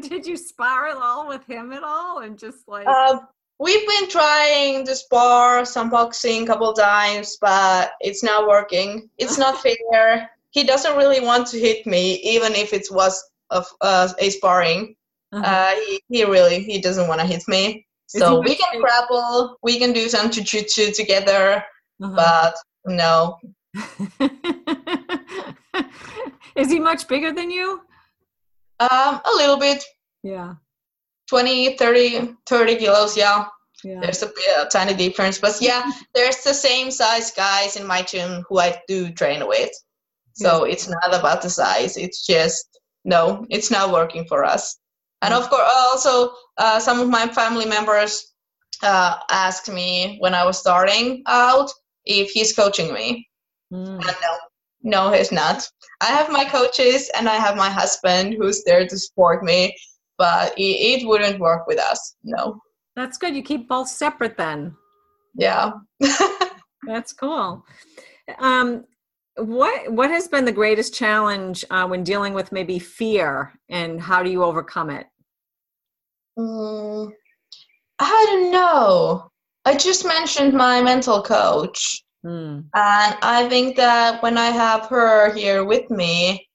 Did 0.08 0.26
you 0.26 0.36
spar 0.36 0.88
at 0.88 0.96
all 0.96 1.28
with 1.28 1.44
him 1.44 1.72
at 1.72 1.82
all, 1.82 2.20
and 2.20 2.38
just 2.38 2.66
like? 2.66 2.86
Uh, 2.86 3.18
we've 3.58 3.86
been 3.86 4.08
trying 4.08 4.86
to 4.86 4.94
spar 4.94 5.64
some 5.64 5.90
boxing 5.90 6.44
a 6.44 6.46
couple 6.46 6.72
times, 6.72 7.36
but 7.40 7.92
it's 8.00 8.22
not 8.22 8.48
working. 8.48 9.08
It's 9.18 9.38
not 9.38 9.60
fair. 9.92 10.30
He 10.50 10.64
doesn't 10.64 10.96
really 10.96 11.20
want 11.20 11.46
to 11.48 11.58
hit 11.58 11.86
me, 11.86 12.14
even 12.22 12.54
if 12.54 12.72
it 12.72 12.86
was 12.90 13.22
of 13.50 13.66
uh, 13.80 14.08
a 14.18 14.30
sparring. 14.30 14.94
Uh-huh. 15.32 15.44
Uh, 15.44 15.74
he, 15.86 16.00
he 16.08 16.24
really 16.24 16.60
he 16.60 16.80
doesn't 16.80 17.08
want 17.08 17.20
to 17.20 17.26
hit 17.26 17.42
me. 17.48 17.86
So 18.06 18.40
we 18.40 18.54
can 18.54 18.80
grapple, 18.80 19.58
we 19.62 19.78
can 19.78 19.92
do 19.92 20.08
some 20.08 20.30
jujitsu 20.30 20.96
together, 20.96 21.62
uh-huh. 22.02 22.14
but 22.16 22.54
no, 22.86 23.38
Is 26.56 26.70
he 26.70 26.80
much 26.80 27.06
bigger 27.06 27.32
than 27.32 27.50
you? 27.50 27.82
Um, 28.80 29.20
a 29.24 29.30
little 29.36 29.58
bit. 29.58 29.84
Yeah. 30.22 30.54
20, 31.28 31.76
30, 31.76 32.34
30 32.46 32.76
kilos, 32.76 33.16
yeah. 33.16 33.46
yeah. 33.84 34.00
There's 34.00 34.22
a, 34.22 34.30
a 34.60 34.66
tiny 34.70 34.94
difference. 34.94 35.38
But 35.38 35.58
yeah, 35.60 35.90
there's 36.14 36.42
the 36.42 36.54
same 36.54 36.90
size 36.90 37.30
guys 37.30 37.76
in 37.76 37.86
my 37.86 38.02
gym 38.02 38.44
who 38.48 38.58
I 38.58 38.80
do 38.88 39.10
train 39.10 39.46
with. 39.46 39.70
So 40.34 40.64
yeah. 40.64 40.72
it's 40.72 40.88
not 40.88 41.14
about 41.14 41.42
the 41.42 41.50
size. 41.50 41.96
It's 41.96 42.26
just, 42.26 42.80
no, 43.04 43.46
it's 43.50 43.70
not 43.70 43.92
working 43.92 44.24
for 44.26 44.44
us. 44.44 44.78
And 45.22 45.34
of 45.34 45.50
course, 45.50 45.68
also, 45.68 46.32
uh, 46.58 46.78
some 46.78 47.00
of 47.00 47.08
my 47.08 47.26
family 47.26 47.66
members 47.66 48.34
uh, 48.82 49.18
asked 49.30 49.68
me 49.68 50.16
when 50.20 50.34
I 50.34 50.44
was 50.44 50.58
starting 50.58 51.22
out 51.26 51.70
if 52.04 52.30
he's 52.30 52.54
coaching 52.54 52.92
me. 52.92 53.28
Mm. 53.72 54.00
no, 54.00 54.36
no, 54.82 55.12
he's 55.12 55.32
not. 55.32 55.68
I 56.00 56.06
have 56.06 56.30
my 56.30 56.44
coaches 56.44 57.10
and 57.16 57.28
I 57.28 57.34
have 57.34 57.56
my 57.56 57.68
husband 57.68 58.34
who's 58.38 58.64
there 58.64 58.86
to 58.86 58.98
support 58.98 59.44
me, 59.44 59.76
but 60.18 60.52
it, 60.58 60.62
it 61.02 61.08
wouldn't 61.08 61.40
work 61.40 61.66
with 61.66 61.78
us. 61.78 62.16
No. 62.22 62.60
That's 62.96 63.16
good. 63.16 63.34
You 63.34 63.42
keep 63.42 63.68
both 63.68 63.88
separate 63.88 64.36
then. 64.36 64.74
Yeah. 65.36 65.70
That's 66.86 67.12
cool. 67.12 67.64
Um, 68.38 68.84
what 69.36 69.92
what 69.92 70.10
has 70.10 70.26
been 70.26 70.44
the 70.44 70.52
greatest 70.52 70.94
challenge 70.94 71.64
uh, 71.70 71.86
when 71.86 72.02
dealing 72.02 72.34
with 72.34 72.50
maybe 72.50 72.78
fear, 72.78 73.52
and 73.68 74.00
how 74.00 74.22
do 74.22 74.30
you 74.30 74.42
overcome 74.42 74.90
it? 74.90 75.06
Mm, 76.36 77.12
I 78.00 78.24
don't 78.28 78.50
know. 78.50 79.30
I 79.64 79.76
just 79.76 80.04
mentioned 80.04 80.54
my 80.54 80.82
mental 80.82 81.22
coach. 81.22 82.02
Mm. 82.24 82.64
And 82.74 83.16
I 83.22 83.46
think 83.48 83.76
that 83.76 84.22
when 84.22 84.36
I 84.38 84.46
have 84.46 84.86
her 84.86 85.32
here 85.34 85.64
with 85.64 85.88
me, 85.90 86.47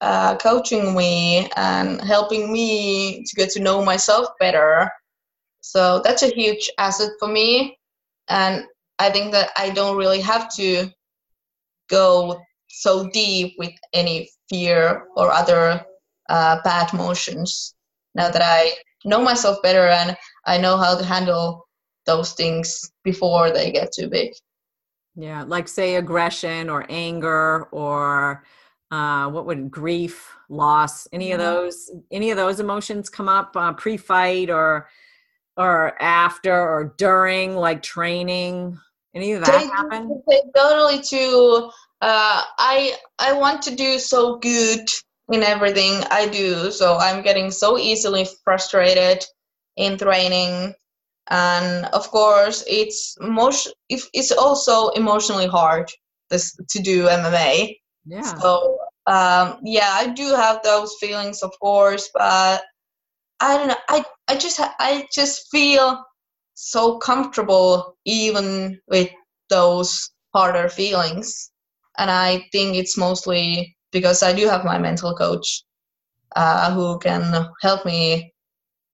uh, 0.00 0.36
coaching 0.36 0.94
me 0.94 1.50
and 1.56 2.00
helping 2.00 2.52
me 2.52 3.22
to 3.24 3.36
get 3.36 3.50
to 3.50 3.60
know 3.60 3.84
myself 3.84 4.28
better, 4.38 4.90
so 5.60 6.00
that's 6.04 6.22
a 6.22 6.34
huge 6.34 6.70
asset 6.78 7.10
for 7.18 7.28
me. 7.28 7.78
And 8.28 8.64
I 8.98 9.10
think 9.10 9.32
that 9.32 9.50
I 9.56 9.70
don't 9.70 9.96
really 9.96 10.20
have 10.20 10.54
to 10.56 10.90
go 11.88 12.40
so 12.68 13.08
deep 13.10 13.54
with 13.58 13.72
any 13.92 14.30
fear 14.48 15.06
or 15.16 15.30
other 15.30 15.84
uh, 16.28 16.60
bad 16.62 16.92
emotions 16.94 17.74
now 18.14 18.30
that 18.30 18.42
I 18.42 18.72
know 19.04 19.20
myself 19.20 19.60
better 19.62 19.88
and 19.88 20.16
I 20.46 20.58
know 20.58 20.76
how 20.76 20.96
to 20.96 21.04
handle 21.04 21.66
those 22.06 22.32
things 22.32 22.92
before 23.04 23.50
they 23.50 23.72
get 23.72 23.92
too 23.92 24.08
big. 24.08 24.32
Yeah, 25.16 25.42
like 25.42 25.68
say 25.68 25.96
aggression 25.96 26.70
or 26.70 26.86
anger 26.88 27.64
or 27.72 28.44
uh, 28.90 29.28
what 29.28 29.46
would 29.46 29.70
grief, 29.70 30.34
loss, 30.48 31.06
any 31.12 31.32
of 31.32 31.38
those, 31.38 31.90
any 32.10 32.30
of 32.30 32.36
those 32.36 32.60
emotions 32.60 33.08
come 33.08 33.28
up 33.28 33.56
uh, 33.56 33.72
pre-fight 33.72 34.50
or 34.50 34.88
or 35.56 36.00
after 36.00 36.52
or 36.52 36.94
during, 36.96 37.54
like 37.54 37.82
training? 37.82 38.78
Any 39.14 39.32
of 39.32 39.44
that 39.44 39.60
they, 39.60 39.66
happen? 39.66 40.22
They 40.28 40.42
totally 40.56 41.00
too. 41.02 41.70
Uh, 42.00 42.42
I 42.58 42.96
I 43.18 43.32
want 43.32 43.62
to 43.62 43.74
do 43.74 43.98
so 43.98 44.36
good 44.36 44.86
in 45.30 45.42
everything 45.42 46.02
I 46.10 46.28
do, 46.28 46.70
so 46.70 46.96
I'm 46.96 47.22
getting 47.22 47.50
so 47.50 47.78
easily 47.78 48.26
frustrated 48.44 49.24
in 49.76 49.96
training 49.96 50.74
and 51.30 51.86
of 51.86 52.10
course 52.10 52.64
it's 52.68 53.16
most 53.20 53.72
it's 53.88 54.32
also 54.32 54.88
emotionally 54.90 55.46
hard 55.46 55.90
this 56.28 56.56
to 56.68 56.80
do 56.80 57.04
mma 57.04 57.74
yeah. 58.06 58.34
So 58.38 58.78
um, 59.06 59.58
yeah 59.62 59.90
i 59.92 60.08
do 60.08 60.34
have 60.34 60.62
those 60.62 60.94
feelings 61.00 61.42
of 61.42 61.52
course 61.60 62.10
but 62.14 62.62
i 63.40 63.56
don't 63.56 63.68
know 63.68 63.76
i 63.88 64.04
i 64.28 64.36
just 64.36 64.60
i 64.60 65.06
just 65.12 65.48
feel 65.50 66.04
so 66.54 66.98
comfortable 66.98 67.96
even 68.04 68.78
with 68.88 69.10
those 69.48 70.10
harder 70.34 70.68
feelings. 70.68 71.50
And 71.98 72.10
i 72.10 72.46
think 72.52 72.76
it's 72.76 72.96
mostly 72.96 73.76
because 73.90 74.22
i 74.22 74.32
do 74.32 74.46
have 74.46 74.64
my 74.64 74.78
mental 74.78 75.14
coach 75.14 75.64
uh, 76.36 76.72
who 76.72 76.98
can 77.00 77.46
help 77.62 77.84
me 77.84 78.32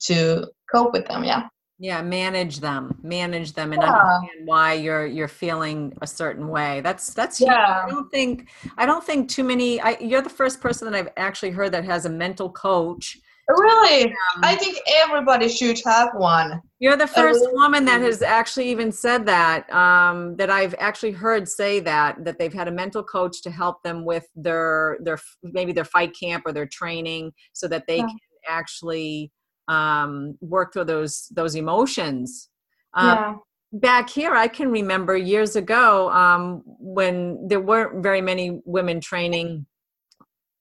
to 0.00 0.46
cope 0.72 0.92
with 0.92 1.06
them 1.06 1.24
yeah 1.24 1.42
yeah 1.78 2.00
manage 2.00 2.60
them 2.60 2.98
manage 3.02 3.52
them 3.52 3.72
and 3.72 3.82
yeah. 3.82 3.92
understand 3.92 4.46
why 4.46 4.72
you're 4.72 5.06
you're 5.06 5.28
feeling 5.28 5.92
a 6.00 6.06
certain 6.06 6.48
way 6.48 6.80
that's 6.80 7.12
that's 7.12 7.40
yeah 7.40 7.82
i 7.84 7.90
don't 7.90 8.10
think 8.10 8.48
i 8.78 8.86
don't 8.86 9.04
think 9.04 9.28
too 9.28 9.44
many 9.44 9.80
I, 9.80 9.96
you're 10.00 10.22
the 10.22 10.30
first 10.30 10.60
person 10.60 10.90
that 10.90 10.96
i've 10.96 11.12
actually 11.16 11.50
heard 11.50 11.72
that 11.72 11.84
has 11.84 12.06
a 12.06 12.10
mental 12.10 12.50
coach 12.50 13.18
really 13.48 14.04
um, 14.06 14.42
i 14.42 14.56
think 14.56 14.78
everybody 14.88 15.48
should 15.48 15.80
have 15.84 16.10
one 16.14 16.60
You're 16.78 16.96
the 16.96 17.06
first 17.06 17.46
woman 17.52 17.84
that 17.86 18.00
has 18.00 18.20
actually 18.20 18.68
even 18.70 18.92
said 18.92 19.24
that. 19.26 19.72
Um, 19.72 20.36
that 20.36 20.50
I've 20.50 20.74
actually 20.78 21.12
heard 21.12 21.48
say 21.48 21.80
that 21.80 22.22
that 22.22 22.38
they've 22.38 22.52
had 22.52 22.68
a 22.68 22.70
mental 22.70 23.02
coach 23.02 23.40
to 23.44 23.50
help 23.50 23.82
them 23.82 24.04
with 24.04 24.26
their 24.36 24.98
their 25.00 25.18
maybe 25.42 25.72
their 25.72 25.86
fight 25.86 26.12
camp 26.14 26.42
or 26.44 26.52
their 26.52 26.66
training, 26.66 27.32
so 27.54 27.66
that 27.68 27.86
they 27.86 27.96
yeah. 27.96 28.06
can 28.06 28.18
actually 28.46 29.32
um, 29.68 30.36
work 30.40 30.72
through 30.72 30.84
those 30.84 31.28
those 31.32 31.54
emotions. 31.54 32.48
Um, 32.94 33.08
yeah. 33.08 33.36
Back 33.72 34.08
here, 34.08 34.34
I 34.34 34.48
can 34.48 34.70
remember 34.70 35.16
years 35.16 35.56
ago 35.56 36.10
um, 36.10 36.62
when 36.64 37.48
there 37.48 37.60
weren't 37.60 38.02
very 38.02 38.20
many 38.20 38.62
women 38.64 39.00
training 39.00 39.66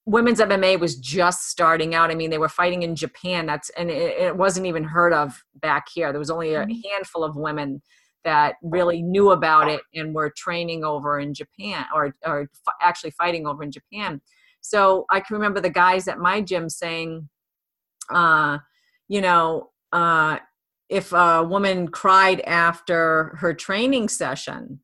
women's 0.05 0.39
MMA 0.39 0.79
was 0.79 0.95
just 0.97 1.49
starting 1.49 1.95
out. 1.95 2.11
I 2.11 2.15
mean, 2.15 2.29
they 2.29 2.37
were 2.37 2.49
fighting 2.49 2.83
in 2.83 2.95
Japan. 2.95 3.45
That's 3.45 3.69
and 3.71 3.89
it, 3.89 4.17
it 4.19 4.37
wasn't 4.37 4.67
even 4.67 4.83
heard 4.83 5.13
of 5.13 5.43
back 5.55 5.87
here. 5.93 6.11
There 6.11 6.19
was 6.19 6.29
only 6.29 6.53
a 6.53 6.65
mm-hmm. 6.65 6.89
handful 6.89 7.23
of 7.23 7.35
women 7.35 7.81
that 8.23 8.55
really 8.63 9.01
knew 9.01 9.31
about 9.31 9.69
it 9.69 9.81
and 9.93 10.13
were 10.13 10.31
training 10.35 10.83
over 10.83 11.19
in 11.19 11.33
Japan 11.33 11.85
or 11.93 12.15
or 12.25 12.41
f- 12.41 12.73
actually 12.81 13.11
fighting 13.11 13.47
over 13.47 13.63
in 13.63 13.71
Japan. 13.71 14.21
So 14.61 15.05
I 15.09 15.19
can 15.19 15.35
remember 15.35 15.59
the 15.59 15.69
guys 15.69 16.07
at 16.07 16.17
my 16.17 16.41
gym 16.41 16.69
saying, 16.69 17.29
uh, 18.11 18.59
you 19.07 19.21
know, 19.21 19.71
uh, 19.91 20.39
if 20.89 21.13
a 21.13 21.43
woman 21.43 21.87
cried 21.87 22.41
after 22.41 23.35
her 23.39 23.53
training 23.53 24.09
session, 24.09 24.79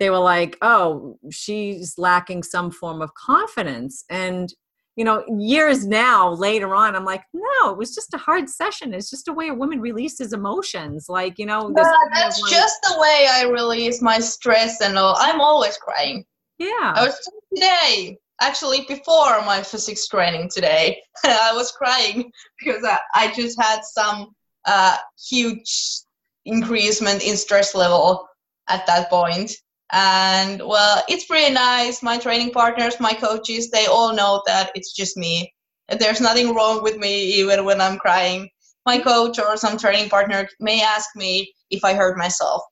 they 0.00 0.10
were 0.10 0.18
like, 0.18 0.56
oh, 0.62 1.18
she's 1.30 1.98
lacking 1.98 2.42
some 2.42 2.70
form 2.70 3.02
of 3.02 3.12
confidence. 3.14 4.04
And, 4.08 4.52
you 4.96 5.04
know, 5.04 5.24
years 5.38 5.86
now 5.86 6.32
later 6.32 6.74
on, 6.74 6.96
I'm 6.96 7.04
like, 7.04 7.22
no, 7.32 7.70
it 7.70 7.76
was 7.76 7.94
just 7.94 8.14
a 8.14 8.18
hard 8.18 8.48
session. 8.48 8.94
It's 8.94 9.10
just 9.10 9.28
a 9.28 9.32
way 9.32 9.48
a 9.48 9.54
woman 9.54 9.80
releases 9.80 10.32
emotions. 10.32 11.06
Like, 11.08 11.38
you 11.38 11.46
know, 11.46 11.72
yeah, 11.76 11.84
that's 12.14 12.40
like, 12.40 12.50
just 12.50 12.80
the 12.82 12.98
way 12.98 13.26
I 13.30 13.44
release 13.44 14.00
my 14.00 14.18
stress 14.18 14.80
and 14.80 14.96
all. 14.96 15.16
I'm 15.18 15.40
always 15.40 15.76
crying. 15.76 16.24
Yeah. 16.58 16.94
I 16.96 17.04
was 17.04 17.30
today, 17.54 18.18
actually, 18.40 18.84
before 18.88 19.42
my 19.44 19.62
physics 19.62 20.06
training 20.08 20.50
today, 20.52 21.00
I 21.24 21.52
was 21.54 21.72
crying 21.72 22.30
because 22.58 22.84
I, 22.84 22.98
I 23.14 23.32
just 23.32 23.60
had 23.60 23.80
some 23.84 24.34
uh, 24.64 24.96
huge 25.28 26.02
increasement 26.44 27.22
in 27.22 27.36
stress 27.36 27.74
level 27.74 28.26
at 28.68 28.86
that 28.86 29.10
point. 29.10 29.52
And 29.92 30.62
well 30.66 31.02
it's 31.08 31.26
pretty 31.26 31.52
nice. 31.52 32.02
My 32.02 32.18
training 32.18 32.50
partners 32.50 32.98
my 33.00 33.12
coaches 33.12 33.70
they 33.70 33.86
all 33.86 34.14
know 34.14 34.42
that 34.46 34.70
it's 34.74 34.92
just 34.92 35.16
me. 35.16 35.52
There's 35.88 36.20
nothing 36.20 36.54
wrong 36.54 36.82
with 36.82 36.96
me 36.96 37.24
even 37.34 37.64
when 37.64 37.80
i'm 37.80 37.98
crying. 37.98 38.48
My 38.86 38.98
coach 38.98 39.38
or 39.38 39.56
some 39.56 39.78
training 39.78 40.08
partner 40.10 40.48
may 40.58 40.82
ask 40.82 41.08
me 41.14 41.52
if 41.70 41.84
i 41.84 41.94
hurt 41.94 42.16
myself. 42.16 42.62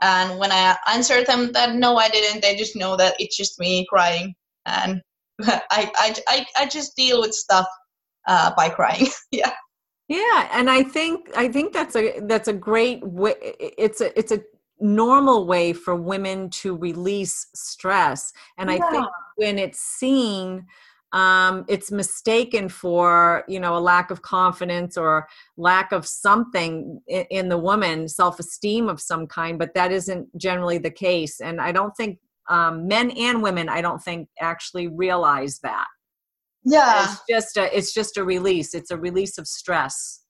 And 0.00 0.38
when 0.38 0.52
i 0.52 0.76
answer 0.88 1.24
them 1.24 1.52
that 1.52 1.74
no 1.74 1.96
i 1.96 2.08
didn't 2.08 2.42
they 2.42 2.56
just 2.56 2.76
know 2.76 2.96
that 2.96 3.14
it's 3.18 3.36
just 3.36 3.58
me 3.58 3.86
crying 3.88 4.34
and 4.66 5.00
i 5.42 5.90
i 5.96 6.14
i, 6.28 6.46
I 6.56 6.66
just 6.66 6.96
deal 6.96 7.20
with 7.20 7.34
stuff 7.34 7.66
uh, 8.28 8.52
by 8.56 8.68
crying. 8.68 9.06
Yeah. 9.30 9.52
Yeah 10.08 10.48
and 10.52 10.68
i 10.68 10.82
think 10.82 11.30
i 11.36 11.48
think 11.48 11.72
that's 11.72 11.96
a 11.96 12.20
that's 12.24 12.48
a 12.48 12.52
great 12.52 13.02
way 13.06 13.34
it's 13.40 14.00
a 14.00 14.16
it's 14.18 14.32
a 14.32 14.40
normal 14.80 15.46
way 15.46 15.72
for 15.72 15.94
women 15.94 16.50
to 16.50 16.76
release 16.76 17.46
stress. 17.54 18.32
And 18.58 18.68
yeah. 18.68 18.76
i 18.76 18.90
think 18.90 19.06
when 19.36 19.58
it's 19.58 19.80
seen 19.80 20.66
um, 21.12 21.66
it's 21.68 21.92
mistaken 21.92 22.70
for 22.70 23.44
you 23.46 23.60
know 23.60 23.76
a 23.76 23.80
lack 23.92 24.10
of 24.10 24.22
confidence 24.22 24.96
or 24.96 25.28
lack 25.58 25.92
of 25.92 26.06
something 26.06 27.00
in, 27.06 27.26
in 27.30 27.48
the 27.48 27.58
woman 27.58 28.08
self-esteem 28.08 28.88
of 28.88 28.98
some 29.00 29.26
kind 29.26 29.58
but 29.58 29.74
that 29.74 29.92
isn't 29.92 30.26
generally 30.38 30.78
the 30.78 30.90
case. 30.90 31.40
And 31.40 31.60
i 31.60 31.70
don't 31.70 31.96
think 31.96 32.18
um, 32.48 32.86
men 32.88 33.10
and 33.12 33.42
women 33.42 33.68
i 33.68 33.80
don't 33.80 34.00
think 34.00 34.28
actually 34.40 34.88
realize 34.88 35.58
that. 35.62 35.86
Yeah. 36.64 37.04
It's 37.04 37.22
just 37.28 37.56
a 37.56 37.76
it's 37.76 37.92
just 37.92 38.16
a 38.16 38.24
release. 38.24 38.74
It's 38.74 38.90
a 38.90 38.96
release 38.96 39.38
of 39.38 39.46
stress. 39.46 40.20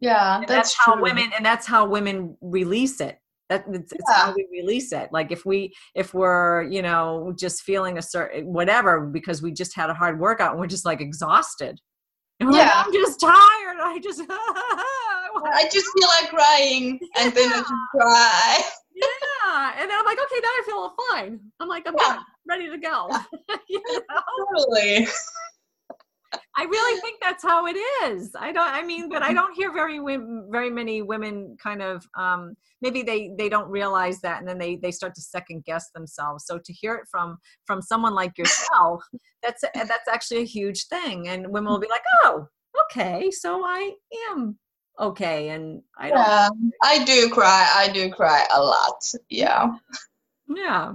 Yeah 0.00 0.38
that's, 0.40 0.50
that's, 0.50 0.76
how 0.78 1.00
women 1.00 1.30
and 1.36 1.46
that's 1.46 1.66
how 1.66 1.86
women 1.86 2.36
release 2.40 3.00
it. 3.00 3.18
That 3.48 3.64
it's, 3.68 3.92
it's 3.92 4.10
how 4.10 4.34
we 4.34 4.46
release 4.50 4.92
it. 4.92 5.10
Like 5.12 5.30
if 5.30 5.44
we 5.44 5.72
if 5.94 6.14
we're 6.14 6.64
you 6.64 6.82
know 6.82 7.34
just 7.38 7.62
feeling 7.62 7.98
a 7.98 8.02
certain 8.02 8.46
whatever 8.46 9.00
because 9.00 9.42
we 9.42 9.52
just 9.52 9.74
had 9.74 9.90
a 9.90 9.94
hard 9.94 10.18
workout 10.18 10.52
and 10.52 10.60
we're 10.60 10.66
just 10.66 10.84
like 10.84 11.00
exhausted. 11.00 11.78
Yeah. 12.40 12.48
Like, 12.48 12.70
i'm 12.74 12.92
just 12.92 13.20
tired. 13.20 13.76
I 13.80 14.00
just 14.02 14.22
i 14.28 15.68
just 15.72 15.86
feel 15.96 16.08
like 16.20 16.30
crying. 16.30 16.98
And 17.18 17.32
then 17.32 17.52
i 17.52 17.58
just 17.58 17.72
cry 17.96 18.62
yeah 19.02 19.72
and 19.78 19.90
then 19.90 19.98
i'm 19.98 20.04
like 20.04 20.18
okay 20.18 20.40
now 20.42 20.48
i 20.48 20.62
feel 20.66 20.94
fine 21.10 21.40
i'm 21.60 21.68
like 21.68 21.86
i'm 21.86 21.94
yeah. 21.98 22.18
ready 22.48 22.68
to 22.68 22.78
go 22.78 23.08
you 23.68 23.82
know? 23.88 24.22
totally 24.56 25.06
I 26.56 26.64
really 26.64 27.00
think 27.00 27.18
that's 27.20 27.42
how 27.42 27.66
it 27.66 27.76
is. 28.04 28.30
I 28.38 28.52
don't. 28.52 28.68
I 28.68 28.82
mean, 28.82 29.08
but 29.08 29.22
I 29.22 29.32
don't 29.32 29.54
hear 29.54 29.72
very 29.72 29.98
very 30.50 30.70
many 30.70 31.02
women 31.02 31.56
kind 31.62 31.82
of 31.82 32.06
um, 32.16 32.54
maybe 32.82 33.02
they 33.02 33.32
they 33.38 33.48
don't 33.48 33.68
realize 33.70 34.20
that, 34.20 34.38
and 34.38 34.48
then 34.48 34.58
they 34.58 34.76
they 34.76 34.90
start 34.90 35.14
to 35.14 35.22
second 35.22 35.64
guess 35.64 35.90
themselves. 35.94 36.44
So 36.46 36.58
to 36.58 36.72
hear 36.72 36.94
it 36.94 37.04
from 37.10 37.38
from 37.66 37.80
someone 37.80 38.14
like 38.14 38.36
yourself, 38.36 39.02
that's 39.42 39.62
that's 39.74 40.08
actually 40.08 40.42
a 40.42 40.46
huge 40.46 40.86
thing, 40.86 41.28
and 41.28 41.48
women 41.48 41.72
will 41.72 41.80
be 41.80 41.88
like, 41.88 42.04
oh, 42.22 42.46
okay, 42.84 43.30
so 43.30 43.62
I 43.64 43.92
am 44.30 44.58
okay, 44.98 45.50
and 45.50 45.82
I 45.98 46.08
don't. 46.08 46.18
Yeah, 46.18 46.48
I 46.82 47.04
do 47.04 47.28
cry. 47.30 47.70
I 47.74 47.90
do 47.92 48.10
cry 48.10 48.46
a 48.54 48.62
lot. 48.62 49.02
Yeah. 49.28 49.76
Yeah. 50.48 50.94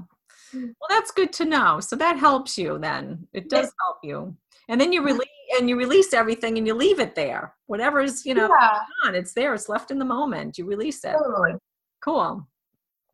Well, 0.54 0.90
that's 0.90 1.12
good 1.12 1.34
to 1.34 1.46
know. 1.46 1.80
So 1.80 1.96
that 1.98 2.18
helps 2.18 2.58
you 2.58 2.80
then. 2.80 3.28
It 3.34 3.50
does 3.50 3.72
help 3.84 3.98
you 4.04 4.36
and 4.70 4.80
then 4.80 4.92
you 4.92 5.04
release 5.04 5.28
and 5.58 5.70
you 5.70 5.78
release 5.78 6.14
everything 6.14 6.58
and 6.58 6.68
you 6.68 6.74
leave 6.74 7.00
it 7.00 7.16
there 7.16 7.54
whatever's 7.68 8.26
you 8.26 8.34
know 8.34 8.50
yeah. 8.50 8.80
on 9.06 9.16
it's 9.16 9.34
there 9.34 9.54
it's 9.54 9.70
left 9.70 9.92
in 9.92 10.00
the 10.00 10.06
moment 10.06 10.58
you 10.58 10.66
release 10.66 11.04
it 11.04 11.14
totally. 11.14 11.54
cool 12.02 12.46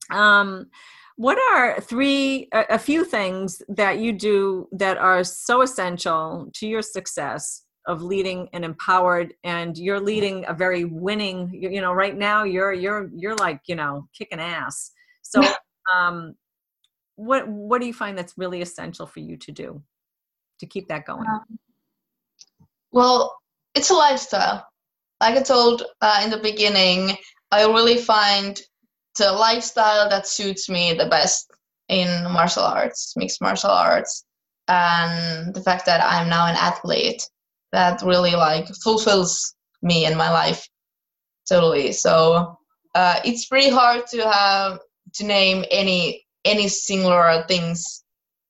um 0.09 0.67
what 1.15 1.38
are 1.53 1.79
three 1.79 2.47
a, 2.53 2.65
a 2.71 2.79
few 2.79 3.05
things 3.05 3.61
that 3.69 3.99
you 3.99 4.11
do 4.11 4.67
that 4.71 4.97
are 4.97 5.23
so 5.23 5.61
essential 5.61 6.49
to 6.53 6.67
your 6.67 6.81
success 6.81 7.62
of 7.88 8.01
leading 8.01 8.47
and 8.53 8.63
empowered 8.63 9.34
and 9.43 9.77
you're 9.77 9.99
leading 9.99 10.45
a 10.47 10.53
very 10.53 10.86
winning 10.86 11.49
you 11.53 11.81
know 11.81 11.91
right 11.91 12.17
now 12.17 12.43
you're 12.43 12.71
you're 12.71 13.09
you're 13.13 13.36
like 13.36 13.59
you 13.67 13.75
know 13.75 14.07
kicking 14.17 14.39
ass 14.39 14.91
so 15.21 15.41
um 15.93 16.36
what 17.15 17.47
what 17.47 17.81
do 17.81 17.88
you 17.88 17.93
find 17.93 18.17
that's 18.17 18.38
really 18.38 18.61
essential 18.61 19.05
for 19.05 19.19
you 19.19 19.38
to 19.38 19.51
do 19.51 19.81
to 20.59 20.65
keep 20.65 20.88
that 20.88 21.05
going? 21.05 21.27
Um, 21.27 21.59
well, 22.91 23.36
it's 23.75 23.89
a 23.89 23.95
lifestyle. 23.95 24.67
Like 25.21 25.38
I 25.38 25.41
told 25.41 25.84
uh, 26.01 26.21
in 26.23 26.29
the 26.29 26.38
beginning, 26.38 27.15
I 27.51 27.65
really 27.65 27.97
find 27.97 28.59
the 29.17 29.31
lifestyle 29.31 30.09
that 30.09 30.27
suits 30.27 30.69
me 30.69 30.93
the 30.93 31.07
best 31.07 31.51
in 31.89 32.07
martial 32.31 32.63
arts, 32.63 33.13
mixed 33.15 33.41
martial 33.41 33.69
arts, 33.69 34.25
and 34.67 35.53
the 35.53 35.61
fact 35.61 35.86
that 35.86 36.03
I'm 36.03 36.29
now 36.29 36.47
an 36.47 36.55
athlete 36.55 37.27
that 37.74 38.01
really 38.01 38.32
like 38.32 38.67
fulfills 38.82 39.55
me 39.82 40.05
in 40.05 40.15
my 40.15 40.32
life 40.32 40.65
totally. 41.49 41.91
So 41.91 42.57
uh, 42.95 43.19
it's 43.26 43.47
pretty 43.47 43.69
hard 43.69 44.07
to 44.07 44.21
have 44.30 44.80
to 45.15 45.26
name 45.26 45.65
any 45.71 46.26
any 46.45 46.67
singular 46.67 47.43
things 47.47 48.03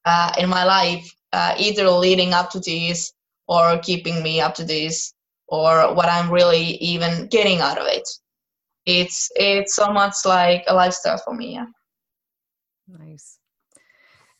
uh, 0.05 0.31
in 0.37 0.49
my 0.49 0.63
life 0.63 1.09
uh, 1.31 1.55
either 1.57 1.89
leading 1.89 2.33
up 2.33 2.49
to 2.51 2.59
this 2.59 3.13
or 3.47 3.77
keeping 3.79 4.21
me 4.23 4.39
up 4.41 4.55
to 4.55 4.63
this 4.63 5.13
or 5.47 5.93
what 5.93 6.09
i'm 6.09 6.31
really 6.31 6.77
even 6.77 7.27
getting 7.27 7.59
out 7.59 7.77
of 7.77 7.87
it. 7.87 8.07
It's 8.85 9.29
it's 9.35 9.75
so 9.75 9.91
much 9.91 10.15
like 10.25 10.63
a 10.67 10.73
lifestyle 10.73 11.17
for 11.17 11.33
me 11.33 11.53
yeah. 11.53 11.65
Nice 12.87 13.39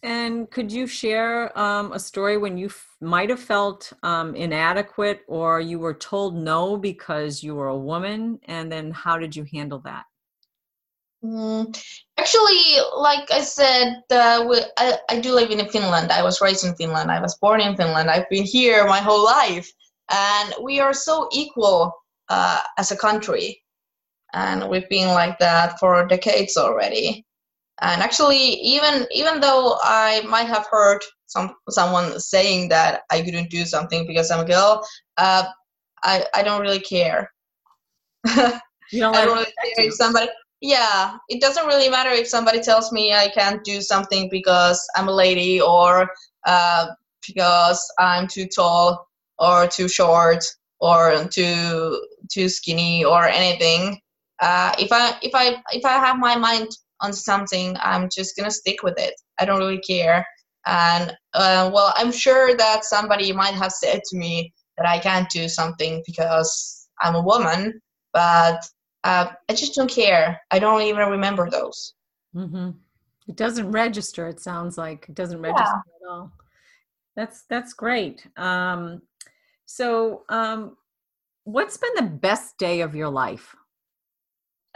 and 0.03 0.51
could 0.51 0.71
you 0.71 0.85
share 0.85 1.57
um, 1.57 1.93
a 1.93 1.99
story 1.99 2.37
when 2.37 2.57
you 2.57 2.67
f- 2.67 2.95
might 3.01 3.29
have 3.29 3.39
felt 3.39 3.91
um, 4.03 4.35
inadequate 4.35 5.21
or 5.27 5.61
you 5.61 5.79
were 5.79 5.93
told 5.93 6.35
no 6.35 6.77
because 6.77 7.41
you 7.41 7.55
were 7.55 7.69
a 7.69 7.77
woman 7.77 8.39
and 8.45 8.71
then 8.71 8.91
how 8.91 9.17
did 9.17 9.35
you 9.35 9.45
handle 9.51 9.79
that 9.79 10.05
Mm, 11.23 11.73
actually, 12.17 12.83
like 12.97 13.31
I 13.31 13.39
said, 13.41 14.01
uh, 14.11 14.43
I, 14.77 14.97
I 15.09 15.21
do 15.21 15.33
live 15.33 15.51
in 15.51 15.65
Finland. 15.69 16.11
I 16.11 16.21
was 16.21 16.41
raised 16.41 16.65
in 16.65 16.75
Finland. 16.75 17.09
I 17.09 17.21
was 17.21 17.37
born 17.37 17.61
in 17.61 17.77
Finland. 17.77 18.09
I've 18.09 18.29
been 18.29 18.43
here 18.43 18.85
my 18.87 18.99
whole 18.99 19.23
life. 19.23 19.71
And 20.11 20.53
we 20.61 20.81
are 20.81 20.93
so 20.93 21.29
equal 21.31 21.93
uh, 22.27 22.59
as 22.77 22.91
a 22.91 22.97
country. 22.97 23.63
And 24.33 24.69
we've 24.69 24.89
been 24.89 25.09
like 25.09 25.39
that 25.39 25.79
for 25.79 26.05
decades 26.07 26.57
already. 26.57 27.25
And 27.84 28.01
actually, 28.01 28.38
even 28.38 29.05
even 29.11 29.41
though 29.41 29.77
I 29.84 30.21
might 30.21 30.47
have 30.47 30.65
heard 30.71 31.01
some 31.27 31.53
someone 31.69 32.17
saying 32.17 32.69
that 32.69 33.01
I 33.11 33.21
couldn't 33.21 33.49
do 33.49 33.65
something 33.65 34.07
because 34.07 34.31
I'm 34.31 34.39
a 34.39 34.45
girl, 34.45 34.88
uh, 35.17 35.43
I 36.01 36.25
I 36.34 36.43
don't 36.43 36.61
really 36.61 36.79
care. 36.79 37.29
You 38.25 39.01
don't 39.01 39.15
I 39.15 39.25
don't 39.25 39.36
really 39.38 39.53
care 39.75 39.86
if 39.88 39.93
somebody. 39.95 40.29
Yeah, 40.61 41.17
it 41.27 41.41
doesn't 41.41 41.67
really 41.67 41.89
matter 41.89 42.11
if 42.11 42.27
somebody 42.29 42.61
tells 42.61 42.93
me 42.93 43.13
I 43.13 43.27
can't 43.36 43.61
do 43.65 43.81
something 43.81 44.29
because 44.29 44.79
I'm 44.95 45.09
a 45.09 45.11
lady 45.11 45.59
or 45.59 46.09
uh, 46.45 46.88
because 47.27 47.86
I'm 47.99 48.29
too 48.29 48.47
tall 48.47 49.05
or 49.39 49.67
too 49.67 49.89
short 49.89 50.45
or 50.79 51.25
too 51.25 52.01
too 52.31 52.47
skinny 52.47 53.03
or 53.03 53.25
anything. 53.25 53.99
Uh, 54.39 54.71
if 54.79 54.89
I 54.93 55.17
if 55.21 55.36
I 55.36 55.61
if 55.73 55.84
I 55.84 55.97
have 55.99 56.17
my 56.17 56.38
mind 56.38 56.69
on 57.03 57.13
something, 57.13 57.77
I'm 57.81 58.09
just 58.09 58.35
gonna 58.35 58.51
stick 58.51 58.81
with 58.81 58.95
it. 58.97 59.13
I 59.39 59.45
don't 59.45 59.59
really 59.59 59.81
care. 59.81 60.25
And 60.65 61.11
uh, 61.33 61.69
well, 61.73 61.93
I'm 61.97 62.11
sure 62.11 62.55
that 62.55 62.85
somebody 62.85 63.31
might 63.33 63.53
have 63.53 63.71
said 63.71 64.01
to 64.09 64.17
me 64.17 64.53
that 64.77 64.87
I 64.87 64.97
can't 64.97 65.29
do 65.29 65.47
something 65.47 66.01
because 66.05 66.87
I'm 67.01 67.15
a 67.15 67.21
woman, 67.21 67.81
but 68.13 68.63
uh, 69.03 69.27
I 69.49 69.53
just 69.53 69.75
don't 69.75 69.91
care. 69.91 70.39
I 70.51 70.59
don't 70.59 70.81
even 70.83 71.09
remember 71.09 71.49
those. 71.49 71.93
Mm-hmm. 72.35 72.71
It 73.27 73.35
doesn't 73.35 73.71
register. 73.71 74.27
It 74.27 74.39
sounds 74.39 74.77
like 74.77 75.05
it 75.09 75.15
doesn't 75.15 75.41
register 75.41 75.63
at 75.63 76.09
all. 76.09 76.31
That's 77.15 77.43
that's 77.49 77.73
great. 77.73 78.25
Um, 78.37 79.01
so, 79.65 80.23
um, 80.29 80.77
what's 81.43 81.77
been 81.77 81.95
the 81.95 82.01
best 82.03 82.57
day 82.57 82.81
of 82.81 82.95
your 82.95 83.09
life? 83.09 83.55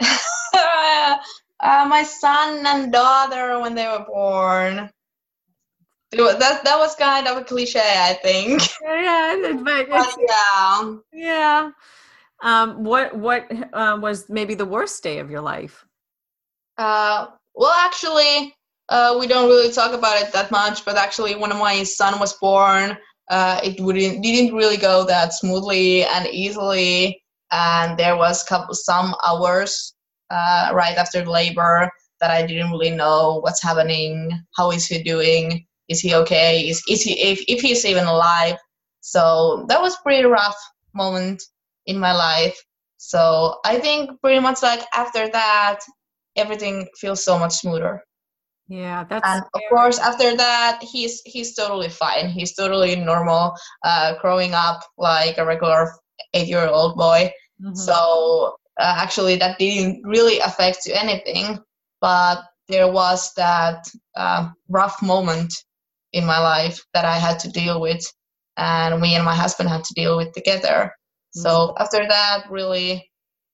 uh, 1.60 1.86
my 1.88 2.02
son 2.02 2.66
and 2.66 2.92
daughter 2.92 3.60
when 3.60 3.74
they 3.74 3.86
were 3.86 4.04
born. 4.08 4.90
It 6.12 6.20
wa- 6.20 6.34
That 6.36 6.64
that 6.64 6.78
was 6.78 6.94
kind 6.96 7.26
of 7.28 7.36
a 7.38 7.44
cliche, 7.44 7.80
I 7.80 8.14
think. 8.14 8.62
Yeah, 8.82 9.34
it- 9.34 9.64
but 9.64 9.88
But 9.88 10.14
yeah. 10.18 10.96
yeah. 11.12 11.70
Um, 12.42 12.84
what 12.84 13.16
what 13.16 13.46
uh, 13.72 13.98
was 14.00 14.28
maybe 14.28 14.54
the 14.54 14.64
worst 14.66 15.02
day 15.02 15.18
of 15.18 15.30
your 15.30 15.40
life? 15.42 15.86
Uh, 16.76 17.26
well, 17.54 17.72
actually, 17.84 18.54
uh, 18.88 19.16
we 19.18 19.26
don't 19.26 19.48
really 19.48 19.72
talk 19.72 19.92
about 19.92 20.20
it 20.20 20.32
that 20.32 20.50
much. 20.50 20.84
But 20.84 20.96
actually, 20.96 21.34
when 21.36 21.50
my 21.50 21.82
son 21.84 22.18
was 22.20 22.34
born, 22.38 22.96
uh, 23.30 23.60
it 23.62 23.80
wouldn't 23.80 24.22
didn't 24.22 24.54
really 24.54 24.76
go 24.76 25.04
that 25.06 25.32
smoothly 25.34 26.04
and 26.04 26.26
easily. 26.28 27.22
And 27.50 27.98
there 27.98 28.16
was 28.16 28.42
couple 28.44 28.74
some 28.74 29.14
hours 29.26 29.94
uh, 30.30 30.70
right 30.72 30.96
after 30.96 31.24
labor 31.24 31.90
that 32.20 32.30
I 32.30 32.46
didn't 32.46 32.70
really 32.70 32.90
know 32.90 33.40
what's 33.42 33.62
happening. 33.62 34.30
How 34.56 34.70
is 34.70 34.86
he 34.86 35.02
doing? 35.02 35.66
Is 35.88 36.00
he 36.00 36.14
okay? 36.14 36.60
Is 36.68 36.82
is 36.88 37.02
he 37.02 37.18
if 37.20 37.42
if 37.48 37.60
he's 37.60 37.84
even 37.84 38.04
alive? 38.06 38.56
So 39.00 39.64
that 39.68 39.80
was 39.80 39.96
pretty 40.02 40.24
rough 40.24 40.56
moment 40.94 41.42
in 41.86 41.98
my 41.98 42.12
life. 42.12 42.56
So 42.98 43.58
I 43.64 43.78
think 43.78 44.20
pretty 44.20 44.40
much 44.40 44.62
like 44.62 44.82
after 44.94 45.28
that, 45.30 45.80
everything 46.36 46.88
feels 47.00 47.24
so 47.24 47.38
much 47.38 47.52
smoother. 47.54 48.02
Yeah, 48.68 49.04
that's 49.08 49.24
And 49.24 49.42
of 49.54 49.60
scary. 49.60 49.68
course, 49.70 49.98
after 49.98 50.36
that, 50.36 50.82
he's 50.82 51.20
he's 51.24 51.54
totally 51.54 51.88
fine. 51.88 52.28
He's 52.28 52.54
totally 52.54 52.94
normal, 52.96 53.54
uh, 53.84 54.14
growing 54.20 54.54
up 54.54 54.80
like 54.98 55.38
a 55.38 55.44
regular 55.44 55.92
eight-year-old 56.34 56.96
boy. 56.96 57.32
Mhm. 57.62 57.76
So 57.76 58.56
uh, 58.78 58.94
actually, 58.98 59.36
that 59.36 59.58
didn't 59.58 60.02
really 60.04 60.38
affect 60.40 60.82
to 60.84 60.92
anything. 60.92 61.58
But 62.00 62.42
there 62.68 62.90
was 62.90 63.32
that 63.34 63.88
uh, 64.16 64.50
rough 64.68 65.02
moment 65.02 65.52
in 66.12 66.24
my 66.24 66.38
life 66.38 66.80
that 66.94 67.04
I 67.04 67.18
had 67.18 67.38
to 67.40 67.50
deal 67.50 67.80
with, 67.80 68.04
and 68.56 69.00
me 69.00 69.14
and 69.14 69.24
my 69.24 69.34
husband 69.34 69.68
had 69.68 69.84
to 69.84 69.94
deal 69.94 70.16
with 70.16 70.32
together. 70.32 70.92
So 71.32 71.74
after 71.78 72.06
that, 72.08 72.44
really, 72.50 73.10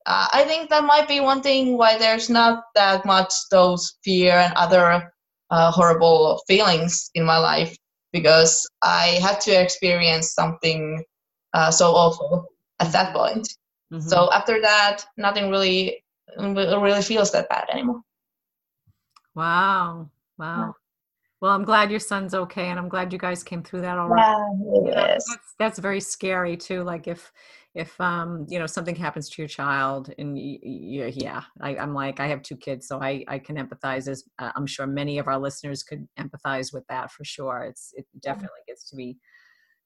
uh, 0.06 0.28
I 0.32 0.44
think 0.44 0.70
that 0.70 0.84
might 0.84 1.08
be 1.08 1.20
one 1.20 1.42
thing 1.42 1.76
why 1.76 1.98
there's 1.98 2.30
not 2.30 2.64
that 2.74 3.04
much 3.04 3.32
those 3.50 3.94
fear 4.04 4.32
and 4.32 4.52
other 4.54 5.10
uh, 5.50 5.70
horrible 5.70 6.42
feelings 6.46 7.10
in 7.14 7.24
my 7.24 7.38
life 7.38 7.76
because 8.12 8.68
I 8.82 9.18
had 9.20 9.40
to 9.42 9.50
experience 9.50 10.32
something 10.32 11.02
uh, 11.52 11.70
so 11.70 11.92
awful 11.92 12.46
at 12.80 12.92
that 12.92 13.14
point. 13.14 13.48
Mhm. 13.92 14.02
So 14.02 14.32
after 14.32 14.60
that, 14.60 15.04
nothing 15.16 15.50
really 15.50 16.04
really 16.38 17.02
feels 17.02 17.30
that 17.32 17.48
bad 17.48 17.68
anymore. 17.70 18.00
wow, 19.34 20.08
wow. 20.38 20.74
Well, 21.40 21.52
I'm 21.52 21.64
glad 21.64 21.90
your 21.90 22.00
son's 22.00 22.34
okay, 22.34 22.68
and 22.68 22.78
I'm 22.78 22.88
glad 22.88 23.12
you 23.12 23.18
guys 23.18 23.42
came 23.42 23.62
through 23.62 23.82
that 23.82 23.98
all 23.98 24.08
right. 24.08 24.36
Yeah, 24.84 25.06
Yes. 25.08 25.24
that's 25.28 25.54
that's 25.58 25.78
very 25.78 26.00
scary 26.00 26.56
too. 26.56 26.82
Like 26.84 27.06
if 27.06 27.32
if 27.74 28.00
um 28.00 28.46
you 28.48 28.58
know 28.58 28.66
something 28.66 28.96
happens 28.96 29.28
to 29.30 29.42
your 29.42 29.48
child 29.48 30.14
and 30.18 30.34
y- 30.34 30.58
y- 30.62 31.12
yeah, 31.14 31.42
I, 31.60 31.76
I'm 31.76 31.92
like 31.92 32.20
I 32.20 32.26
have 32.28 32.42
two 32.42 32.56
kids, 32.56 32.88
so 32.88 33.00
I 33.02 33.24
I 33.28 33.38
can 33.38 33.56
empathize. 33.56 34.08
As 34.08 34.24
uh, 34.38 34.52
I'm 34.56 34.66
sure 34.66 34.86
many 34.86 35.18
of 35.18 35.26
our 35.28 35.38
listeners 35.38 35.82
could 35.82 36.08
empathize 36.18 36.72
with 36.72 36.86
that 36.88 37.10
for 37.12 37.24
sure. 37.24 37.64
It's 37.68 37.92
it 37.96 38.06
definitely 38.20 38.60
gets 38.66 38.88
to 38.90 38.96
be 38.96 39.18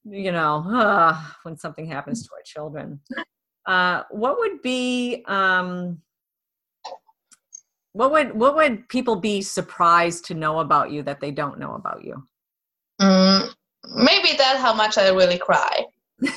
you 0.05 0.31
know 0.31 0.65
uh, 0.69 1.21
when 1.43 1.57
something 1.57 1.87
happens 1.87 2.23
to 2.23 2.31
our 2.35 2.43
children. 2.45 3.01
Uh, 3.69 4.03
what 4.11 4.39
would 4.39 4.63
be 4.63 5.23
um 5.27 6.01
what 7.93 8.11
would 8.11 8.33
what 8.33 8.57
would 8.57 8.89
people 8.89 9.17
be 9.17 9.43
surprised 9.43 10.25
to 10.25 10.35
know 10.35 10.61
about 10.61 10.91
you 10.91 11.03
that 11.03 11.21
they 11.21 11.31
don't 11.31 11.59
know 11.59 11.75
about 11.75 12.03
you? 12.03 12.27
Mm, 12.99 13.53
maybe 13.95 14.31
that's 14.39 14.61
how 14.61 14.73
much 14.73 14.97
I 14.97 15.11
really 15.11 15.37
cry 15.37 15.85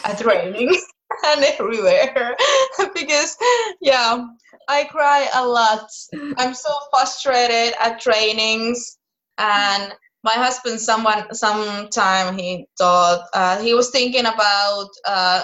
at 0.03 0.19
training 0.19 0.75
and 1.25 1.43
everywhere. 1.43 2.36
Because 2.93 3.38
yeah 3.79 4.25
i 4.67 4.84
cry 4.86 5.29
a 5.34 5.47
lot. 5.47 5.89
I'm 6.38 6.53
so 6.53 6.71
frustrated 6.91 7.75
at 7.79 8.01
trainings. 8.01 8.97
And 9.38 9.93
my 10.23 10.34
husband 10.34 10.82
someone 10.82 11.34
sometime 11.34 12.38
he 12.38 12.67
thought 12.77 13.25
uh, 13.34 13.61
he 13.61 13.73
was 13.73 13.89
thinking 13.89 14.25
about 14.25 14.89
uh, 15.05 15.43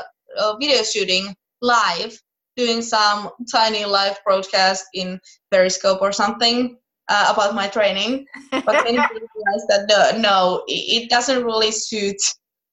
video 0.59 0.83
shooting 0.83 1.33
live 1.61 2.19
doing 2.55 2.81
some 2.81 3.29
tiny 3.51 3.85
live 3.85 4.17
broadcast 4.25 4.85
in 4.93 5.19
periscope 5.51 6.01
or 6.01 6.11
something 6.11 6.77
uh, 7.09 7.31
about 7.33 7.55
my 7.55 7.67
training 7.67 8.25
but 8.51 8.65
then 8.65 8.85
he 8.87 8.93
realized 8.95 9.67
that 9.69 9.85
no, 9.87 10.19
no 10.19 10.63
it, 10.67 11.09
doesn't 11.09 11.43
really 11.43 11.71
suit 11.71 12.17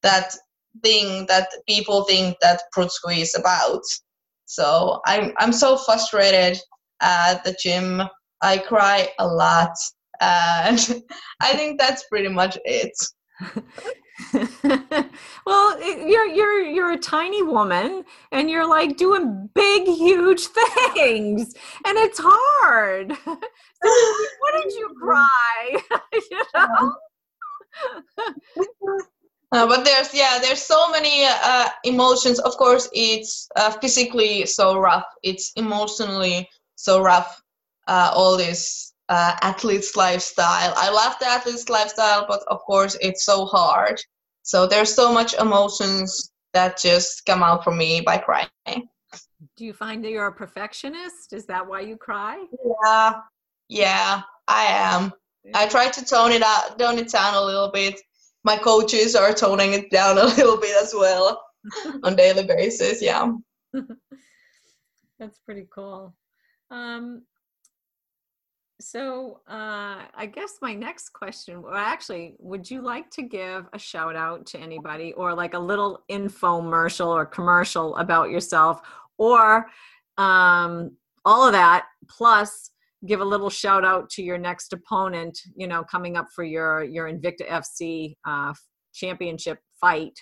that 0.02 0.34
thing 0.82 1.26
that 1.26 1.48
people 1.68 2.04
think 2.04 2.36
that 2.40 2.62
Brutsku 2.76 3.16
is 3.16 3.34
about. 3.34 3.82
So 4.46 5.00
I'm 5.06 5.32
I'm 5.38 5.52
so 5.52 5.76
frustrated 5.76 6.58
at 7.00 7.44
the 7.44 7.56
gym. 7.60 8.02
I 8.42 8.58
cry 8.58 9.08
a 9.18 9.26
lot, 9.26 9.74
and 10.20 11.02
I 11.40 11.52
think 11.54 11.78
that's 11.78 12.04
pretty 12.08 12.28
much 12.28 12.58
it. 12.64 12.92
well, 15.46 15.82
you're 15.82 16.26
you're 16.26 16.62
you're 16.62 16.92
a 16.92 16.98
tiny 16.98 17.42
woman 17.42 18.04
and 18.30 18.48
you're 18.48 18.68
like 18.68 18.96
doing 18.96 19.50
big 19.54 19.86
huge 19.86 20.46
things 20.94 21.54
and 21.84 21.98
it's 21.98 22.20
hard. 22.22 23.12
so 23.24 23.90
what 24.40 24.62
did 24.62 24.72
you 24.72 24.94
cry? 25.00 25.78
you 26.30 26.42
know? 26.54 26.94
Uh, 29.52 29.66
but 29.68 29.84
there's 29.84 30.12
yeah, 30.14 30.38
there's 30.40 30.62
so 30.62 30.90
many 30.90 31.24
uh, 31.26 31.68
emotions. 31.84 32.40
Of 32.40 32.56
course, 32.56 32.88
it's 32.92 33.48
uh, 33.56 33.70
physically 33.70 34.46
so 34.46 34.78
rough. 34.78 35.06
It's 35.22 35.52
emotionally 35.56 36.48
so 36.76 37.00
rough. 37.02 37.40
Uh, 37.86 38.10
all 38.14 38.36
this 38.36 38.93
uh, 39.08 39.36
athlete's 39.42 39.96
lifestyle. 39.96 40.72
I 40.76 40.90
love 40.90 41.14
the 41.20 41.26
athlete's 41.26 41.68
lifestyle, 41.68 42.26
but 42.28 42.42
of 42.48 42.60
course, 42.60 42.96
it's 43.00 43.24
so 43.24 43.44
hard. 43.46 44.00
So 44.42 44.66
there's 44.66 44.94
so 44.94 45.12
much 45.12 45.34
emotions 45.34 46.30
that 46.52 46.78
just 46.78 47.24
come 47.26 47.42
out 47.42 47.64
from 47.64 47.76
me 47.76 48.00
by 48.00 48.18
crying. 48.18 48.88
Do 49.56 49.64
you 49.64 49.72
find 49.72 50.04
that 50.04 50.10
you're 50.10 50.26
a 50.26 50.32
perfectionist? 50.32 51.32
Is 51.32 51.46
that 51.46 51.66
why 51.66 51.80
you 51.80 51.96
cry? 51.96 52.44
Yeah, 52.84 53.14
yeah, 53.68 54.22
I 54.48 54.64
am. 54.64 55.12
I 55.54 55.66
try 55.66 55.88
to 55.88 56.04
tone 56.04 56.32
it 56.32 56.42
out, 56.42 56.78
tone 56.78 56.98
it 56.98 57.10
down 57.10 57.34
a 57.34 57.40
little 57.40 57.70
bit. 57.70 58.00
My 58.44 58.56
coaches 58.56 59.14
are 59.14 59.32
toning 59.34 59.74
it 59.74 59.90
down 59.90 60.18
a 60.18 60.24
little 60.24 60.56
bit 60.56 60.76
as 60.82 60.94
well 60.94 61.42
on 62.02 62.16
daily 62.16 62.44
basis. 62.44 63.02
Yeah. 63.02 63.32
That's 65.18 65.38
pretty 65.40 65.66
cool. 65.72 66.14
Um, 66.70 67.22
so 68.80 69.40
uh, 69.48 70.02
I 70.14 70.30
guess 70.32 70.58
my 70.60 70.74
next 70.74 71.10
question, 71.10 71.62
well, 71.62 71.74
actually, 71.74 72.34
would 72.38 72.68
you 72.68 72.82
like 72.82 73.10
to 73.10 73.22
give 73.22 73.66
a 73.72 73.78
shout 73.78 74.16
out 74.16 74.46
to 74.46 74.58
anybody 74.58 75.12
or 75.12 75.32
like 75.34 75.54
a 75.54 75.58
little 75.58 76.02
infomercial 76.10 77.06
or 77.06 77.24
commercial 77.24 77.96
about 77.96 78.30
yourself 78.30 78.80
or 79.16 79.66
um, 80.18 80.96
all 81.24 81.46
of 81.46 81.52
that 81.52 81.86
plus 82.08 82.70
give 83.06 83.20
a 83.20 83.24
little 83.24 83.50
shout 83.50 83.84
out 83.84 84.08
to 84.10 84.22
your 84.22 84.38
next 84.38 84.72
opponent, 84.72 85.38
you 85.54 85.66
know, 85.66 85.84
coming 85.84 86.16
up 86.16 86.28
for 86.34 86.42
your, 86.42 86.84
your 86.84 87.10
Invicta 87.10 87.46
FC 87.48 88.16
uh, 88.24 88.52
championship 88.92 89.58
fight, 89.80 90.18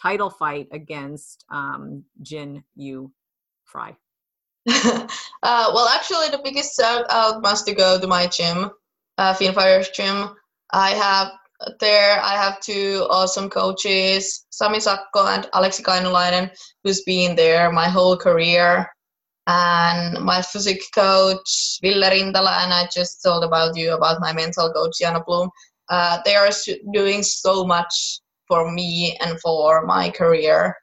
title 0.00 0.30
fight 0.30 0.66
against 0.72 1.44
um, 1.50 2.04
Jinh 2.22 2.62
Yu 2.74 3.12
Frey. 3.64 3.96
uh, 4.68 5.06
well, 5.42 5.88
actually, 5.88 6.28
the 6.28 6.40
biggest 6.42 6.76
shout 6.76 7.04
out 7.10 7.42
must 7.42 7.70
go 7.76 8.00
to 8.00 8.06
my 8.06 8.26
gym, 8.26 8.70
uh, 9.18 9.34
Finfire 9.34 9.84
Gym. 9.92 10.34
I 10.72 10.90
have 10.90 11.32
there. 11.80 12.20
I 12.22 12.32
have 12.32 12.60
two 12.60 13.06
awesome 13.10 13.50
coaches, 13.50 14.46
Sami 14.50 14.78
Sakko 14.78 15.28
and 15.28 15.44
Alexi 15.52 15.82
Kainulainen, 15.82 16.50
who's 16.82 17.02
been 17.02 17.36
there 17.36 17.70
my 17.70 17.88
whole 17.88 18.16
career, 18.16 18.88
and 19.46 20.24
my 20.24 20.40
physique 20.40 20.82
coach 20.94 21.78
Ville 21.82 22.02
Rintala. 22.02 22.64
And 22.64 22.72
I 22.72 22.88
just 22.92 23.22
told 23.22 23.44
about 23.44 23.76
you 23.76 23.92
about 23.92 24.20
my 24.20 24.32
mental 24.32 24.72
coach 24.72 24.98
Jana 24.98 25.22
Bloom. 25.26 25.50
Uh, 25.90 26.20
they 26.24 26.34
are 26.34 26.48
doing 26.94 27.22
so 27.22 27.64
much 27.64 28.20
for 28.48 28.72
me 28.72 29.16
and 29.20 29.38
for 29.40 29.84
my 29.84 30.10
career 30.10 30.74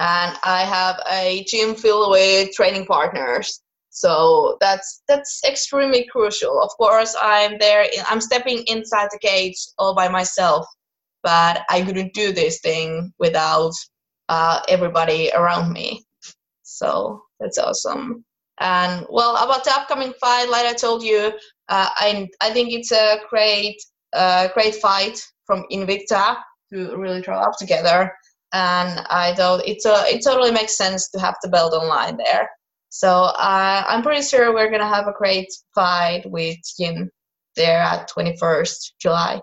and 0.00 0.34
I 0.42 0.62
have 0.64 0.98
a 1.12 1.44
gym 1.46 1.74
filled 1.74 2.10
with 2.10 2.52
training 2.52 2.86
partners. 2.86 3.60
So 3.90 4.56
that's 4.60 5.02
that's 5.06 5.42
extremely 5.46 6.08
crucial. 6.10 6.60
Of 6.62 6.70
course, 6.78 7.14
I'm 7.20 7.58
there. 7.58 7.86
I'm 8.08 8.20
stepping 8.20 8.64
inside 8.66 9.08
the 9.12 9.18
cage 9.18 9.56
all 9.78 9.94
by 9.94 10.08
myself, 10.08 10.66
but 11.22 11.62
I 11.68 11.82
couldn't 11.82 12.14
do 12.14 12.32
this 12.32 12.60
thing 12.60 13.12
without 13.18 13.72
uh, 14.30 14.60
everybody 14.68 15.30
around 15.34 15.72
me. 15.72 16.02
So 16.62 17.22
that's 17.38 17.58
awesome. 17.58 18.24
And 18.58 19.06
well, 19.10 19.36
about 19.36 19.64
the 19.64 19.72
upcoming 19.72 20.14
fight, 20.20 20.48
like 20.48 20.66
I 20.66 20.72
told 20.72 21.02
you, 21.02 21.32
uh, 21.68 21.90
I 21.96 22.26
I 22.40 22.50
think 22.52 22.72
it's 22.72 22.92
a 22.92 23.18
great 23.28 23.76
uh, 24.14 24.48
great 24.54 24.76
fight 24.76 25.20
from 25.44 25.64
Invicta 25.70 26.36
to 26.72 26.96
really 26.96 27.20
draw 27.20 27.40
up 27.42 27.58
together 27.58 28.14
and 28.52 29.00
I 29.10 29.34
thought 29.34 29.66
it, 29.66 29.78
uh, 29.84 30.04
it 30.06 30.22
totally 30.24 30.50
makes 30.50 30.76
sense 30.76 31.08
to 31.10 31.20
have 31.20 31.36
the 31.42 31.48
belt 31.48 31.72
online 31.72 32.16
there. 32.16 32.48
So 32.88 33.08
uh, 33.08 33.84
I'm 33.86 34.02
pretty 34.02 34.22
sure 34.22 34.52
we're 34.52 34.70
gonna 34.70 34.88
have 34.88 35.06
a 35.06 35.14
great 35.16 35.48
fight 35.74 36.28
with 36.28 36.56
Jim 36.78 37.10
there 37.56 37.78
at 37.78 38.10
21st 38.10 38.92
July. 39.00 39.40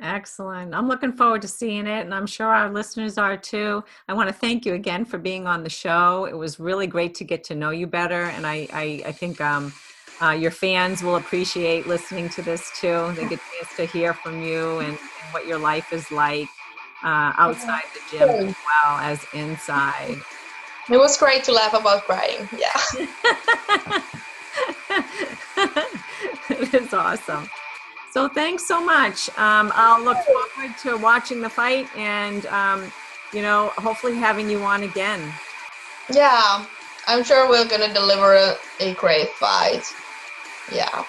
Excellent. 0.00 0.74
I'm 0.74 0.88
looking 0.88 1.12
forward 1.12 1.42
to 1.42 1.48
seeing 1.48 1.86
it, 1.86 2.04
and 2.04 2.12
I'm 2.12 2.26
sure 2.26 2.48
our 2.48 2.70
listeners 2.70 3.18
are 3.18 3.36
too. 3.36 3.84
I 4.08 4.14
want 4.14 4.28
to 4.28 4.32
thank 4.32 4.66
you 4.66 4.74
again 4.74 5.04
for 5.04 5.16
being 5.18 5.46
on 5.46 5.62
the 5.62 5.70
show. 5.70 6.24
It 6.24 6.36
was 6.36 6.58
really 6.58 6.88
great 6.88 7.14
to 7.16 7.24
get 7.24 7.44
to 7.44 7.54
know 7.54 7.70
you 7.70 7.86
better, 7.86 8.24
and 8.24 8.44
I, 8.44 8.66
I, 8.72 9.02
I 9.06 9.12
think 9.12 9.40
um, 9.40 9.72
uh, 10.20 10.30
your 10.30 10.50
fans 10.50 11.02
will 11.02 11.16
appreciate 11.16 11.86
listening 11.86 12.28
to 12.30 12.42
this 12.42 12.70
too. 12.80 13.12
They 13.14 13.22
get 13.28 13.38
a 13.38 13.58
chance 13.58 13.76
to 13.76 13.86
hear 13.86 14.12
from 14.12 14.42
you 14.42 14.78
and, 14.80 14.90
and 14.90 15.32
what 15.32 15.46
your 15.46 15.58
life 15.58 15.92
is 15.92 16.10
like 16.10 16.48
uh, 17.02 17.32
outside 17.36 17.84
the 17.94 18.00
gym 18.10 18.28
as 18.28 18.54
well 18.54 18.98
as 18.98 19.24
inside. 19.34 20.16
It 20.90 20.96
was 20.96 21.16
great 21.16 21.44
to 21.44 21.52
laugh 21.52 21.74
about 21.74 22.04
crying. 22.04 22.48
Yeah. 22.56 22.72
it 26.50 26.74
is 26.74 26.92
awesome. 26.92 27.48
So 28.12 28.28
thanks 28.28 28.66
so 28.66 28.84
much. 28.84 29.30
Um, 29.38 29.72
I'll 29.74 30.02
look 30.02 30.18
forward 30.18 30.76
to 30.82 30.96
watching 30.98 31.40
the 31.40 31.48
fight 31.48 31.88
and, 31.96 32.44
um, 32.46 32.92
you 33.32 33.40
know, 33.40 33.68
hopefully 33.78 34.16
having 34.16 34.50
you 34.50 34.62
on 34.62 34.82
again. 34.82 35.32
Yeah, 36.12 36.66
I'm 37.06 37.24
sure 37.24 37.48
we're 37.48 37.66
going 37.66 37.88
to 37.88 37.94
deliver 37.94 38.34
a, 38.34 38.56
a, 38.80 38.94
great 38.94 39.30
fight. 39.30 39.84
Yeah. 40.70 41.04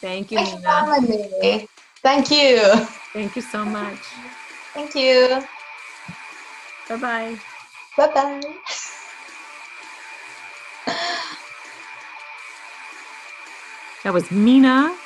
Thank 0.00 0.32
you, 0.32 0.38
Nina. 0.42 1.66
Thank 2.02 2.30
you. 2.32 2.60
Thank 3.12 3.36
you 3.36 3.42
so 3.42 3.64
much. 3.64 3.98
Thank 4.74 4.94
you. 4.94 5.42
Bye 6.88 6.96
bye. 6.96 7.36
Bye 7.96 8.14
bye. 8.14 8.40
That 14.04 14.12
was 14.12 14.30
Minna 14.30 14.96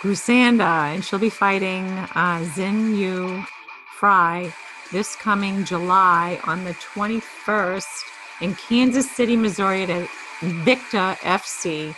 Grusander, 0.00 0.62
and 0.62 1.04
she'll 1.04 1.18
be 1.18 1.28
fighting 1.28 1.86
uh, 2.14 2.42
Jinh 2.54 2.96
Yu 2.96 3.44
Frey 3.92 4.50
this 4.92 5.14
coming 5.14 5.64
July 5.64 6.40
on 6.44 6.64
the 6.64 6.72
21st 6.74 8.04
in 8.40 8.54
Kansas 8.54 9.10
City, 9.10 9.36
Missouri 9.36 9.82
at 9.84 10.08
Invicta 10.40 11.16
FC 11.18 11.94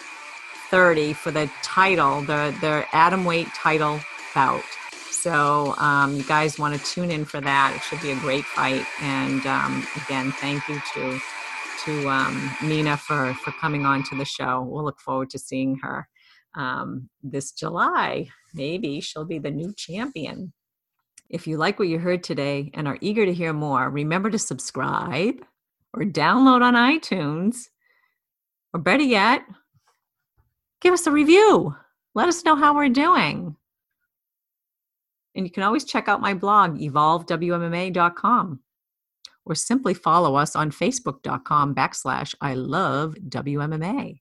30 0.68 1.12
for 1.12 1.30
the 1.30 1.50
title, 1.62 2.22
the, 2.22 2.54
the 2.60 2.84
atom 2.92 3.24
weight 3.24 3.48
title 3.54 4.00
bout. 4.34 4.64
So 5.22 5.76
um, 5.78 6.16
you 6.16 6.24
guys 6.24 6.58
want 6.58 6.74
to 6.74 6.84
tune 6.84 7.12
in 7.12 7.24
for 7.24 7.40
that. 7.40 7.74
It 7.76 7.82
should 7.84 8.02
be 8.02 8.10
a 8.10 8.16
great 8.16 8.44
fight. 8.44 8.84
And 9.00 9.46
um, 9.46 9.86
again, 10.04 10.32
thank 10.32 10.68
you 10.68 10.82
to 10.94 11.20
to 11.84 12.08
um, 12.08 12.50
Nina 12.60 12.96
for 12.96 13.32
for 13.34 13.52
coming 13.52 13.86
on 13.86 14.02
to 14.02 14.16
the 14.16 14.24
show. 14.24 14.62
We'll 14.62 14.82
look 14.82 14.98
forward 14.98 15.30
to 15.30 15.38
seeing 15.38 15.76
her 15.76 16.08
um, 16.56 17.08
this 17.22 17.52
July. 17.52 18.30
Maybe 18.52 19.00
she'll 19.00 19.24
be 19.24 19.38
the 19.38 19.52
new 19.52 19.72
champion. 19.76 20.52
If 21.30 21.46
you 21.46 21.56
like 21.56 21.78
what 21.78 21.86
you 21.86 22.00
heard 22.00 22.24
today 22.24 22.72
and 22.74 22.88
are 22.88 22.98
eager 23.00 23.24
to 23.24 23.32
hear 23.32 23.52
more, 23.52 23.88
remember 23.88 24.28
to 24.28 24.40
subscribe 24.40 25.36
or 25.94 26.02
download 26.02 26.62
on 26.62 26.74
iTunes, 26.74 27.68
or 28.74 28.80
better 28.80 29.04
yet, 29.04 29.44
give 30.80 30.92
us 30.92 31.06
a 31.06 31.12
review. 31.12 31.76
Let 32.12 32.28
us 32.28 32.44
know 32.44 32.56
how 32.56 32.74
we're 32.74 32.88
doing. 32.88 33.54
And 35.34 35.46
you 35.46 35.50
can 35.50 35.62
always 35.62 35.84
check 35.84 36.08
out 36.08 36.20
my 36.20 36.34
blog, 36.34 36.78
evolvewmma.com, 36.78 38.60
or 39.44 39.54
simply 39.54 39.94
follow 39.94 40.34
us 40.34 40.54
on 40.54 40.70
facebook.com 40.70 41.74
backslash 41.74 42.34
I 42.40 42.54
love 42.54 43.16
WMMA. 43.28 44.20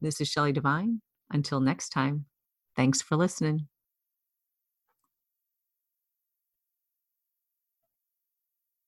This 0.00 0.20
is 0.20 0.28
Shelley 0.28 0.52
Devine. 0.52 1.00
Until 1.30 1.60
next 1.60 1.90
time, 1.90 2.24
thanks 2.76 3.02
for 3.02 3.16
listening. 3.16 3.68